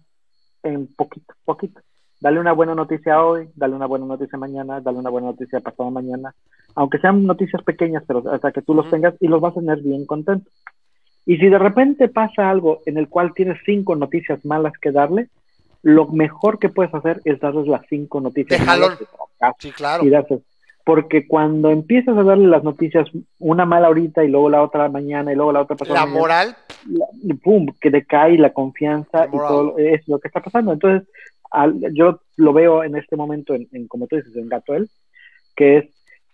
[0.65, 1.81] en poquito, poquito.
[2.21, 5.91] Dale una buena noticia hoy, dale una buena noticia mañana, dale una buena noticia pasado
[5.91, 6.35] mañana,
[6.75, 9.79] aunque sean noticias pequeñas, pero hasta que tú los tengas y los vas a tener
[9.83, 10.53] bien contentos.
[11.27, 15.29] Y si de repente pasa algo en el cual tienes cinco noticias malas que darle,
[15.83, 18.99] lo mejor que puedes hacer es darles las cinco noticias jalón.
[19.61, 20.05] Sí, claro.
[20.05, 20.41] Y darles,
[20.85, 23.07] porque cuando empiezas a darle las noticias,
[23.39, 26.21] una mala ahorita y luego la otra mañana y luego la otra pasada La mañana,
[26.21, 26.57] moral,
[26.91, 30.73] la- pum, que decae la confianza La y todo es lo que está pasando.
[30.73, 31.07] Entonces,
[31.51, 34.89] al- yo lo veo en este momento, en, en, como tú dices, en Gatoel,
[35.57, 35.85] que es,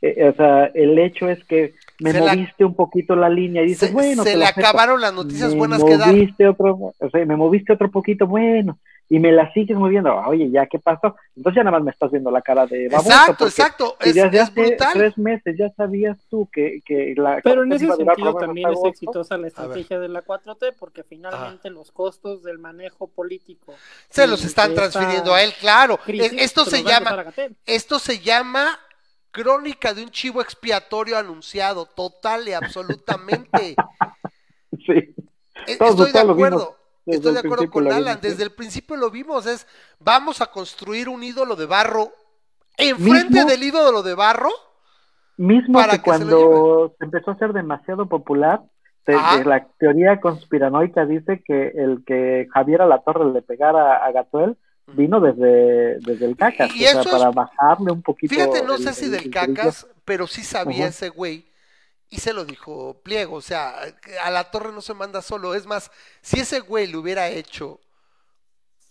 [0.02, 3.62] eh, o sea, el hecho es que me Se la- moviste un poquito la línea
[3.62, 5.96] y dices, se, bueno, se le acabaron las noticias Me buenas que
[6.48, 8.78] otro, o sea, me moviste otro poquito, bueno,
[9.09, 10.14] y me la sigues moviendo.
[10.26, 11.14] Oye, ¿ya qué pasó?
[11.36, 13.10] Entonces ya nada más me estás viendo la cara de baboso.
[13.10, 13.97] Exacto, exacto.
[14.01, 14.90] si Es, desde es hace brutal.
[14.94, 19.36] tres meses ya sabías tú que, que la Pero en ese sentido también es exitosa
[19.36, 23.74] la estrategia de la 4T porque finalmente los costos del manejo político
[24.09, 25.98] Se los están transfiriendo a él, claro.
[25.98, 27.26] crisis, Esto se llama,
[27.66, 28.78] esto se llama
[29.31, 33.74] crónica de un chivo expiatorio anunciado, total y absolutamente.
[34.86, 35.14] Sí.
[35.66, 36.76] E- Todos- Estoy de todos acuerdo.
[37.06, 38.18] Desde Estoy de acuerdo con Alan.
[38.20, 39.47] Desde el principio lo vimos.
[39.47, 39.66] Es
[39.98, 42.12] vamos a construir un ídolo de barro
[42.76, 44.51] enfrente Mismo- del ídolo de barro.
[45.36, 48.62] Mismo para que cuando se empezó a ser demasiado popular,
[49.05, 49.39] te- Ajá.
[49.39, 54.56] de la teoría conspiranoica dice que el que Javier Alatorre le pegara a Gatuel
[54.86, 58.35] vino desde, desde el cacas, Y o sea, es- para bajarle un poquito.
[58.35, 61.47] Fíjate, no el- sé si el- del el cacas, pero sí sabía ese güey.
[62.10, 63.36] Y se lo dijo Pliego.
[63.36, 63.74] O sea,
[64.22, 65.55] a la torre no se manda solo.
[65.55, 65.90] Es más,
[66.22, 67.81] si ese güey lo hubiera hecho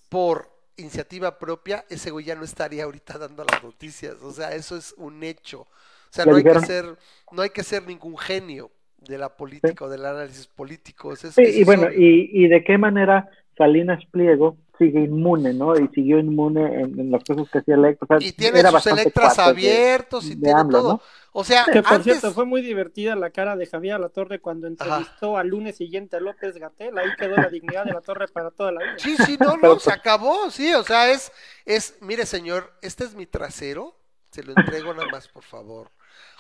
[0.10, 4.16] por iniciativa propia, ese güey ya no estaría ahorita dando las noticias.
[4.22, 5.62] O sea, eso es un hecho.
[5.62, 5.68] O
[6.10, 6.98] sea, no hay que ser,
[7.32, 11.14] no hay que ser ningún genio de la política o del análisis político.
[11.14, 15.76] Es- Sí, y bueno, y, y de qué manera Salinas Pliego sigue inmune, ¿no?
[15.80, 18.18] Y siguió inmune en, en las cosas que hacía Electra.
[18.18, 20.92] O sea, y tiene era sus electras de- abiertos y de tiene AMLO, todo.
[20.94, 21.02] ¿no?
[21.36, 24.68] O sea, Que por antes, cierto, fue muy divertida la cara de Javier Alatorre cuando
[24.68, 26.98] entrevistó al lunes siguiente a López Gatel.
[26.98, 28.94] Ahí quedó la dignidad de la torre para toda la vida.
[28.98, 31.32] Sí, sí, no, no, se acabó, sí, o sea, es,
[31.66, 33.96] es, mire señor, este es mi trasero,
[34.32, 35.90] se lo entrego nada más, por favor.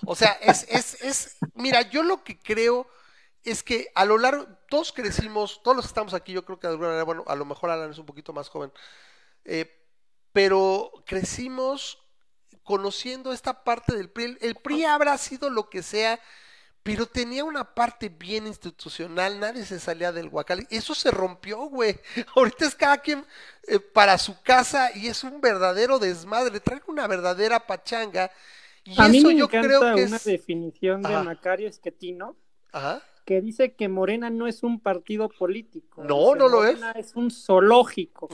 [0.06, 2.88] O sea, es, es, es, mira, yo lo que creo
[3.44, 6.68] es que a lo largo, todos crecimos, todos los que estamos aquí, yo creo que
[6.68, 8.72] de alguna manera, bueno, a lo mejor Alan es un poquito más joven,
[9.46, 9.72] eh,
[10.34, 12.00] pero crecimos
[12.64, 14.24] conociendo esta parte del PRI.
[14.26, 16.20] El, el PRI habrá sido lo que sea,
[16.84, 20.68] pero tenía una parte bien institucional, nadie se salía del guacal.
[20.70, 22.00] Eso se rompió, güey.
[22.36, 23.26] Ahorita es cada quien
[23.68, 26.60] eh, para su casa y es un verdadero desmadre.
[26.60, 28.32] Traen una verdadera pachanga.
[28.84, 30.24] Y a mí eso me yo encanta creo que una es.
[30.24, 31.24] definición de Ajá.
[31.24, 32.38] Macario Esquetino
[32.72, 33.02] Ajá.
[33.26, 36.04] Que dice que Morena no es un partido político.
[36.04, 36.74] No, no lo es.
[36.80, 38.30] Morena es un zoológico.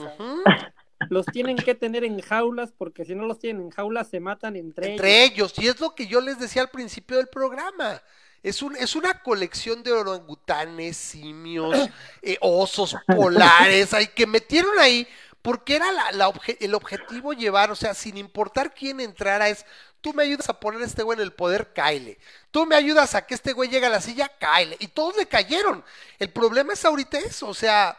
[1.08, 4.56] Los tienen que tener en jaulas porque si no los tienen en jaulas se matan
[4.56, 4.96] entre, ellos.
[4.96, 5.54] Entre ellos.
[5.58, 8.02] Y es lo que yo les decía al principio del programa.
[8.42, 11.74] Es, un, es una colección de orangutanes, simios,
[12.22, 15.06] eh, osos polares, ay, que metieron ahí
[15.42, 19.64] porque era la, la obje- el objetivo llevar, o sea, sin importar quién entrara, es
[20.00, 22.18] tú me ayudas a poner a este güey en el poder, cáele.
[22.50, 24.76] Tú me ayudas a que este güey llegue a la silla, cáele.
[24.80, 25.84] Y todos le cayeron.
[26.18, 27.96] El problema es ahorita eso, o sea.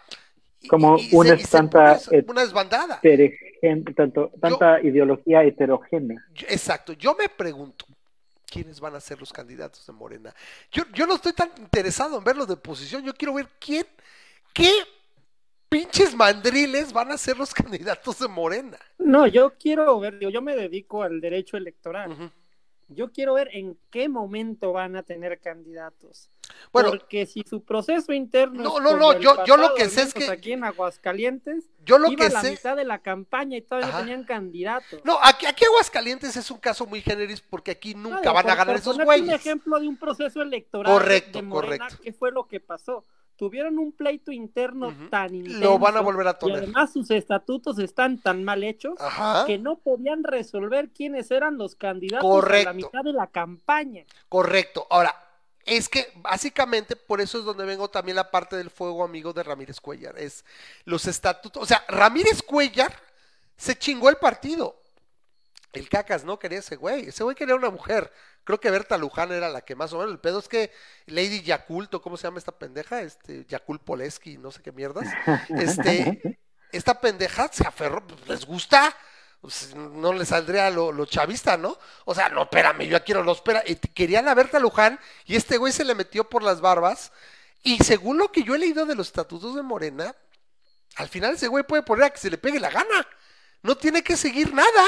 [0.69, 2.99] Como y- y una se- y se tanta, una desbandada.
[3.95, 6.23] Tanto, tanta ideología heterogénea.
[6.47, 7.85] Exacto, yo me pregunto,
[8.45, 10.33] ¿quiénes van a ser los candidatos de Morena?
[10.71, 13.85] Yo, yo no estoy tan interesado en verlos de oposición, yo quiero ver quién,
[14.53, 14.71] qué
[15.72, 18.77] pinches mandriles van a ser los candidatos de Morena.
[18.99, 22.31] No, yo quiero ver, digo, yo me dedico al derecho electoral.
[22.93, 26.30] Yo quiero ver en qué momento van a tener candidatos.
[26.73, 28.61] Bueno, Porque si su proceso interno.
[28.61, 31.69] No, no, no, yo- yo lo que sé es que- Aquí en Aguascalientes.
[31.85, 32.52] yo lo iba que la sé...
[32.52, 33.99] mitad de la campaña y todavía Ajá.
[33.99, 34.99] tenían candidato.
[35.06, 38.56] No, aquí, aquí Aguascalientes es un caso muy generis porque aquí nunca Claro, van a
[38.56, 39.26] ganar por esos güeyes.
[39.30, 42.03] un ejemplo de un proceso electoral Correcto, de Morena, correcto.
[42.03, 43.06] ¿qué fue lo que pasó?
[43.41, 45.09] Tuvieron un pleito interno Ujú.
[45.09, 45.59] tan intenso.
[45.61, 46.57] Lo van a volver a Y toner.
[46.59, 51.73] además sus estatutos están tan mal hechos Ajá, que no podían resolver quiénes eran los
[51.73, 52.69] candidatos a Correcto.
[52.69, 54.03] la mitad de la campaña.
[54.30, 54.85] correcto.
[54.91, 55.15] Ahora,
[55.65, 59.41] es que básicamente por eso es donde vengo también la parte del fuego amigo de
[59.41, 60.19] Ramírez Cuellar.
[60.19, 60.45] Es
[60.85, 61.63] los estatutos.
[61.63, 62.93] O sea, Ramírez Cuellar
[63.57, 64.80] se chingó el partido.
[65.73, 67.07] El cacas no quería ese güey.
[67.10, 68.11] Ese güey quería una mujer.
[68.43, 70.11] Creo que Berta Luján era la que más o menos.
[70.11, 70.72] El pedo es que
[71.06, 73.02] Lady Yakult, ¿cómo se llama esta pendeja?
[73.02, 75.07] Este, Yakult Poleski, no sé qué mierdas.
[75.49, 76.39] Este,
[76.72, 78.95] esta pendeja se aferró, pues, les gusta.
[79.39, 81.77] Pues, no le saldría lo, lo, chavista, ¿no?
[82.06, 83.64] O sea, no, espérame, yo quiero lo espera.
[83.93, 87.11] Querían a Berta Luján y este güey se le metió por las barbas.
[87.64, 90.15] Y según lo que yo he leído de los estatutos de Morena,
[90.95, 93.07] al final ese güey puede poner a que se le pegue la gana.
[93.64, 94.85] No tiene que seguir nada.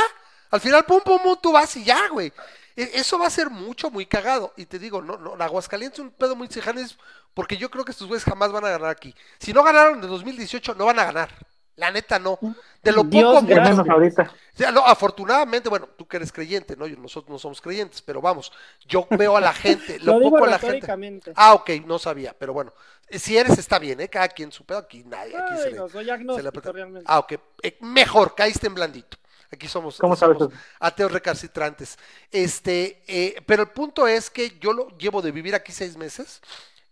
[0.54, 2.32] Al final, pum, pum, pum, tú vas y ya, güey.
[2.76, 4.54] E, eso va a ser mucho, muy cagado.
[4.56, 6.96] Y te digo, no, no, Aguascalientes es un pedo muy cejanes
[7.34, 9.16] porque yo creo que estos güeyes jamás van a ganar aquí.
[9.40, 11.30] Si no ganaron en 2018, no van a ganar.
[11.76, 12.38] La neta no.
[12.84, 13.92] De lo poco mucho.
[13.92, 14.32] ahorita.
[14.72, 16.88] no, afortunadamente, bueno, tú que eres creyente, ¿no?
[16.88, 18.52] Nosotros no somos creyentes, pero vamos,
[18.88, 21.34] yo veo a la gente, lo, poco a la gente.
[21.36, 22.72] Ah, ok, no sabía, pero bueno,
[23.10, 24.08] si eres está bien, ¿eh?
[24.08, 27.06] Cada quien su pedo, aquí nadie, aquí se, no, soy realmente.
[27.08, 29.18] Ah, ok, eh, mejor, caíste en blandito.
[29.54, 31.98] Aquí somos, ¿Cómo somos ateos recalcitrantes.
[32.32, 36.42] Este, eh, pero el punto es que yo lo llevo de vivir aquí seis meses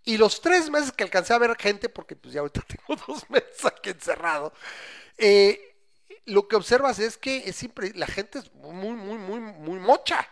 [0.03, 3.29] y los tres meses que alcancé a ver gente, porque pues ya ahorita tengo dos
[3.29, 4.53] meses aquí encerrado,
[5.17, 5.75] eh,
[6.25, 10.27] lo que observas es que es siempre, la gente es muy, muy, muy, muy mocha.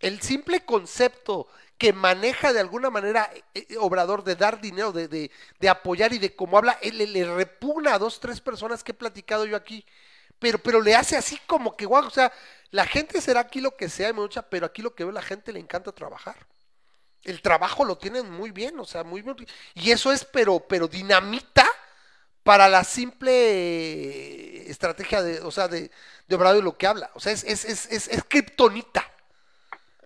[0.00, 1.48] El simple concepto
[1.78, 6.12] que maneja de alguna manera eh, eh, Obrador de dar dinero, de, de, de, apoyar
[6.12, 9.46] y de cómo habla, él le, le, repugna a dos, tres personas que he platicado
[9.46, 9.84] yo aquí,
[10.42, 12.30] pero, pero le hace así como que, guau, o sea,
[12.70, 15.54] la gente será aquí lo que sea, mucha, pero aquí lo que ve la gente
[15.54, 16.36] le encanta trabajar
[17.24, 19.36] el trabajo lo tienen muy bien, o sea, muy bien.
[19.74, 21.66] Y eso es, pero, pero dinamita
[22.42, 25.90] para la simple estrategia de, o sea, de,
[26.26, 27.10] de Obrador y lo que habla.
[27.14, 29.08] O sea, es, es, es, es, es kriptonita.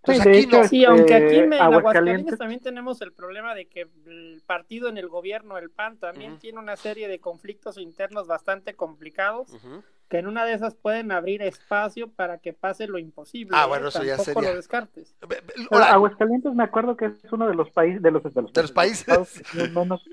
[0.03, 0.69] Pues aquí no.
[0.69, 5.09] Sí, aunque aquí en Aguascalientes también tenemos el problema de que el partido en el
[5.09, 9.49] gobierno, el PAN, también tiene una serie de conflictos internos bastante complicados,
[10.09, 13.57] que en una de esas pueden abrir espacio para que pase lo imposible.
[13.57, 13.69] Ah, ¿eh?
[13.69, 14.51] bueno, eso ya sería.
[14.51, 15.15] lo descartes.
[15.71, 18.73] Aguascalientes me acuerdo que es uno de los países, de los, de los, ¿De los
[18.73, 19.07] países
[19.55, 20.05] menos,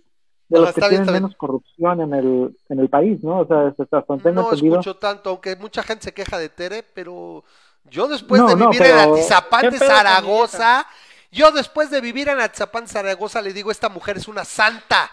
[0.49, 3.41] de los que tienen menos corrupción en el, en el país, ¿no?
[3.41, 7.43] O sea, hasta no escucho tanto, aunque mucha gente se queja de Tere, pero
[7.85, 10.87] yo después de vivir en Atizapán de Zaragoza,
[11.31, 15.11] yo después de vivir en Atizapán de Zaragoza le digo, esta mujer es una santa.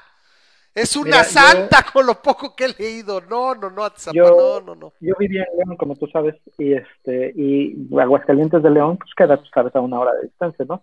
[0.74, 3.20] Es una santa con lo poco que he leído.
[3.22, 4.92] No, no, no, Atizapán, no, no, no.
[5.00, 9.36] Yo vivía en León, como tú sabes, y este, y Aguascalientes de León, pues queda,
[9.36, 10.82] tú sabes, a una hora de distancia, ¿no?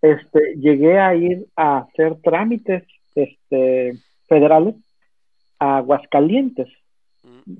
[0.00, 2.84] Este, llegué a ir a hacer trámites,
[3.14, 3.98] este,
[4.28, 4.76] federales
[5.58, 6.68] a Aguascalientes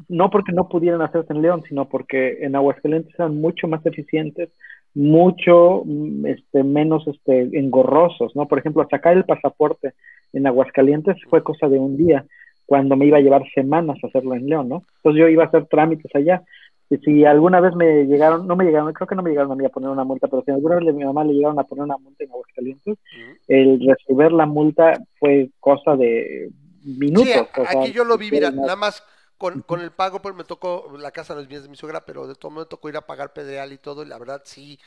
[0.08, 4.50] no porque no pudieran hacerse en León, sino porque en Aguascalientes eran mucho más eficientes,
[4.94, 8.46] mucho mm, este, menos este, engorrosos, ¿no?
[8.46, 9.94] Por ejemplo, sacar el pasaporte
[10.32, 12.24] en Aguascalientes fue cosa de un día,
[12.66, 14.82] cuando me iba a llevar semanas hacerlo en León, ¿no?
[14.96, 16.42] Entonces yo iba a hacer trámites allá.
[16.90, 19.54] Y si alguna vez me llegaron, no me llegaron, creo que no me llegaron a
[19.54, 21.64] mí a poner una multa, pero si alguna vez a mi mamá le llegaron a
[21.64, 22.98] poner una multa en Aguascalientes,
[23.46, 26.50] el resolver la multa fue cosa de
[26.84, 27.48] minutos.
[27.68, 29.02] aquí yo lo vi, mira, nada más
[29.38, 32.04] con, con el pago, pues me tocó, la casa no es bien de mi suegra,
[32.04, 34.78] pero de todo me tocó ir a pagar pedreal y todo, y la verdad sí,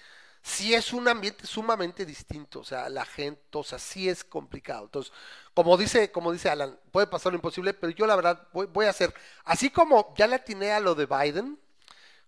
[0.41, 4.85] sí es un ambiente sumamente distinto, o sea, la gente, o sea, sí es complicado.
[4.85, 5.13] Entonces,
[5.53, 8.85] como dice, como dice Alan, puede pasar lo imposible, pero yo la verdad voy, voy
[8.85, 9.13] a hacer,
[9.45, 11.59] así como ya le atiné a lo de Biden,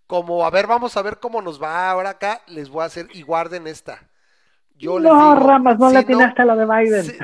[0.07, 3.07] como a ver, vamos a ver cómo nos va ahora acá, les voy a hacer
[3.13, 4.09] y guarden esta
[4.79, 7.17] no, Ramas, no le tiene hasta la de Biden.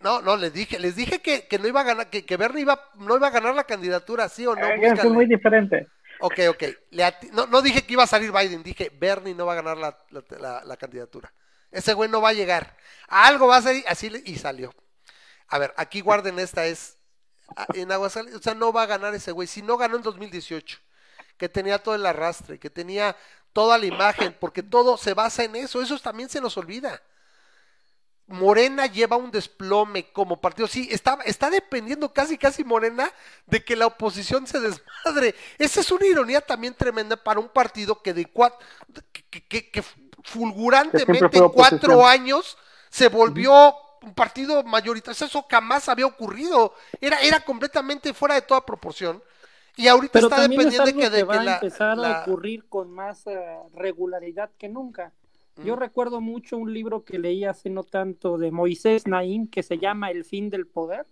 [0.00, 2.62] no, no, les dije, les dije que, que no iba a ganar, que, que Bernie
[2.62, 4.66] iba, no iba a ganar la candidatura, ¿sí o no?
[4.66, 5.88] Eh, es muy diferente.
[6.20, 6.62] Ok, ok.
[7.32, 9.96] no, no dije que iba a salir Biden, dije Bernie no va a ganar la,
[10.10, 11.32] la, la, candidatura.
[11.70, 12.76] Ese güey no va a llegar.
[13.08, 14.72] algo va a salir, así y salió.
[15.48, 16.98] A ver, aquí guarden esta, es
[17.74, 19.46] en Aguascalientes, o sea, no va a ganar ese güey.
[19.46, 20.78] Si no ganó en 2018,
[21.36, 23.16] que tenía todo el arrastre, que tenía
[23.52, 27.00] toda la imagen, porque todo se basa en eso, eso también se nos olvida.
[28.28, 30.68] Morena lleva un desplome como partido.
[30.68, 33.10] Sí, está, está dependiendo casi, casi Morena
[33.46, 35.34] de que la oposición se desmadre.
[35.56, 38.58] Esa es una ironía también tremenda para un partido que de cuatro,
[39.30, 39.82] que, que,
[40.22, 42.58] fulgurantemente en cuatro años
[42.90, 45.26] se volvió un partido mayoritario.
[45.26, 46.74] Eso jamás había ocurrido.
[47.00, 49.22] Era, era completamente fuera de toda proporción.
[49.78, 53.38] Y ahorita está dependiendo de que, de va a empezar a ocurrir con más eh,
[53.74, 55.12] regularidad que nunca.
[55.64, 59.78] Yo recuerdo mucho un libro que leí hace no tanto de Moisés Naim que se
[59.78, 61.06] llama El fin del poder.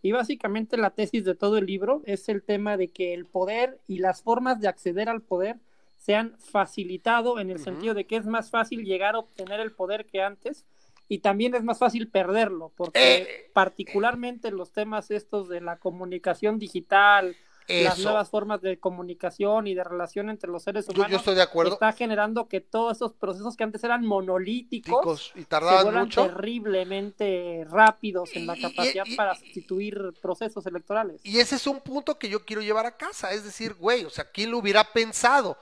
[0.00, 3.78] Y básicamente la tesis de todo el libro es el tema de que el poder
[3.86, 5.56] y las formas de acceder al poder
[5.98, 9.72] se han facilitado en el sentido de que es más fácil llegar a obtener el
[9.72, 10.64] poder que antes
[11.08, 16.58] y también es más fácil perderlo, porque eh, particularmente los temas estos de la comunicación
[16.58, 17.34] digital,
[17.68, 21.42] las nuevas formas de comunicación y de relación entre los seres humanos yo estoy de
[21.42, 21.74] acuerdo.
[21.74, 26.24] está generando que todos esos procesos que antes eran monolíticos y se tardaban vuelvan mucho.
[26.26, 31.20] terriblemente rápidos en la Y- y- capacidad y- para sustituir procesos electorales.
[31.24, 33.32] Y ese es un punto que yo quiero llevar a casa.
[33.32, 35.56] Es decir, güey, o sea, ¿quién lo hubiera pensado?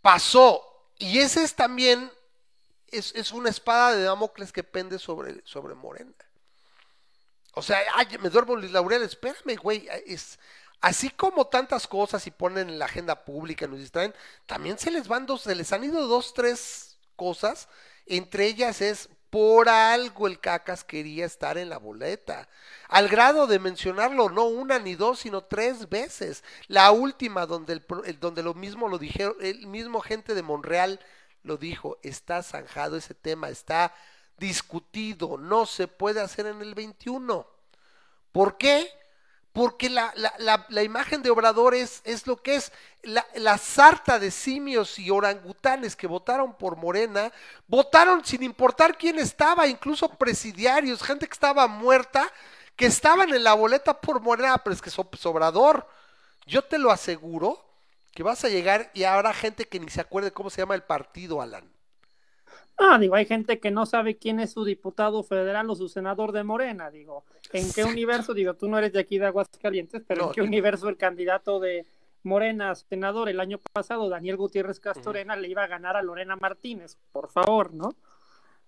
[0.00, 0.62] Pasó.
[0.98, 2.10] Y ese es también,
[2.88, 6.12] es, es una espada de Damocles que pende sobre, sobre Morena.
[7.54, 9.88] O sea, ay, me duermo Luis Laurel, espérame, güey.
[10.06, 10.38] Es,
[10.80, 14.14] así como tantas cosas y ponen en la agenda pública nos distraen,
[14.46, 17.68] también se les van dos, se les han ido dos, tres cosas.
[18.06, 22.48] Entre ellas es por algo el cacas quería estar en la boleta.
[22.88, 26.44] Al grado de mencionarlo no una ni dos, sino tres veces.
[26.66, 31.00] La última donde, el, lo mismo lo dijeron, el mismo gente de Monreal
[31.42, 33.94] lo dijo, está zanjado ese tema, está
[34.38, 37.46] discutido, no se puede hacer en el 21.
[38.32, 38.90] ¿Por qué?
[39.58, 42.70] Porque la, la- la- imagen de Obrador es, es lo que es.
[43.02, 47.32] La, sarta de simios y orangutanes que votaron por Morena,
[47.66, 52.32] votaron sin importar quién estaba, incluso presidiarios, gente que estaba muerta,
[52.76, 55.88] que estaban en la boleta por Morena, pero es que Sop- Obrador,
[56.46, 57.58] yo te lo aseguro
[58.12, 60.84] que vas a llegar y habrá gente que ni se acuerde cómo se llama el
[60.84, 61.68] partido, Alan.
[62.78, 66.30] Ah, digo, hay gente que no sabe quién es su diputado federal o su senador
[66.32, 67.24] de Morena, digo.
[67.52, 67.90] ¿En qué Exacto.
[67.90, 68.34] universo?
[68.34, 71.58] Digo, tú no eres de aquí de Aguascalientes, pero No, ¿en qué universo el candidato
[71.58, 71.86] de
[72.22, 76.96] Morena, senador, el año pasado, Daniel Gutiérrez Castorena, le iba a ganar a Lorena Martínez?
[77.10, 77.94] Por favor, ¿no?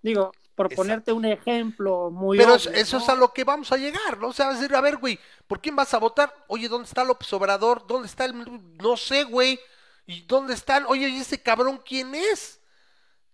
[0.03, 0.83] Digo, por Exacto.
[0.83, 3.03] ponerte un ejemplo muy Pero obvio, eso ¿no?
[3.03, 4.29] es a lo que vamos a llegar, ¿no?
[4.29, 6.35] O sea, vas a decir, a ver, güey, ¿por quién vas a votar?
[6.49, 7.87] Oye, ¿dónde está López Obrador?
[7.87, 8.35] ¿Dónde está el...
[8.83, 9.61] No sé, güey.
[10.07, 10.85] ¿Y dónde están?
[10.89, 12.60] Oye, ¿y ese cabrón quién es?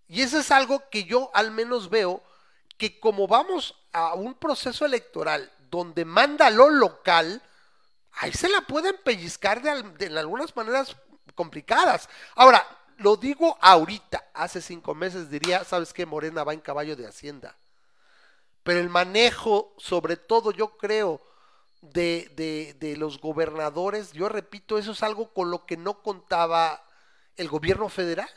[0.08, 2.22] Y eso es algo que yo al menos veo
[2.78, 7.42] que como vamos a un proceso electoral donde manda lo local,
[8.12, 10.96] ahí se la pueden pellizcar de, al- de algunas maneras
[11.34, 12.08] complicadas.
[12.34, 12.66] Ahora,
[12.98, 16.06] lo digo ahorita, hace cinco meses diría, ¿sabes qué?
[16.06, 17.56] Morena va en caballo de Hacienda.
[18.62, 21.20] Pero el manejo, sobre todo yo creo,
[21.82, 26.82] de, de los gobernadores, yo repito, eso es algo con lo que no contaba
[27.36, 28.30] el gobierno federal.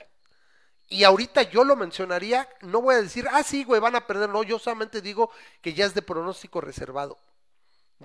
[0.89, 4.27] Y ahorita yo lo mencionaría, no voy a decir, ah, sí, güey, van a perder,
[4.29, 5.29] no, yo solamente digo
[5.61, 7.17] que ya es de pronóstico reservado.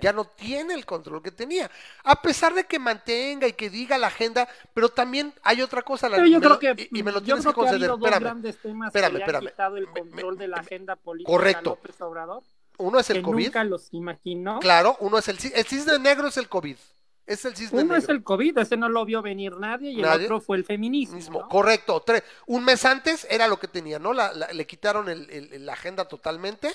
[0.01, 1.71] Ya no tiene el control que tenía.
[2.03, 6.09] A pesar de que mantenga y que diga la agenda, pero también hay otra cosa.
[6.09, 7.89] la- Pero yo creo lo- que, y, y me lo tienes que conceder.
[7.91, 8.21] Espérame.
[8.21, 9.47] grandes temas espérame, que espérame.
[9.51, 11.71] quitado el Me- de la me- agenda política Correcto.
[11.81, 12.43] López Obrador,
[12.79, 13.45] Uno es el que COVID.
[13.47, 14.59] nunca los imaginó.
[14.59, 16.77] Claro, uno es el, el cisne negro es el COVID.
[17.27, 18.03] Es el cisne Uno negro.
[18.05, 20.21] es el COVID, ese no lo vio venir nadie, y Nadie.
[20.21, 21.17] el otro fue el feminismo.
[21.17, 21.49] mismo, ¿no?
[21.49, 22.01] correcto.
[22.05, 22.23] Tres.
[22.47, 24.13] Un mes antes era lo que tenía, ¿no?
[24.13, 26.69] La, la- le quitaron el- el- la agenda totalmente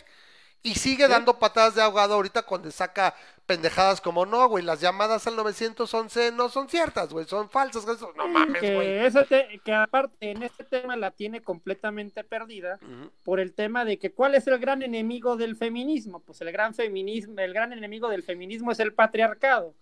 [0.64, 1.12] y sigue Sí.
[1.12, 3.16] dando patadas de ahogado ahorita cuando saca
[3.46, 7.86] pendejadas como no, güey, las llamadas al 911 no son ciertas, güey, son falsas.
[8.16, 8.72] No mames, güey.
[8.80, 12.80] que, ese te- que aparte en este tema la tiene completamente perdida
[13.24, 16.20] por el tema de que cuál es el gran enemigo del feminismo.
[16.22, 19.74] Pues el gran feminismo, el gran enemigo del feminismo es el patriarcado.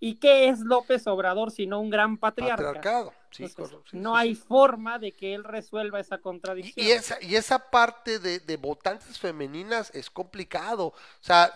[0.00, 2.72] ¿Y qué es López Obrador sino un gran patriarca?
[2.72, 3.14] Patriarcado.
[3.30, 6.86] Sí, Entonces, sí, no sí, hay forma de que él resuelva esa contradicción.
[6.86, 10.86] y esa, y esa parte de, de votantes femeninas es complicado.
[10.88, 11.50] O sea,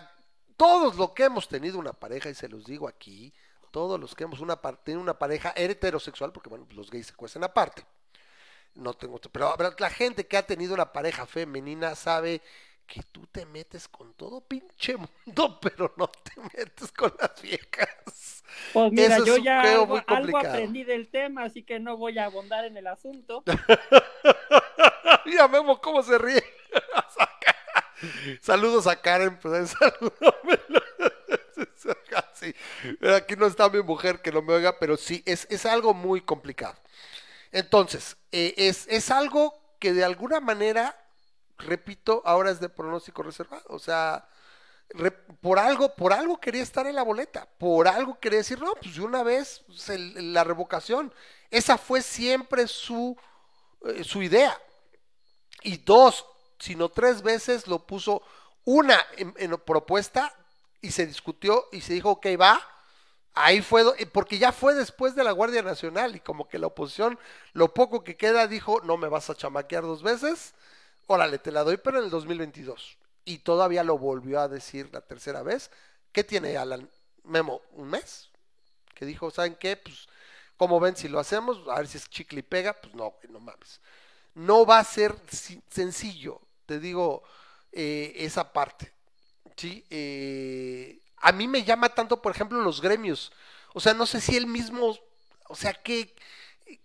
[0.57, 3.33] todos los que hemos tenido una pareja, y se los digo aquí,
[3.71, 7.43] todos los que hemos una, tenido una pareja heterosexual, porque bueno, los gays se cuestan
[7.43, 7.85] aparte.
[8.75, 12.41] No tengo, pero pero la gente que ha tenido una pareja femenina sabe
[12.85, 18.43] que tú te metes con todo pinche mundo, pero no te metes con las viejas.
[18.71, 20.53] Pues mira, eso yo ya algo, muy algo complicado.
[20.53, 23.43] aprendí del tema, así que no voy a abondar en el asunto.
[25.25, 26.43] Mira, Memo, cómo se ríe.
[28.41, 30.83] Saludos a Karen, pues salúdamelo.
[32.33, 32.53] Sí,
[33.15, 36.19] Aquí no está mi mujer que no me oiga, pero sí, es, es algo muy
[36.21, 36.75] complicado.
[37.51, 40.97] Entonces, eh, es, es algo que de alguna manera,
[41.57, 43.63] repito, ahora es de pronóstico reservado.
[43.69, 44.27] O sea,
[45.41, 48.95] por algo, por algo quería estar en la boleta, por algo quería decir, no, pues
[48.95, 51.13] de una vez pues, la revocación.
[51.49, 53.17] Esa fue siempre su,
[53.85, 54.59] eh, su idea.
[55.63, 56.25] Y dos,
[56.59, 58.21] sino tres veces lo puso
[58.65, 60.33] una en, en propuesta
[60.81, 62.61] y se discutió y se dijo, ok, va.
[63.33, 66.67] Ahí fue, eh, porque ya fue después de la Guardia Nacional y como que la
[66.67, 67.17] oposición,
[67.53, 70.53] lo poco que queda, dijo, no me vas a chamaquear dos veces,
[71.07, 72.97] órale, te la doy, pero en el 2022.
[73.25, 75.71] Y todavía lo volvió a decir la tercera vez.
[76.11, 76.89] ¿Qué tiene Alan
[77.23, 77.61] Memo?
[77.71, 78.29] ¿Un mes?
[78.93, 79.77] Que dijo, ¿saben qué?
[79.77, 80.07] Pues,
[80.57, 83.39] como ven, si lo hacemos, a ver si es chicle y pega, pues no, no
[83.39, 83.81] mames.
[84.35, 85.15] No va a ser
[85.69, 87.23] sencillo, te digo,
[87.71, 88.93] eh, esa parte.
[89.55, 89.85] ¿sí?
[89.89, 93.31] Eh, a mí me llama tanto, por ejemplo, los gremios.
[93.73, 94.97] O sea, no sé si él mismo,
[95.47, 96.13] o sea, ¿qué,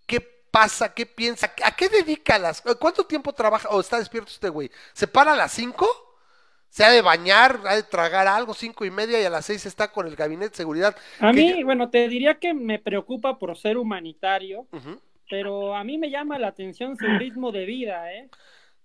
[0.07, 0.93] qué pasa?
[0.93, 1.53] ¿Qué piensa?
[1.65, 2.63] ¿A qué dedica las...
[2.81, 4.71] ¿Cuánto tiempo trabaja o está despierto este güey?
[4.93, 5.87] ¿Se para a las 5?
[6.71, 9.65] se ha de bañar, ha de tragar algo, cinco y media y a las seis
[9.65, 10.95] está con el gabinete de seguridad.
[11.19, 14.67] A mí, bueno, te diría que me preocupa por ser humanitario,
[15.31, 18.29] pero a mí me llama la atención su ritmo de vida, ¿eh?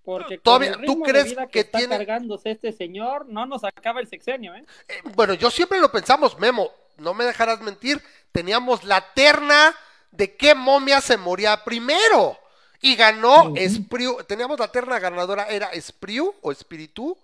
[0.05, 4.55] Porque todavía tú crees que, está tiene cargándose este señor, no nos acaba el sexenio,
[4.55, 4.63] ¿eh?
[4.87, 5.01] ¿eh?
[5.13, 8.01] Bueno, yo siempre lo pensamos, Memo, no me dejarás mentir,
[8.31, 9.75] teníamos la terna
[10.13, 12.37] de qué momia se moría primero.
[12.81, 17.17] Y ganó Espriu, teníamos la terna ganadora, era Espriu o Espiritu,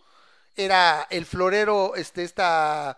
[0.56, 2.98] era el florero, este, esta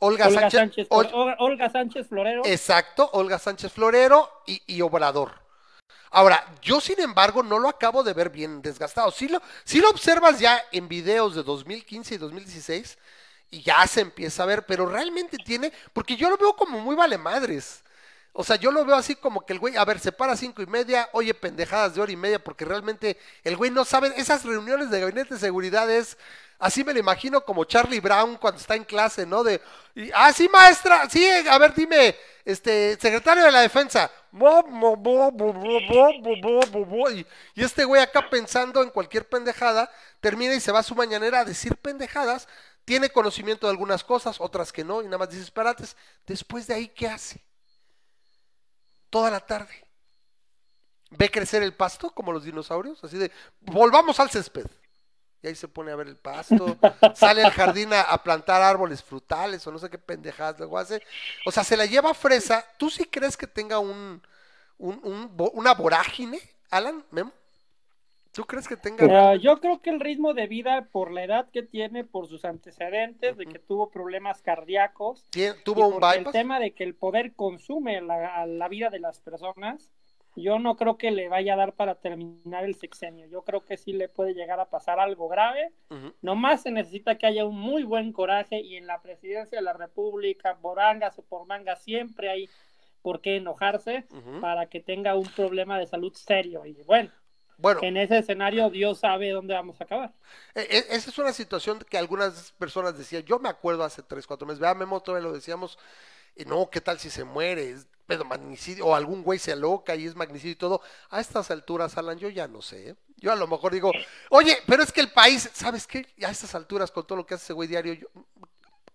[0.00, 2.42] Olga, Sánchez, Olga Sánchez Florero.
[2.44, 5.34] Exacto, Olga Sánchez Florero y, y, Obrador.
[6.10, 9.12] Ahora, yo sin embargo no lo acabo de ver bien desgastado.
[9.12, 12.98] Si lo, si lo observas ya en videos de 2015 y 2016
[13.52, 16.96] y ya se empieza a ver, pero realmente tiene, porque yo lo veo como muy
[16.96, 17.84] vale madres.
[18.32, 20.36] O sea, yo lo veo así como que el güey, a ver, se para a
[20.36, 24.12] cinco y media, oye pendejadas de hora y media, porque realmente el güey no sabe,
[24.16, 26.16] esas reuniones de gabinete de seguridad es,
[26.60, 29.42] así me lo imagino como Charlie Brown cuando está en clase, ¿no?
[29.42, 29.60] De,
[30.14, 34.08] ah, sí, maestra, sí, a ver, dime, este, secretario de la defensa,
[37.10, 37.26] y,
[37.56, 39.90] y este güey acá pensando en cualquier pendejada,
[40.20, 42.46] termina y se va a su mañanera a decir pendejadas,
[42.84, 45.96] tiene conocimiento de algunas cosas, otras que no, y nada más dice disparates,
[46.26, 47.49] después de ahí, ¿qué hace?
[49.10, 49.86] Toda la tarde.
[51.10, 54.66] Ve crecer el pasto como los dinosaurios, así de, volvamos al césped.
[55.42, 56.78] Y ahí se pone a ver el pasto,
[57.14, 61.02] sale al jardín a, plantar árboles frutales o no sé qué pendejadas luego hace.
[61.46, 62.64] O sea, se la lleva fresa.
[62.78, 64.22] ¿Tú sí crees que tenga un,
[64.78, 66.38] un, una vorágine,
[66.70, 67.32] Alan, Memo?
[68.32, 69.34] ¿Tú crees que tenga.?
[69.36, 73.36] yo creo que el ritmo de vida, por la edad que tiene, por sus antecedentes,
[73.36, 75.26] de que tuvo problemas cardíacos.
[75.64, 76.16] ¿Tuvo un bypass?
[76.16, 79.90] El tema de que el poder consume la, la, vida de las personas,
[80.36, 83.26] yo no creo que le vaya a dar para terminar el sexenio.
[83.26, 85.72] Yo creo que sí le puede llegar a pasar algo grave.
[86.22, 89.72] Nomás se necesita que haya un muy buen coraje y en la presidencia de la
[89.72, 92.48] República, por angas o por mangas, siempre hay
[93.02, 94.04] por qué enojarse
[94.40, 96.64] para que tenga un problema de salud serio.
[96.64, 97.10] Y bueno
[97.60, 100.12] bueno, en ese escenario Dios sabe dónde vamos a acabar.
[100.54, 104.26] E, e, esa es una situación que algunas personas decían, yo me acuerdo hace tres,
[104.26, 105.78] cuatro meses, vea Memo, todavía lo decíamos,
[106.36, 107.70] y no, ¿qué tal si se muere?
[107.70, 110.80] Es pedo magnicidio, o algún güey se aloca y es magnicidio y todo.
[111.10, 112.90] A estas alturas, Alan, yo ya no sé.
[112.90, 112.94] ¿eh?
[113.16, 113.92] Yo a lo mejor digo,
[114.30, 116.06] oye, pero es que el país, ¿sabes qué?
[116.24, 118.08] A estas alturas, con todo lo que hace ese güey diario, yo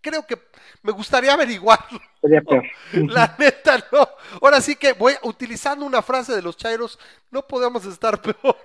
[0.05, 0.37] creo que
[0.83, 1.99] me gustaría averiguarlo.
[2.93, 4.07] La neta, no.
[4.39, 6.99] Ahora sí que voy utilizando una frase de los chairos,
[7.31, 8.57] no podemos estar peor.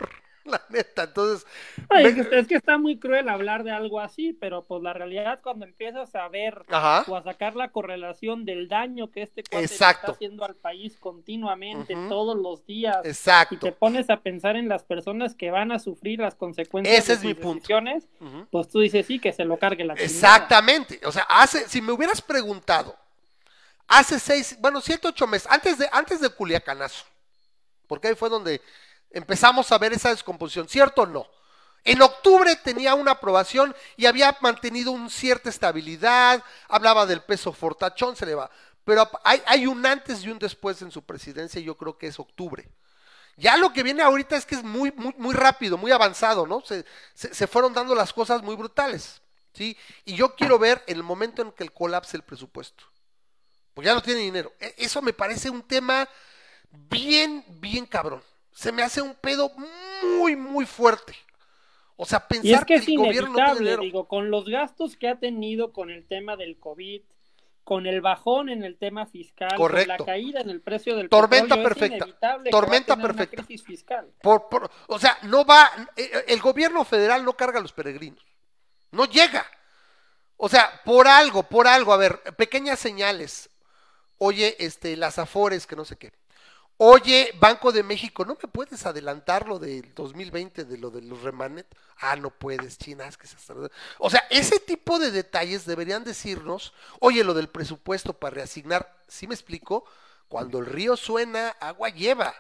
[0.51, 1.05] La neta.
[1.05, 1.47] Entonces.
[1.91, 6.15] es, que, está muy cruel hablar de algo así, pero pues la realidad cuando empiezas
[6.15, 10.57] a ver o a sacar la correlación del daño que este cuate está haciendo al
[10.57, 12.99] país continuamente, todos los días.
[13.05, 13.55] Exacto.
[13.55, 17.13] Y te pones a pensar en las personas que van a sufrir las consecuencias Ese
[17.15, 17.69] es mi punto.
[18.51, 21.01] pues tú dices sí, que se lo cargue la Exactamente.
[21.05, 22.97] O sea, hace, si me hubieras preguntado,
[23.87, 27.05] hace seis, bueno, siete, ocho meses, antes de, antes de Culiacanazo,
[27.87, 28.61] porque ahí fue donde
[29.11, 31.27] empezamos a ver esa descomposición, ¿cierto o no?
[31.85, 38.17] En octubre tenía una aprobación y había mantenido una cierta estabilidad, hablaba del peso fortachón,
[38.17, 38.51] se le va.
[38.85, 42.19] Pero hay, un antes y un después en su presidencia y yo creo que es
[42.19, 42.69] octubre.
[43.37, 46.61] Ya lo que viene ahorita es que es muy, muy, muy rápido, muy avanzado, ¿no?
[46.63, 46.85] Se,
[47.15, 49.23] se, fueron dando las cosas muy brutales,
[49.55, 49.79] ¿sí?
[50.05, 52.85] Y yo quiero ver el momento en que el colapse el presupuesto.
[53.73, 54.53] Pues ya no tiene dinero.
[54.61, 56.07] E, eso me parece un tema
[56.71, 59.53] bien, bien cabrón se me hace un pedo
[60.03, 61.15] muy, muy fuerte.
[61.97, 65.91] O sea, pensar que, el gobierno no digo, con los gastos que ha tenido con
[65.91, 67.03] el tema del COVID,
[67.63, 71.63] con el bajón en el tema fiscal, con la caída en el precio del tormenta
[71.63, 72.07] perfecta,
[72.51, 74.11] tormenta perfecta, crisis fiscal.
[74.23, 78.25] Por, o sea, no va, eh, eh, el gobierno federal no carga a los peregrinos,
[78.93, 79.47] no llega.
[80.37, 83.51] O sea, por algo, por algo, a ver, pequeñas señales.
[84.17, 86.13] Oye, este, las afores, que no sé qué.
[86.83, 91.21] Oye, Banco de México, ¿no me puedes adelantar lo del 2020 de lo de los
[91.21, 91.67] remanet?
[91.99, 93.37] Ah, no puedes, China, es que se
[93.99, 99.27] O sea, ese tipo de detalles deberían decirnos, oye, lo del presupuesto para reasignar, ¿sí
[99.27, 99.85] me explico?
[100.27, 102.35] Cuando el río suena, agua lleva.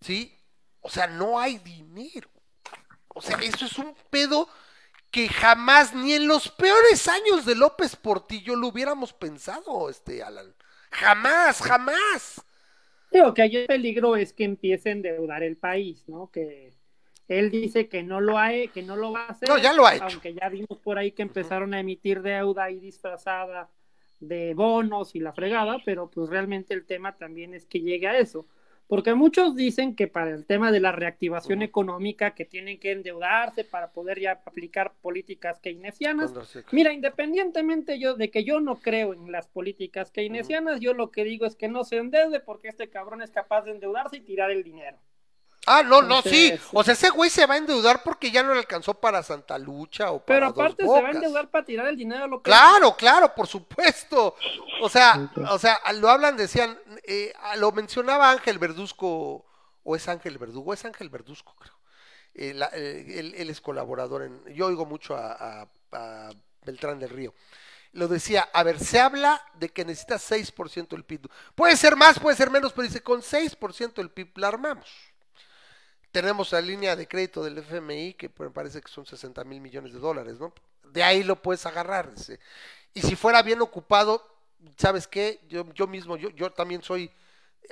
[0.00, 0.38] ¿Sí?
[0.80, 2.30] O sea, no hay dinero.
[3.08, 4.48] O sea, eso es un pedo
[5.10, 10.54] que jamás, ni en los peores años de López Portillo lo hubiéramos pensado, este Alan.
[10.92, 12.44] Jamás, jamás.
[13.10, 16.30] Digo que hay el peligro es que empiece a endeudar el país, ¿no?
[16.30, 16.72] Que
[17.28, 19.48] él dice que no lo ha, que no lo va a hacer.
[19.48, 20.04] No, ya lo ha hecho.
[20.04, 23.70] Aunque ya vimos por ahí que empezaron a emitir deuda ahí disfrazada
[24.20, 28.18] de bonos y la fregada, pero pues realmente el tema también es que llegue a
[28.18, 28.46] eso.
[28.90, 33.62] Porque muchos dicen que para el tema de la reactivación económica, que tienen que endeudarse
[33.62, 36.34] para poder ya aplicar políticas keynesianas.
[36.72, 41.22] Mira, independientemente yo de que yo no creo en las políticas keynesianas, yo lo que
[41.22, 44.50] digo es que no se endeude porque este cabrón es capaz de endeudarse y tirar
[44.50, 44.98] el dinero.
[45.66, 46.52] Ah, no, no, sí.
[46.72, 49.58] O sea, ese güey se va a endeudar porque ya no le alcanzó para Santa
[49.58, 52.26] Lucha o para Pero aparte se va a endeudar para tirar el dinero.
[52.26, 54.36] Lo que claro, claro, por supuesto.
[54.80, 59.44] O sea, o sea, lo hablan, decían, eh, lo mencionaba Ángel Verduzco,
[59.82, 61.74] o es Ángel Verdugo, es Ángel Verduzco, creo.
[62.34, 66.30] Eh, eh, él, es colaborador en, yo oigo mucho a, a
[66.64, 67.34] Beltrán del Río
[67.92, 71.28] lo decía, a ver, se habla de que necesita 6% del PIB.
[71.54, 75.09] Puede ser más, puede ser menos, pero dice, con 6% del PIB la armamos.
[76.12, 79.92] Tenemos la línea de crédito del FMI, que me parece que son 60 mil millones
[79.92, 80.52] de dólares, ¿no?
[80.84, 82.12] De ahí lo puedes agarrar.
[82.94, 84.26] Y si fuera bien ocupado,
[84.76, 85.40] ¿sabes qué?
[85.48, 87.10] Yo, yo mismo, yo, yo también soy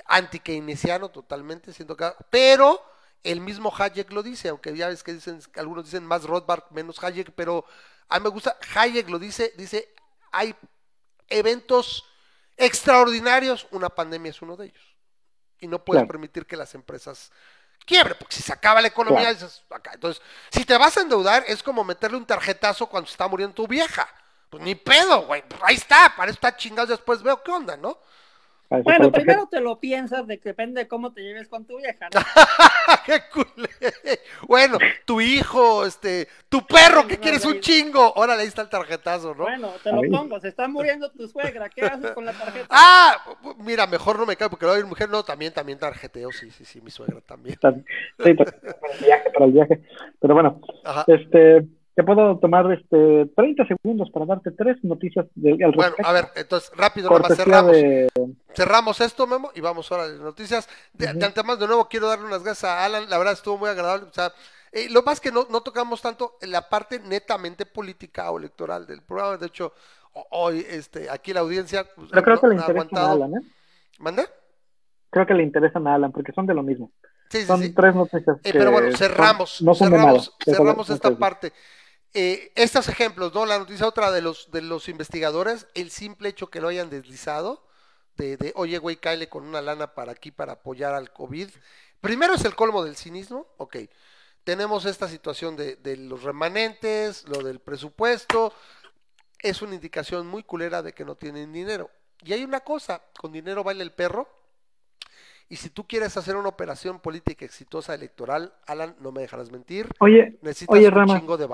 [0.05, 2.09] anti-keynesiano totalmente, siento que...
[2.29, 2.81] Pero
[3.23, 7.03] el mismo Hayek lo dice, aunque ya ves que dicen, algunos dicen más Rothbard, menos
[7.03, 7.65] Hayek, pero
[8.07, 9.93] a mí me gusta, Hayek lo dice, dice,
[10.31, 10.55] hay
[11.27, 12.05] eventos
[12.55, 14.95] extraordinarios, una pandemia es uno de ellos.
[15.59, 17.31] Y no puedes permitir que las empresas
[17.85, 19.91] quiebre, porque si se acaba la economía, dices, acá.
[19.93, 23.55] Entonces, si te vas a endeudar, es como meterle un tarjetazo cuando se está muriendo
[23.55, 24.07] tu vieja.
[24.49, 25.43] Pues ni pedo, güey.
[25.61, 27.99] Ahí está, para eso está chingado, después veo qué onda, ¿no?
[28.69, 32.07] Bueno, primero te lo piensas, de que depende de cómo te lleves con tu vieja,
[32.13, 32.21] ¿no?
[33.05, 33.69] ¡Qué culé!
[34.47, 38.13] Bueno, tu hijo, este, tu perro que quieres un chingo.
[38.13, 39.43] Órale, ahí está el tarjetazo, ¿no?
[39.43, 42.67] Bueno, te lo pongo, se está muriendo tu suegra, ¿qué haces con la tarjeta?
[42.69, 43.17] Ah,
[43.57, 46.63] mira, mejor no me cae porque lo hay mujer, no, también, también tarjeteo, sí, sí,
[46.63, 47.57] sí, mi suegra también.
[48.23, 48.51] Sí, para
[48.93, 49.81] el viaje, para el viaje.
[50.19, 50.61] Pero bueno,
[51.07, 51.65] este
[51.95, 56.25] te puedo tomar este 30 segundos para darte tres noticias de, al Bueno, a ver,
[56.35, 57.75] entonces rápido, nada más cerramos.
[58.53, 60.69] Cerramos esto, Memo, y vamos ahora a las noticias.
[60.93, 64.07] De, antemano, de nuevo, quiero darle unas gracias a Alan, la verdad estuvo muy agradable.
[64.07, 64.31] O sea,
[64.71, 68.85] eh, lo más que no, no tocamos tanto en la parte netamente política o electoral
[68.85, 69.37] del programa.
[69.37, 69.73] De hecho,
[70.31, 71.85] hoy este, aquí la audiencia.
[71.95, 73.41] Pues, Pero creo que le interesa a Alan, ¿eh?
[73.99, 74.25] ¿Mande?
[75.09, 76.91] Creo que le interesan a Alan porque son de lo mismo.
[77.29, 78.37] Sí, sí, son tres noticias.
[78.43, 81.51] Eh, pero bueno, cerramos, no cerramos, cerramos esta parte.
[82.13, 83.45] Eh, estos ejemplos, ¿no?
[83.45, 87.67] La noticia otra de los, de los investigadores, el simple hecho que lo hayan deslizado,
[88.17, 91.49] de, de oye, güey, cáele con una lana para aquí para apoyar al COVID.
[92.01, 93.77] Primero es el colmo del cinismo, ok.
[94.43, 98.53] Tenemos esta situación de, de los remanentes, lo del presupuesto,
[99.39, 101.89] es una indicación muy culera de que no tienen dinero.
[102.23, 104.27] Y hay una cosa, con dinero baila el perro.
[105.47, 109.89] Y si tú quieres hacer una operación política exitosa electoral, Alan, no me dejarás mentir.
[109.99, 111.45] Oye, necesitas un chingo de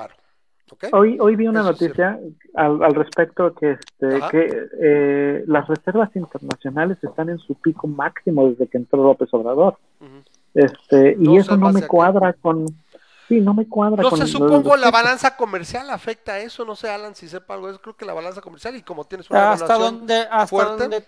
[0.93, 2.19] Hoy, hoy vi una noticia
[2.55, 8.49] al, al, respecto que, este, que eh, las reservas internacionales están en su pico máximo
[8.49, 9.77] desde que entró López Obrador.
[10.55, 12.65] este Y eso no me cuadra con...
[13.27, 16.89] Sí, no me cuadra no sé, supongo la balanza comercial afecta a eso, no sé,
[16.89, 20.15] Alan, si sepa algo, creo que la balanza comercial y como tienes una hasta donde,
[20.15, 21.07] hasta fuerte...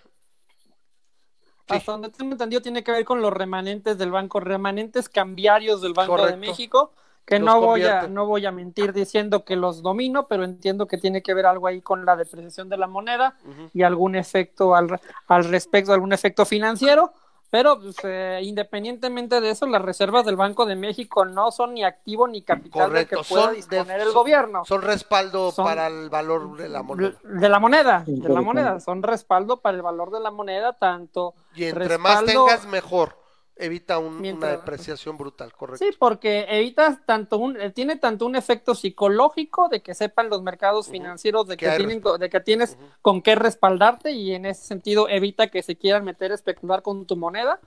[1.69, 5.91] Hasta donde tengo entendido tiene que ver con los remanentes del banco, remanentes cambiarios del
[5.91, 6.93] Banco de México,
[7.27, 10.97] que no voy, a, no voy a mentir diciendo que los domino, pero entiendo que
[10.97, 13.35] tiene que ver algo ahí con la depreciación de la moneda
[13.73, 14.97] y algún efecto al,
[15.27, 17.11] al respecto, algún efecto financiero.
[17.49, 21.83] Pero pues, eh, independientemente de eso, las reservas del Banco de México no son ni
[21.83, 24.63] activo ni capital de que pueda disponer el gobierno.
[24.63, 27.17] Son respaldo para el valor de la moneda.
[27.23, 28.79] De la moneda, de la moneda.
[28.79, 31.33] Son respaldo para el valor de la moneda, tanto.
[31.55, 33.26] Y entre más tengas, mejor
[33.59, 35.83] evita una depreciación brutal, correcto.
[35.85, 40.41] Sí, porque evita tanto un, eh, tiene tanto un efecto psicológico de que sepan los
[40.41, 45.09] mercados financieros de que, tienen, de que tienes con qué respaldarte y en ese sentido
[45.09, 47.59] evita que se quieran meter a especular con tu moneda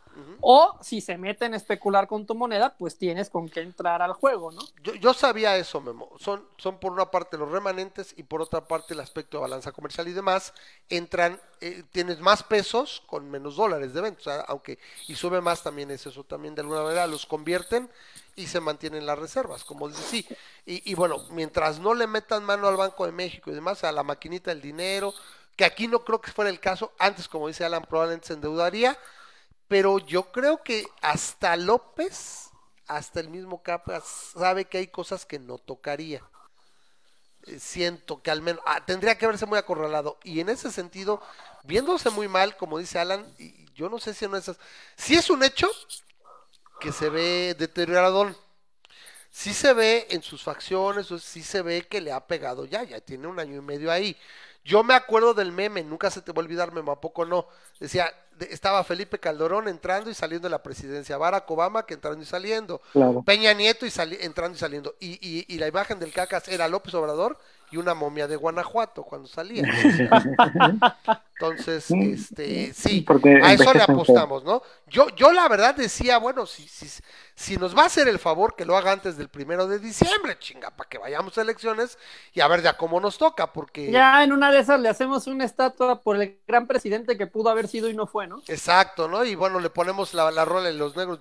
[0.42, 4.12] o si se meten a especular con tu moneda, pues tienes con qué entrar al
[4.12, 4.60] juego, ¿no?
[4.82, 6.10] Yo, yo sabía eso, Memo.
[6.18, 9.72] Son, son por una parte los remanentes y por otra parte el aspecto de balanza
[9.72, 10.52] comercial y demás.
[10.88, 15.40] Entran, eh, tienes más pesos con menos dólares de venta, o sea, aunque y sube
[15.40, 17.88] más también es eso, también de alguna manera los convierten
[18.34, 20.26] y se mantienen las reservas, como dice, sí.
[20.66, 24.02] Y, bueno, mientras no le metan mano al Banco de México y demás, a la
[24.02, 25.14] maquinita del dinero,
[25.56, 28.98] que aquí no creo que fuera el caso, antes como dice Alan, probablemente se endeudaría
[29.70, 32.50] pero yo creo que hasta López,
[32.88, 36.24] hasta el mismo Capa, sabe que hay cosas que no tocaría.
[37.46, 40.18] Eh, siento que al menos ah, tendría que verse muy acorralado.
[40.24, 41.22] Y en ese sentido,
[41.62, 44.50] viéndose muy mal, como dice Alan, y yo no sé si no es.
[44.96, 45.68] Si es un hecho
[46.80, 48.34] que se ve deteriorado.
[49.30, 53.00] sí se ve en sus facciones, sí se ve que le ha pegado ya, ya
[53.00, 54.16] tiene un año y medio ahí.
[54.64, 57.46] Yo me acuerdo del meme, nunca se te va a olvidar, meme, ¿a poco no?
[57.78, 62.26] Decía, estaba Felipe Calderón entrando y saliendo de la presidencia, Barack Obama que entrando y
[62.26, 62.80] saliendo,
[63.24, 66.92] Peña Nieto y entrando y saliendo, y, y, y, la imagen del cacas era López
[66.94, 67.38] Obrador
[67.70, 69.62] y una momia de Guanajuato cuando salía.
[71.40, 73.06] Entonces, este, sí,
[73.42, 74.60] a eso le apostamos, ¿no?
[74.86, 76.86] Yo, yo la verdad decía, bueno, si, si,
[77.34, 80.36] si nos va a hacer el favor que lo haga antes del primero de diciembre,
[80.38, 81.96] chinga, para que vayamos a elecciones
[82.34, 83.90] y a ver ya cómo nos toca, porque...
[83.90, 87.48] Ya en una de esas le hacemos una estatua por el gran presidente que pudo
[87.48, 88.42] haber sido y no fue, ¿no?
[88.46, 89.24] Exacto, ¿no?
[89.24, 91.20] Y bueno, le ponemos la, la rola en los negros.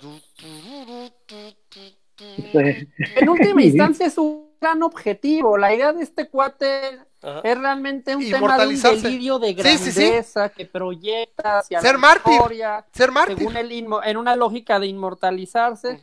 [3.15, 5.57] En última instancia es un gran objetivo.
[5.57, 6.99] La idea de este cuate
[7.44, 12.86] es realmente un tema de un delirio de grandeza que proyecta hacia ser la historia,
[12.94, 13.38] ser mártir.
[13.38, 15.99] Según el en una lógica de inmortalizarse.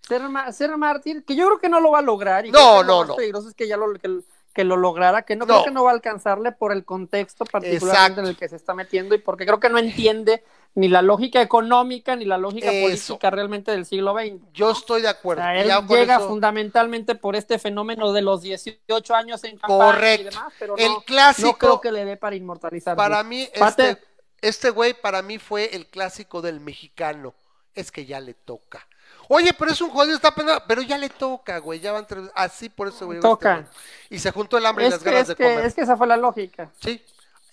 [0.00, 0.22] ser,
[0.52, 2.46] ser mártir, que yo creo que no lo va a lograr.
[2.46, 3.16] Y no, no, no.
[3.16, 5.94] peligroso es que ya lo, que, lo lograra, que no, creo que no va a
[5.94, 9.70] alcanzarle por el contexto particularmente en el que se está metiendo y porque creo que
[9.70, 10.44] no entiende
[10.74, 14.42] ni la lógica económica ni la lógica política realmente del siglo XX.
[14.52, 15.46] Yo estoy de acuerdo.
[15.48, 20.22] él llega fundamentalmente por este fenómeno de los 18 años en campaña Correcto.
[20.22, 22.96] y demás, pero el clásico, no creo que le dé para inmortalizar.
[22.96, 23.98] Para mí, este,
[24.40, 27.34] este güey para mí fue el clásico del mexicano.
[27.74, 28.86] Es que ya le toca.
[29.28, 32.30] Oye, pero es un jodido, está penado, pero ya le toca, güey, ya van tres,
[32.34, 33.20] así por eso, güey.
[33.20, 33.66] Toca.
[34.10, 35.64] y se juntó el hambre y las ganas de comer.
[35.64, 36.70] Es que esa fue la lógica.
[36.80, 37.02] Sí,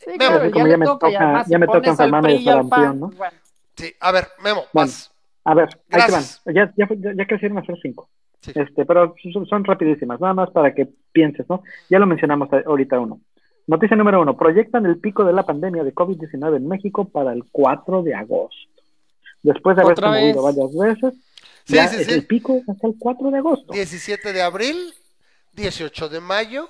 [0.03, 1.09] Sí, ya, ya, me toca,
[1.47, 3.11] ya, me toca enfermarme de sarampión, ¿no?
[3.75, 5.11] Sí, a ver, Memo, vas.
[5.43, 6.23] A ver, ahí te van.
[6.45, 8.09] Ya, ya, ya crecieron a ser cinco.
[8.47, 9.13] Este, pero
[9.47, 11.63] son, rapidísimas, nada más para que pienses, ¿no?
[11.89, 13.21] Ya lo mencionamos ahorita uno.
[13.67, 17.43] Noticia número uno, proyectan el pico de la pandemia de COVID-19 en México para el
[17.51, 18.81] 4 de agosto.
[19.43, 21.13] Después de haberse movido varias veces,
[21.65, 23.73] sí, ya es el pico hasta el 4 de agosto.
[23.73, 24.93] 17 de abril,
[25.53, 26.69] 18 de mayo,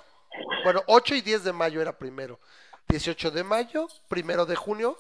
[0.63, 2.39] bueno, 8 y 10 de mayo era primero.
[2.89, 4.95] 18 de mayo, primero de junio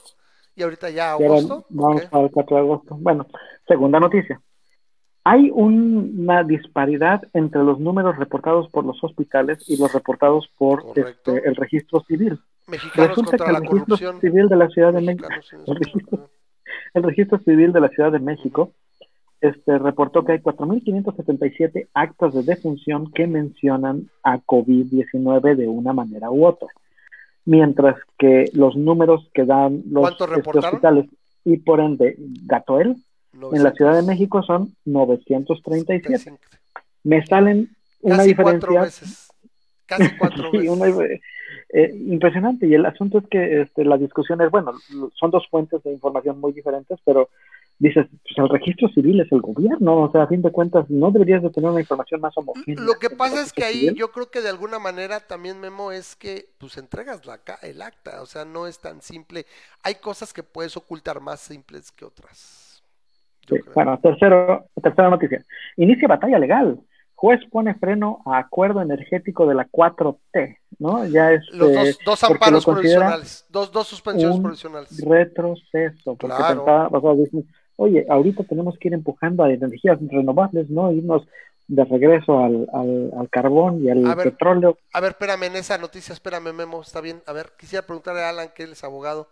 [0.55, 1.65] y ahorita ya agosto.
[1.69, 2.97] vamos para el 4 de agosto.
[2.99, 3.27] Bueno,
[3.67, 4.41] segunda noticia.
[5.23, 11.47] Hay una disparidad entre los números reportados por los hospitales y los reportados por este,
[11.47, 12.39] el registro civil.
[12.95, 15.27] Resulta que el registro civil de la Ciudad de México,
[15.67, 16.29] el registro,
[16.93, 18.71] el registro civil de la Ciudad de México,
[19.41, 26.31] este, reportó que hay 4.577 actos de defunción que mencionan a COVID-19 de una manera
[26.31, 26.67] u otra
[27.45, 31.05] mientras que los números que dan los este, hospitales
[31.43, 32.15] y por ende
[32.45, 32.97] Gatoel
[33.33, 36.37] en la Ciudad de México son 937.
[37.03, 37.69] Me salen
[38.01, 38.87] una diferencia.
[39.85, 41.21] Casi cuatro veces.
[41.73, 42.67] Eh, impresionante.
[42.67, 44.73] Y el asunto es que este, la discusión es, bueno,
[45.13, 47.29] son dos fuentes de información muy diferentes, pero
[47.81, 51.09] dices, pues el registro civil es el gobierno, o sea, a fin de cuentas no
[51.09, 52.83] deberías de tener una información más homogénea.
[52.83, 56.15] Lo que pasa es que ahí yo creo que de alguna manera también, Memo, es
[56.15, 59.47] que pues entregas la, el acta, o sea, no es tan simple.
[59.81, 62.83] Hay cosas que puedes ocultar más simples que otras.
[63.73, 65.43] bueno, tercero, tercera noticia.
[65.75, 66.79] Inicia batalla legal.
[67.15, 71.05] Juez pone freno a acuerdo energético de la 4T, ¿no?
[71.05, 71.47] Ya es.
[71.51, 75.03] Los dos, dos amparos provisionales, dos, dos suspensiones provisionales.
[75.03, 77.41] Retroceso, porque pensaba, o sea,
[77.81, 80.91] oye, ahorita tenemos que ir empujando a energías renovables, ¿no?
[80.91, 81.27] Irnos
[81.67, 84.77] de regreso al, al, carbón y al petróleo.
[84.93, 87.23] A ver, espérame, en esa noticia, espérame, Memo, está bien.
[87.25, 89.29] A ver, quisiera preguntarle a Alan, que él es abogado,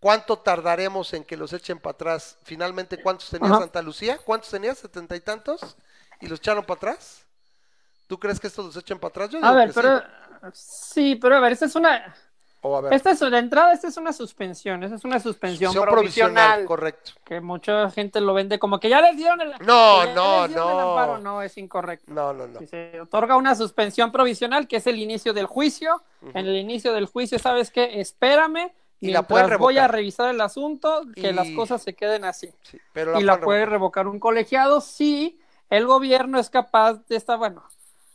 [0.00, 2.38] ¿cuánto tardaremos en que los echen para atrás?
[2.42, 4.18] Finalmente, ¿cuántos tenía Santa Lucía?
[4.22, 4.74] ¿Cuántos tenía?
[4.74, 5.76] ¿Setenta y tantos?
[6.20, 7.24] ¿Y los echaron para atrás?
[8.06, 9.30] ¿Tú crees que estos los echen para atrás?
[9.30, 10.02] Yo a ver, pero...
[10.52, 11.16] Sí.
[11.16, 12.14] pero a ver, esta es una...
[12.90, 17.12] Esta es de entrada, esta es una suspensión, esta es una suspensión, provisional, correcto.
[17.24, 21.18] Que mucha gente lo vende como que ya les dieron el, no, no, no.
[21.18, 22.12] no, es incorrecto.
[22.12, 22.60] No, no, no.
[22.66, 26.02] se otorga una suspensión provisional, que es el inicio del juicio,
[26.34, 28.00] en el inicio del juicio, ¿sabes qué?
[28.00, 32.50] Espérame, y la voy a revisar el asunto, que las cosas se queden así.
[32.92, 35.40] pero y la puede revocar un colegiado si
[35.70, 37.62] el gobierno es capaz de estar, bueno,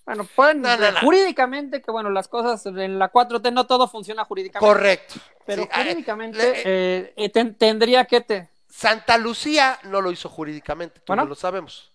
[0.05, 0.63] bueno, pueden
[1.01, 4.67] jurídicamente que bueno, las cosas en la 4T no todo funciona jurídicamente.
[4.67, 5.15] Correcto.
[5.45, 11.25] Pero jurídicamente eh, eh, tendría que te Santa Lucía no lo hizo jurídicamente, tú no
[11.25, 11.91] lo sabemos.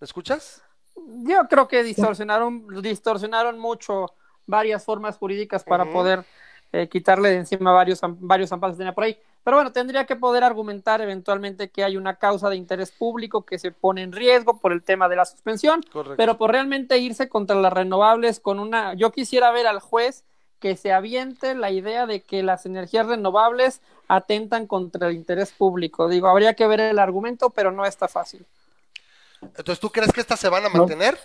[0.00, 0.62] ¿Me escuchas?
[0.96, 4.14] Yo creo que distorsionaron distorsionaron mucho
[4.46, 6.24] varias formas jurídicas para poder
[6.72, 9.18] eh, quitarle de encima varios varios amparos que tenía por ahí.
[9.44, 13.58] Pero bueno, tendría que poder argumentar eventualmente que hay una causa de interés público que
[13.58, 15.82] se pone en riesgo por el tema de la suspensión,
[16.16, 18.94] pero por realmente irse contra las renovables con una...
[18.94, 20.24] Yo quisiera ver al juez
[20.60, 26.08] que se aviente la idea de que las energías renovables atentan contra el interés público.
[26.08, 28.46] Digo, habría que ver el argumento, pero no está fácil.
[29.42, 31.18] Entonces, ¿tú crees que estas se van a mantener?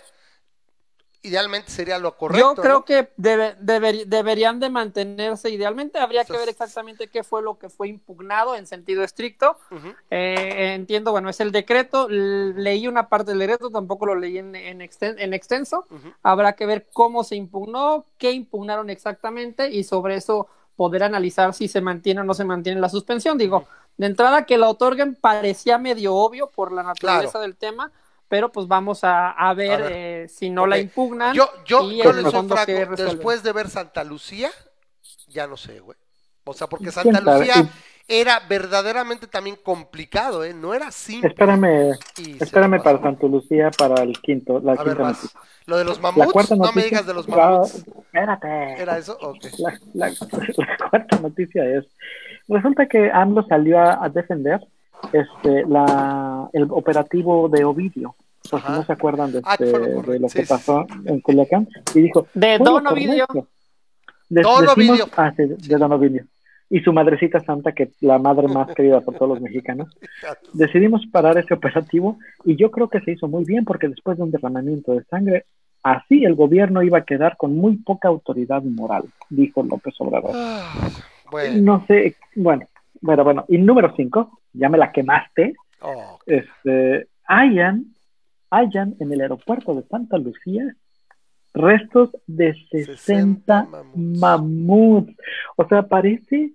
[1.22, 2.54] Idealmente sería lo correcto.
[2.56, 2.84] Yo creo ¿no?
[2.84, 5.98] que debe- deber- deberían de mantenerse idealmente.
[5.98, 9.56] Habría que ver exactamente qué fue lo que fue impugnado en sentido estricto.
[10.10, 12.08] Eh, entiendo, bueno, es el decreto.
[12.08, 15.86] Leí una parte del decreto, tampoco lo leí en, en, exten- en extenso.
[16.22, 21.68] Habrá que ver cómo se impugnó, qué impugnaron exactamente y sobre eso poder analizar si
[21.68, 23.36] se mantiene o no se mantiene la suspensión.
[23.36, 23.66] Digo,
[23.98, 27.42] de entrada que la otorguen parecía medio obvio por la naturaleza Claro.
[27.42, 27.92] del tema,
[28.30, 29.92] pero pues vamos a, a ver, A ver.
[29.92, 31.34] eh, si no la impugnan.
[31.34, 34.50] Yo, yo, yo les soy franco, después de ver Santa Lucía,
[35.26, 35.98] ya no sé, güey.
[36.44, 37.20] O sea, porque ¿Quién Santa?
[37.20, 37.68] Lucía
[38.06, 40.54] era verdaderamente también complicado, ¿eh?
[40.54, 41.28] No era simple.
[41.30, 41.92] Espérame,
[42.40, 45.40] espérame para Santa Lucía para el quinto, la A ver, quinta noticia.
[45.66, 47.74] Lo de los La mamuts, no me digas de los mamuts.
[47.74, 48.80] espérate.
[48.80, 49.18] ¿Era eso?
[49.20, 49.44] Ok.
[49.58, 50.08] La, la-
[50.56, 51.84] la cuarta noticia es,
[52.48, 54.60] resulta que AMLO salió a, a defender
[55.12, 58.14] este la el operativo de Ovidio,
[58.50, 61.20] por si no se acuerdan de, Ah, este- de lo Sí, que sí, pasó en
[61.20, 63.26] Culiacán, y dijo, De "Fue lo Don Ovidio.
[63.26, 63.48] correcto".
[64.28, 65.06] De- Don Ovidio.
[65.16, 66.24] ah, sí, de Don Ovidio.
[66.72, 69.88] Y su madrecita santa, que la madre más querida por todos los mexicanos.
[70.52, 74.22] Decidimos parar ese operativo y yo creo que se hizo muy bien porque después de
[74.22, 75.46] un derramamiento de sangre,
[75.82, 80.30] así el gobierno iba a quedar con muy poca autoridad moral, dijo López Obrador.
[80.34, 80.88] Ah,
[81.30, 81.62] Bueno.
[81.62, 82.66] No sé, bueno,
[83.00, 83.44] bueno, bueno.
[83.48, 87.86] Y número cinco, ya me la quemaste, Oh, este, hayan,
[88.50, 90.62] hayan en el aeropuerto de Santa Lucía
[91.54, 94.20] restos de 60, 60 mamuts.
[94.20, 95.16] mamuts.
[95.56, 96.50] O sea, parece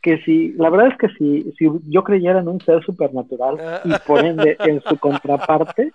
[0.00, 3.80] que si, la verdad es que si, si yo creyera en un ser supernatural Ah.
[3.84, 5.92] y por ende en su contraparte,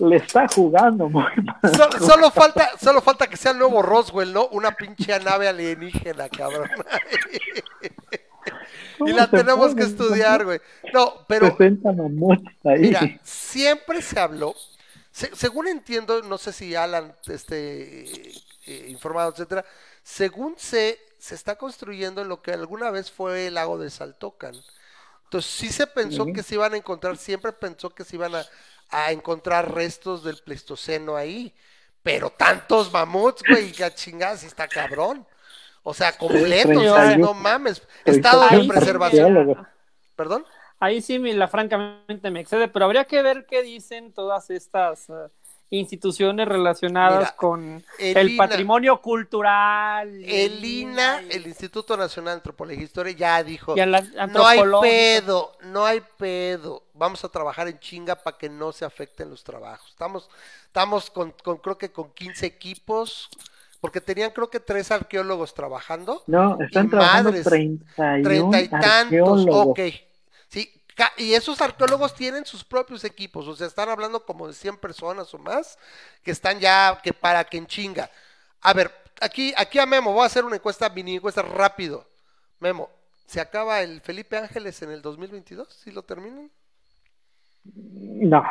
[0.00, 1.58] le está jugando muy mal.
[1.74, 4.46] Solo, solo falta, solo falta que sea el nuevo Roswell, ¿no?
[4.52, 6.68] Una pinche nave alienígena, cabrón.
[9.06, 10.60] y ¿Cómo la tenemos que estudiar, güey.
[10.92, 12.80] No, pero 60 mamuts ahí.
[12.80, 14.54] Mira, siempre se habló,
[15.10, 18.30] se- según entiendo, no sé si Alan este
[18.66, 19.64] eh, informado, etcétera,
[20.02, 24.54] según sé, se está construyendo en lo que alguna vez fue el lago de Saltocan.
[25.24, 28.44] Entonces sí se pensó que se iban a encontrar, siempre pensó que se iban a,
[28.90, 31.54] a encontrar restos del Pleistoceno ahí,
[32.02, 35.26] pero tantos mamuts, güey, que chingadas está cabrón.
[35.82, 37.82] O sea, completos, treinta o sea, y- no mames.
[38.04, 39.66] Estado de preservación.
[40.16, 40.44] ¿Perdón?
[40.78, 45.28] Ahí sí, la, francamente me excede, pero habría que ver qué dicen todas estas eh,
[45.70, 48.42] instituciones relacionadas Mira, con el el INA.
[48.46, 50.08] patrimonio cultural.
[50.24, 55.52] El INA, y- el Instituto Nacional de Antropología e Historia, ya dijo, no hay pedo,
[55.62, 56.82] no hay pedo.
[56.94, 59.88] Vamos a trabajar en chinga para que no se afecten los trabajos.
[59.90, 60.28] Estamos,
[60.66, 63.28] estamos con, con- creo que con 15 equipos,
[63.82, 68.68] porque tenían creo que tres arqueólogos trabajando, No, están Y trabajando madres, 31 treinta y
[68.70, 69.66] tantos, arqueólogos.
[69.72, 69.80] ok.
[70.48, 70.72] Sí,
[71.18, 75.34] y esos arqueólogos tienen sus propios equipos, o sea, están hablando como de 100 personas
[75.34, 75.78] o más,
[76.22, 78.10] que están ya, que para que en chinga.
[78.62, 82.06] A ver, aquí, aquí a Memo, voy a hacer una encuesta, mini encuesta rápido.
[82.60, 82.90] Memo,
[83.26, 85.68] ¿se acaba el Felipe Ángeles en el 2022?
[85.72, 86.50] ¿Si lo terminan?
[87.74, 88.42] No,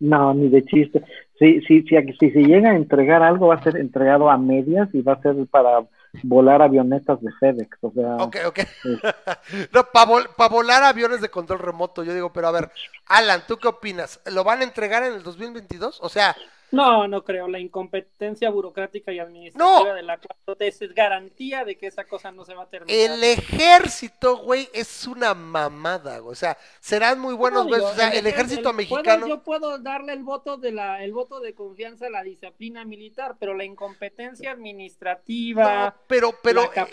[0.00, 1.02] no, ni de chiste.
[1.38, 4.88] Si, si, si, si se llega a entregar algo, va a ser entregado a medias
[4.92, 5.86] y va a ser para
[6.22, 7.78] volar avionetas de FedEx.
[7.82, 8.60] O sea, Ok, ok.
[9.72, 12.70] no, para volar aviones de control remoto, yo digo, pero a ver,
[13.06, 14.20] Alan, ¿tú qué opinas?
[14.32, 16.00] ¿Lo van a entregar en el 2022?
[16.02, 16.36] O sea,
[16.72, 17.48] No, no creo.
[17.48, 19.94] La incompetencia burocrática y administrativa No.
[19.94, 22.98] de la 4T es garantía de que esa cosa no se va a terminar.
[23.12, 26.32] El ejército, güey, es una mamada, güey.
[26.32, 27.80] O sea, serán muy buenos, No, güey.
[27.80, 29.20] digo, O sea, el ejército el- mexicano.
[29.20, 32.84] puedo- yo puedo darle el voto de la, el voto de confianza a la disciplina
[32.84, 36.88] militar, pero la incompetencia administrativa, No, pero, pero la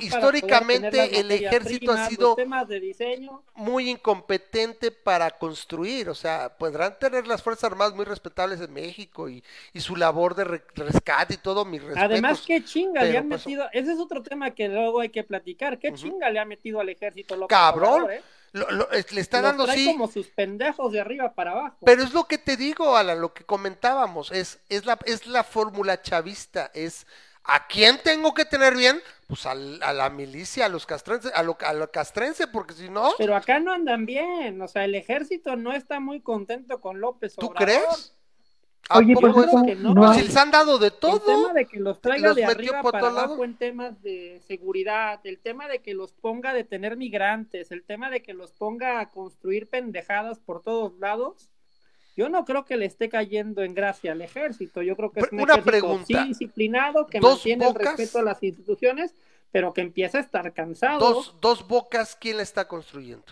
[0.00, 2.36] históricamente el ejército ha primas, sido
[2.66, 3.42] de diseño.
[3.54, 6.08] muy incompetente para construir.
[6.08, 9.42] O sea, podrán tener las Fuerzas Armadas muy respetables en México y,
[9.72, 12.00] y su labor de re- rescate y todo, mi respeto.
[12.00, 13.66] Además, qué chinga le han pues- metido.
[13.72, 15.78] Ese es otro tema que luego hay que platicar.
[15.78, 18.22] ¿Qué chinga le ha metido al ejército López Cabrón, Obrador, eh?
[18.52, 19.86] Lo- lo- es- le está Los dando sí.
[19.86, 21.78] como sus pendejos de arriba para abajo.
[21.84, 25.42] Pero es lo que te digo, Alan, lo que comentábamos, es, es la, es la
[25.42, 27.04] fórmula chavista, es
[27.44, 29.00] ¿a quién tengo que tener bien?
[29.26, 32.88] Pues al- a la milicia, a los castrenses, a lo, a lo castrense, porque si
[32.90, 34.60] no, Pero acá no andan bien.
[34.60, 37.66] O sea, el ejército no está muy contento con López ¿tú Obrador.
[37.68, 38.10] crees?
[38.90, 39.94] ¿A Oye, poco pues que no.
[39.94, 41.52] no Pues hay- si les han dado de El tema todo.
[41.54, 43.40] de que los traiga Los de arriba para abajo lados.
[43.44, 48.10] en temas de seguridad, el tema de que los ponga a detener migrantes, el tema
[48.10, 51.48] de que los ponga a construir pendejadas por todos lados,
[52.16, 54.82] yo no creo que le esté cayendo en gracia al ejército.
[54.82, 56.04] Yo creo que es un Una ejército pregunta.
[56.06, 57.80] sí disciplinado, que mantiene bocas.
[57.82, 59.14] el respeto a las instituciones,
[59.50, 60.98] pero que empieza a estar cansado.
[60.98, 63.24] Dos, dos bocas, ¿quién la está construyendo?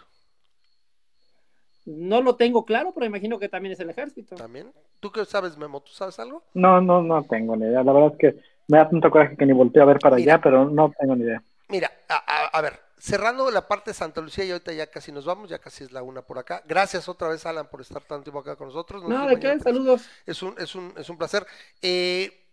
[1.84, 4.36] No lo tengo claro, pero imagino que también es el ejército.
[4.36, 4.72] También.
[5.00, 5.80] ¿Tú qué sabes, Memo?
[5.80, 6.44] ¿Tú sabes algo?
[6.54, 7.82] No, no, no tengo ni idea.
[7.82, 10.40] La verdad es que me da tanto coraje que ni volteo a ver para allá,
[10.40, 11.42] pero no tengo ni idea.
[11.68, 15.50] Mira, a, ver, cerrando la parte de Santa Lucía y ahorita ya casi nos vamos,
[15.50, 16.62] ya casi es la una por acá.
[16.66, 19.02] Gracias otra vez, Alan, por estar tanto tiempo acá con nosotros.
[19.02, 20.02] No, de qué, saludos.
[20.24, 21.44] Es un, es un, es un placer.
[21.80, 22.46] Eh,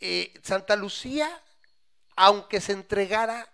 [0.00, 1.28] eh, Santa Lucía,
[2.16, 3.52] aunque se entregara,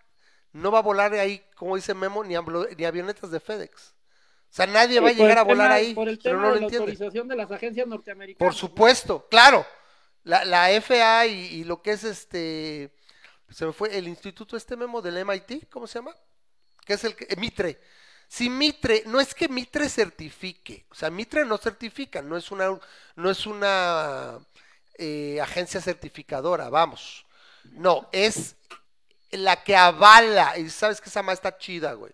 [0.53, 2.37] no va a volar ahí, como dice Memo, ni,
[2.77, 3.89] ni avionetas de FedEx.
[3.91, 5.93] O sea, nadie va a llegar a volar ahí.
[5.93, 8.39] Por el tema de la autorización de las agencias norteamericanas.
[8.39, 9.67] Por supuesto, claro.
[10.23, 12.93] La, la FA y, lo que es este.
[13.53, 16.17] Se me fue el instituto este memo del MIT, ¿cómo se llama?
[16.85, 17.35] Que es el que.
[17.37, 17.81] Mitre.
[18.29, 22.81] Si Mitre, no es que Mitre certifique, o sea, Mitre no certifica, no es una,
[23.15, 24.39] no es una
[24.95, 27.27] eh, agencia certificadora, vamos.
[27.73, 28.57] No, es
[29.33, 32.13] la que avala, y sabes que esa más está chida, güey.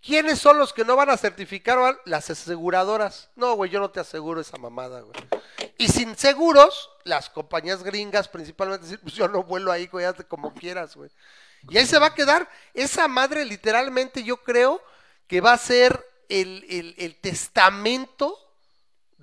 [0.00, 2.00] ¿Quiénes son los que no van a certificar?
[2.04, 3.30] Las aseguradoras.
[3.36, 5.14] No, güey, yo no te aseguro esa mamada, güey.
[5.78, 10.24] Y sin seguros, las compañías gringas principalmente decir, pues yo no vuelo ahí, güey, hazte
[10.24, 11.10] como quieras, güey.
[11.68, 12.48] Y ahí se va a quedar.
[12.74, 14.80] Esa madre literalmente yo creo
[15.26, 18.38] que va a ser el, el testamento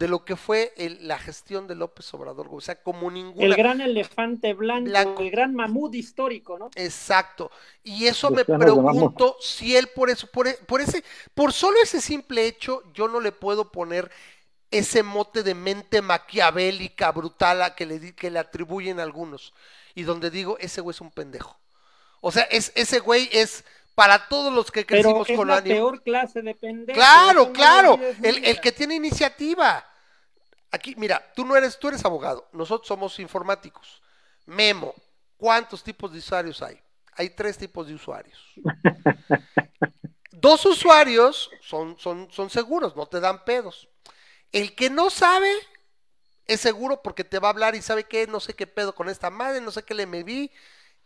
[0.02, 3.46] de lo que fue la gestión de López Obrador, o sea, como ninguna.
[3.46, 6.72] El gran elefante blanco, el gran mamut histórico, ¿no?
[6.76, 7.52] Exacto.
[7.84, 11.04] Y eso me pregunto si él por eso, por, por ese,
[11.36, 14.12] por solo ese simple hecho, yo no le puedo poner
[14.72, 19.54] ese mote de mente maquiavélica, brutal, a que le, que le atribuyen algunos.
[19.94, 21.60] Y donde digo, ese güey es un pendejo.
[22.22, 26.02] O sea, es, ese güey es para todos los que crecimos Pero es la peor
[26.02, 26.98] clase de pendejo.
[26.98, 28.00] Claro, claro.
[28.24, 29.86] el, el, que tiene iniciativa.
[30.72, 34.02] Aquí, mira, tú no eres, tú eres abogado, nosotros somos informáticos.
[34.46, 34.96] Memo,
[35.36, 36.80] ¿cuántos tipos de usuarios hay?
[37.16, 38.40] Hay tres tipos de usuarios.
[40.32, 43.90] Dos usuarios son, son, son seguros, no te dan pedos.
[44.52, 45.50] El que no sabe
[46.48, 49.10] es seguro porque te va a hablar y sabe que no sé qué pedo con
[49.10, 50.52] esta madre, no sé qué le me vi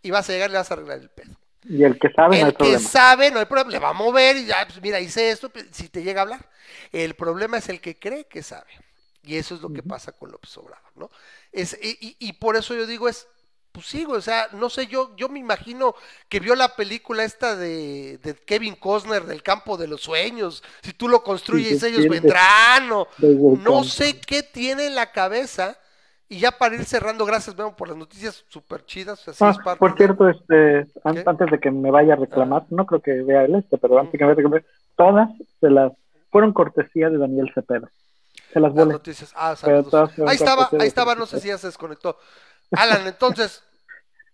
[0.01, 1.35] y vas a llegar y le vas a arreglar el pedo.
[1.67, 4.37] Y el que sabe, no hay que sabe, no hay problema, le va a mover
[4.37, 6.49] y ya, pues mira, hice esto, pues, si te llega a hablar.
[6.91, 8.69] El problema es el que cree que sabe.
[9.23, 11.09] Y eso es lo que pasa con López Obrador, ¿no?
[11.51, 13.27] Es, y, por eso yo digo, es,
[13.75, 15.95] pues sí, o sea, no sé, yo, yo me imagino
[16.29, 21.09] que vio la película esta de, Kevin Costner del campo de los sueños, si tú
[21.09, 23.07] lo construyes ellos vendrán, o
[23.61, 25.77] no sé qué tiene en la cabeza.
[26.27, 29.23] Y ya para ir cerrando, gracias, vemos por las noticias súper chidas.
[29.41, 32.67] Ah, por cierto, este, antes de que me vaya a reclamar, ah.
[32.71, 34.65] no creo que vea el este, pero antes de que me vaya a reclamar,
[34.95, 35.29] todas
[35.59, 35.91] se las
[36.31, 37.91] fueron cortesía de Daniel Cepeda
[38.59, 39.31] las, noticias.
[39.35, 42.17] Ah, ahí estaba, ahí estaba, no sé si ya se desconectó.
[42.71, 43.63] Alan, entonces,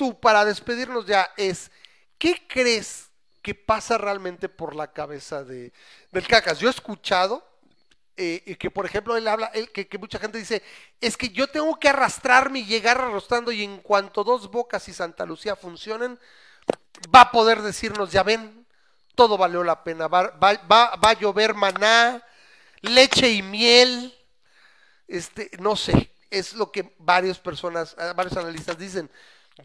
[0.01, 1.69] tú para despedirnos ya es,
[2.17, 3.11] ¿qué crees
[3.43, 5.71] que pasa realmente por la cabeza de,
[6.11, 6.57] del Cacas?
[6.57, 7.47] Yo he escuchado
[8.17, 10.63] eh, que, por ejemplo, él habla, que, mucha gente dice,
[10.99, 14.93] es que yo tengo que arrastrarme y llegar arrastrando y en cuanto dos bocas y
[14.93, 16.17] Santa Lucía funcionen,
[17.15, 18.65] va a poder decirnos, ya ven,
[19.13, 22.25] todo valió la pena, va, va, va, va a llover maná,
[22.81, 24.17] leche y miel,
[25.07, 29.07] este, no sé, es lo que varias personas, eh, varios analistas dicen.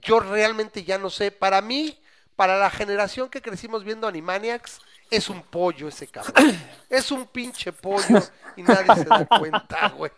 [0.02, 1.98] Yo realmente ya no sé, para mí,
[2.36, 4.80] para la generación que crecimos viendo Animaniacs,
[5.10, 6.34] es un pollo ese cabrón.
[6.88, 8.22] Es un pinche pollo
[8.56, 10.12] y nadie se da cuenta, güey.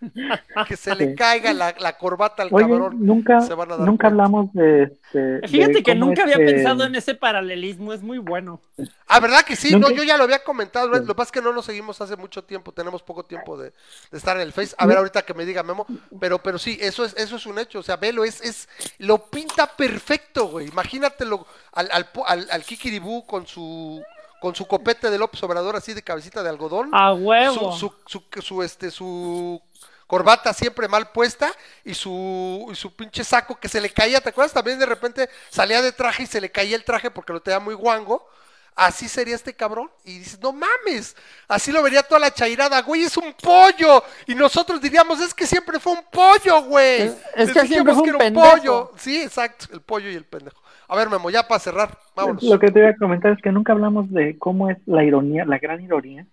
[0.68, 2.96] que se le caiga la, corbata al cabrón.
[3.00, 3.40] Nunca,
[3.78, 4.84] nunca hablamos de.
[5.14, 8.60] Este, Fíjate que nunca había pensado en ese paralelismo, es muy bueno.
[9.06, 9.76] Ah, ¿verdad que sí?
[9.76, 10.88] No, yo ya lo había comentado.
[10.88, 13.72] Lo que pasa es que no nos seguimos hace mucho tiempo, tenemos poco tiempo de,
[14.12, 14.74] estar en el Face.
[14.78, 15.86] A ver, ahorita que me diga Memo,
[16.20, 17.78] pero, pero sí, eso es, eso es un hecho.
[17.78, 18.68] O sea, velo, es, es,
[18.98, 20.68] lo pinta perfecto, güey.
[20.68, 24.02] Imagínatelo al, al, al, al Kikiribú con su
[24.44, 26.90] con su copete de López Obrador así de cabecita de algodón.
[26.92, 27.72] A huevo.
[27.72, 29.58] Su, su, su, su, este, su
[30.06, 31.50] corbata siempre mal puesta
[31.82, 34.52] y su, y su pinche saco que se le caía, ¿te acuerdas?
[34.52, 37.58] También de repente salía de traje y se le caía el traje porque lo tenía
[37.58, 38.28] muy guango.
[38.74, 39.90] Así sería este cabrón.
[40.04, 41.16] Y dices, no mames,
[41.48, 44.04] así lo vería toda la chairada, güey, es un pollo.
[44.26, 47.10] Y nosotros diríamos, es que siempre fue un pollo, güey.
[47.34, 48.92] Es, que siempre fue un, pollo.
[48.98, 50.63] Sí, exacto, el pollo y el pendejo.
[50.88, 52.42] A ver, Memo, ya para cerrar, vámonos.
[52.42, 55.44] Lo que te voy a comentar es que nunca hablamos de cómo es la ironía,
[55.44, 56.26] la gran ironía,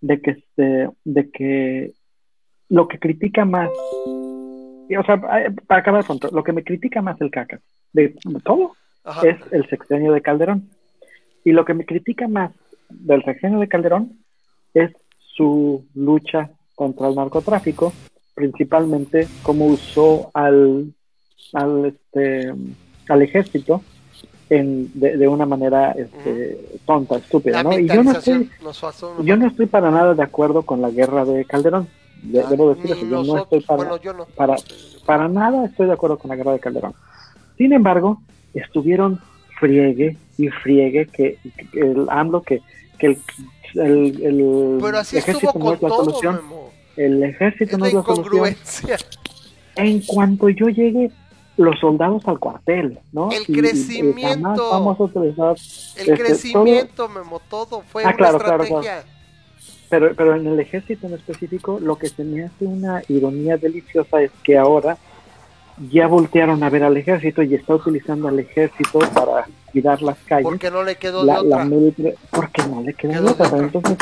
[0.00, 1.92] de que este, de que
[2.68, 7.30] lo que critica más, o sea, para acabar pronto, lo que me critica más el
[7.30, 7.60] caca
[7.92, 8.14] de
[8.44, 8.74] todo
[9.22, 10.70] es el sexenio de Calderón.
[11.44, 12.52] Y lo que me critica más
[12.88, 14.18] del sexenio de Calderón
[14.74, 17.92] es su lucha contra el narcotráfico,
[18.34, 20.94] principalmente cómo usó al,
[21.52, 22.54] al, este,
[23.08, 23.82] al ejército
[24.50, 27.78] en, de, una manera este, tonta, estúpida, ¿no?
[27.78, 28.50] Y yo no, estoy,
[29.22, 31.88] yo no estoy para nada de acuerdo con la guerra de Calderón
[32.22, 34.26] De- debo decir eso, yo no estoy para, bueno, yo no.
[34.26, 34.56] para,
[35.06, 36.94] para nada estoy de acuerdo con la guerra de Calderón.
[37.56, 38.20] Sin embargo,
[38.54, 39.20] estuvieron
[39.58, 41.38] friegue y friegue que,
[41.72, 42.60] que el AMLO, que,
[42.98, 43.18] que el,
[43.74, 46.36] el, el Pero así ejército no es la todo, solución.
[46.36, 46.70] Memo.
[46.96, 48.56] El ejército Es no la es la solución.
[49.76, 51.10] En cuanto yo llegue,
[51.56, 53.30] los soldados al cuartel, ¿no?
[53.30, 54.70] El Y- y crecimiento.
[54.70, 55.54] vamos a utilizar
[55.96, 59.04] El Este, crecimiento, Memo, todo fue Ah, una claro, claro, estrategia.
[59.90, 64.22] Pero, pero en el ejército en específico, lo que se me hace una ironía deliciosa
[64.22, 64.96] es que ahora
[65.90, 70.44] ya voltearon a ver al ejército y está utilizando al ejército para cuidar las calles.
[70.44, 71.68] Porque no le quedó la, de otra.
[72.30, 73.58] porque no le quedó Quedó de otra.
[73.58, 73.98] Entonces,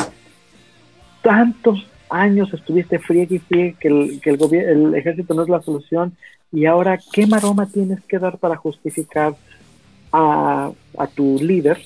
[1.23, 5.49] tantos años estuviste friegue y friegue que el, que el, gobier- el ejército no es
[5.49, 6.17] la solución
[6.53, 9.35] y ahora, ¿qué maroma tienes que dar para justificar
[10.13, 11.81] a, a tu líder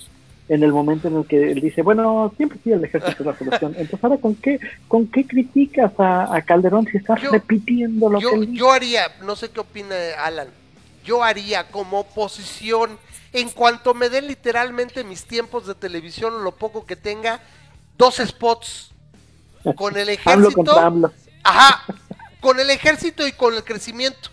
[0.49, 3.37] en el momento en el que él dice, bueno, siempre sí el ejército es la
[3.39, 3.75] solución.
[3.79, 8.19] Entonces, ahora, ¿con qué, con qué criticas a, a Calderón si estás Yo- repitiendo lo
[8.19, 8.53] que Yo, él dice?
[8.53, 10.49] yo haría, no sé qué opina Alan,
[11.05, 12.99] yo haría como oposición,
[13.33, 17.41] en cuanto me den literalmente mis tiempos de televisión, lo poco que tenga,
[17.99, 18.93] dos spots
[19.77, 20.79] con el contra ejército.
[20.79, 21.13] AMLO.
[21.43, 21.85] Ajá,
[22.41, 24.31] con el ejército y con el crecimiento.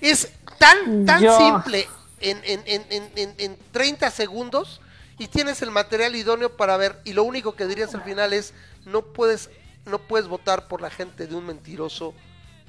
[0.00, 1.88] Es tan, tan Yo- simple
[2.20, 4.80] en, en, en, en, en, en 30 segundos
[5.18, 6.98] y tienes el material idóneo para ver.
[7.04, 8.54] Y lo único que dirías al final es,
[8.86, 9.50] no puedes,
[9.86, 12.14] no puedes votar por la gente de un mentiroso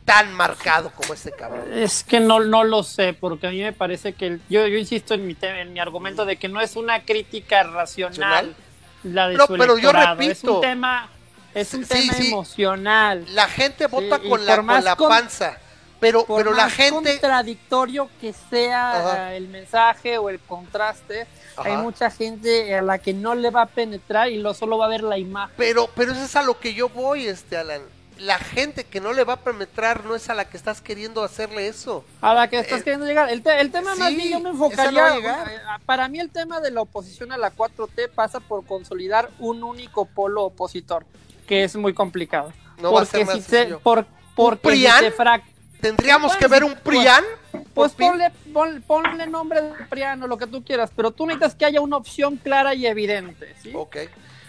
[0.05, 1.71] tan marcado como este cabrón.
[1.71, 4.77] Es que no, no lo sé, porque a mí me parece que el- yo, yo
[4.77, 8.55] insisto en mi, en mi argumento de que no es una crítica racional
[9.03, 10.55] la de No, su pero yo electorado, es repito.
[10.55, 11.09] un tema,
[11.53, 12.27] es un Sí, tema sí.
[12.29, 13.25] emocional.
[13.29, 15.57] La gente vota con la, con la panza.
[16.01, 17.11] Pero, Por pero la más gente...
[17.11, 19.35] contradictorio que sea Ajá.
[19.35, 21.69] el mensaje o el contraste, Ajá.
[21.69, 24.85] hay mucha gente a la que no le va a penetrar y lo solo va
[24.85, 25.53] a ver la imagen.
[25.57, 27.81] Pero, pero eso es a lo que yo voy, este Alan.
[28.17, 31.23] La gente que no le va a penetrar no es a la que estás queriendo
[31.23, 32.03] hacerle eso.
[32.21, 33.29] A la que estás Eh, queriendo llegar.
[33.29, 35.17] El, te- el tema más bien yo me no enfocaría.
[35.17, 39.63] eh, Para mí, el tema de la oposición a la 4T pasa por consolidar un
[39.63, 41.05] único polo opositor,
[41.47, 42.51] que es muy complicado.
[42.79, 44.05] No va a porque ser más si se, por,
[44.35, 45.11] porque si se
[45.81, 47.23] Tendríamos que ver un PRIAN.
[47.73, 51.65] Pues ponle, pon- ponle nombre de Priano, lo que tú quieras, pero tú necesitas que
[51.65, 53.71] haya una opción clara y evidente, ¿sí?
[53.73, 53.97] Ok.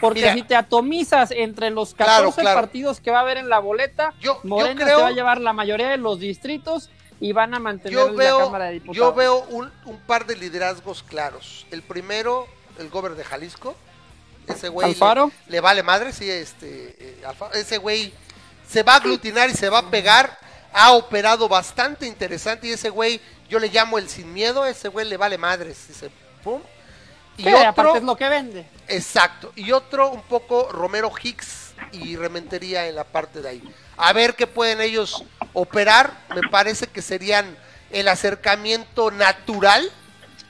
[0.01, 0.35] Porque Mira.
[0.35, 2.61] si te atomizas entre los Claro, 14 claro.
[2.61, 5.13] partidos que va a haber en la boleta, Yo- yo Morena creo- se va a
[5.13, 6.91] llevar la mayoría de los distritos
[7.21, 8.97] y van a mantener Yo la veo, Cámara de Diputados.
[8.97, 11.67] yo veo un, un par de liderazgos claros.
[11.71, 12.49] El primero,
[12.81, 13.77] el gobernador de Jalisco.
[14.49, 14.97] Ese güey
[15.47, 17.23] le, vale madre, sí, este, eh,
[17.55, 18.13] ese güey
[18.67, 20.37] se va a aglutinar y se va a pegar.
[20.73, 25.09] Ha operado bastante interesante y ese güey, yo le llamo el sin miedo, ese güey
[25.09, 25.87] le vale madres.
[25.89, 26.11] Dice,
[26.43, 26.61] pum.
[27.37, 28.67] Y otro, aparte es lo que vende.
[28.89, 29.53] Exacto.
[29.57, 33.75] Y otro un poco Romero Hicks y Rementería en la parte de ahí.
[33.97, 36.13] A ver qué pueden ellos operar.
[36.35, 37.57] Me parece que serían
[37.91, 39.91] el acercamiento natural.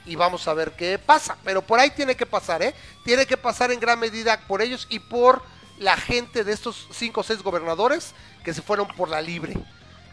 [0.04, 1.36] Y vamos a ver qué pasa.
[1.44, 2.74] Pero por ahí tiene que pasar, ¿eh?
[3.04, 5.42] Tiene que pasar en gran medida por ellos y por
[5.78, 9.54] la gente de estos cinco o seis gobernadores que se fueron por la libre.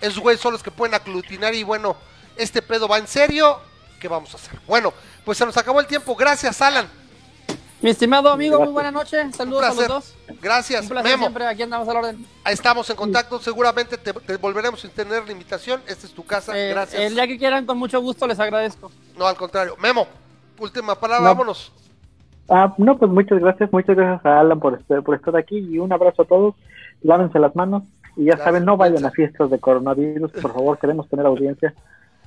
[0.01, 1.95] Esos güeyes son los que pueden aglutinar y bueno,
[2.37, 3.59] este pedo va en serio.
[3.99, 4.59] ¿Qué vamos a hacer?
[4.67, 4.93] Bueno,
[5.25, 6.15] pues se nos acabó el tiempo.
[6.15, 6.87] Gracias, Alan.
[7.81, 9.31] Mi estimado amigo, muy buena noche.
[9.31, 10.15] Saludos a los dos.
[10.41, 11.23] Gracias, Un placer Memo.
[11.23, 12.25] siempre, aquí andamos al orden.
[12.45, 15.81] Estamos en contacto, seguramente te, te volveremos a tener la invitación.
[15.87, 17.01] Esta es tu casa, Eh, gracias.
[17.01, 18.91] el día que quieran, con mucho gusto, les agradezco.
[19.17, 19.75] No, al contrario.
[19.79, 20.07] Memo,
[20.59, 21.29] última palabra, No.
[21.29, 21.71] vámonos.
[22.49, 25.77] Ah, no, pues muchas gracias, muchas gracias a Alan por, este- por estar aquí y
[25.79, 26.55] un abrazo a todos.
[27.01, 27.83] Lávense las manos
[28.15, 31.73] y ya saben, no vayan a fiestas de coronavirus, por favor, queremos tener audiencia.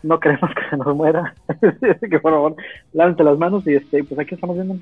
[0.03, 1.35] No queremos que se nos muera.
[1.49, 2.57] Así que por favor,
[2.93, 4.77] lávense las manos y este, pues aquí estamos viendo.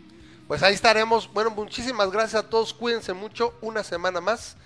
[0.48, 1.30] Pues ahí estaremos.
[1.32, 2.72] Bueno, muchísimas gracias a todos.
[2.72, 3.52] Cuídense mucho.
[3.60, 4.56] Una semana más.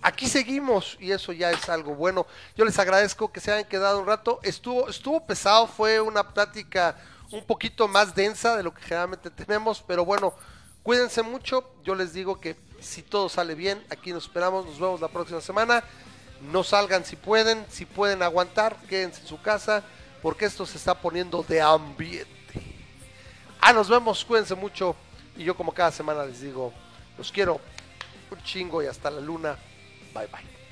[0.00, 2.26] Aquí seguimos y eso ya es algo bueno.
[2.56, 4.38] Yo les agradezco que se hayan quedado un rato.
[4.42, 6.96] Estuvo, estuvo pesado, fue una plática
[7.32, 10.34] un poquito más densa de lo que generalmente tenemos, pero bueno,
[10.82, 11.72] cuídense mucho.
[11.82, 12.54] Yo les digo que
[12.84, 14.66] si todo sale bien, aquí nos esperamos.
[14.66, 15.82] Nos vemos la próxima semana.
[16.40, 19.82] No salgan si pueden, si pueden aguantar, quédense en su casa,
[20.22, 22.28] porque esto se está poniendo de ambiente.
[23.60, 24.94] Ah, nos vemos, cuídense mucho.
[25.36, 26.72] Y yo como cada semana les digo,
[27.16, 27.60] los quiero
[28.30, 29.56] un chingo y hasta la luna.
[30.12, 30.63] Bye bye.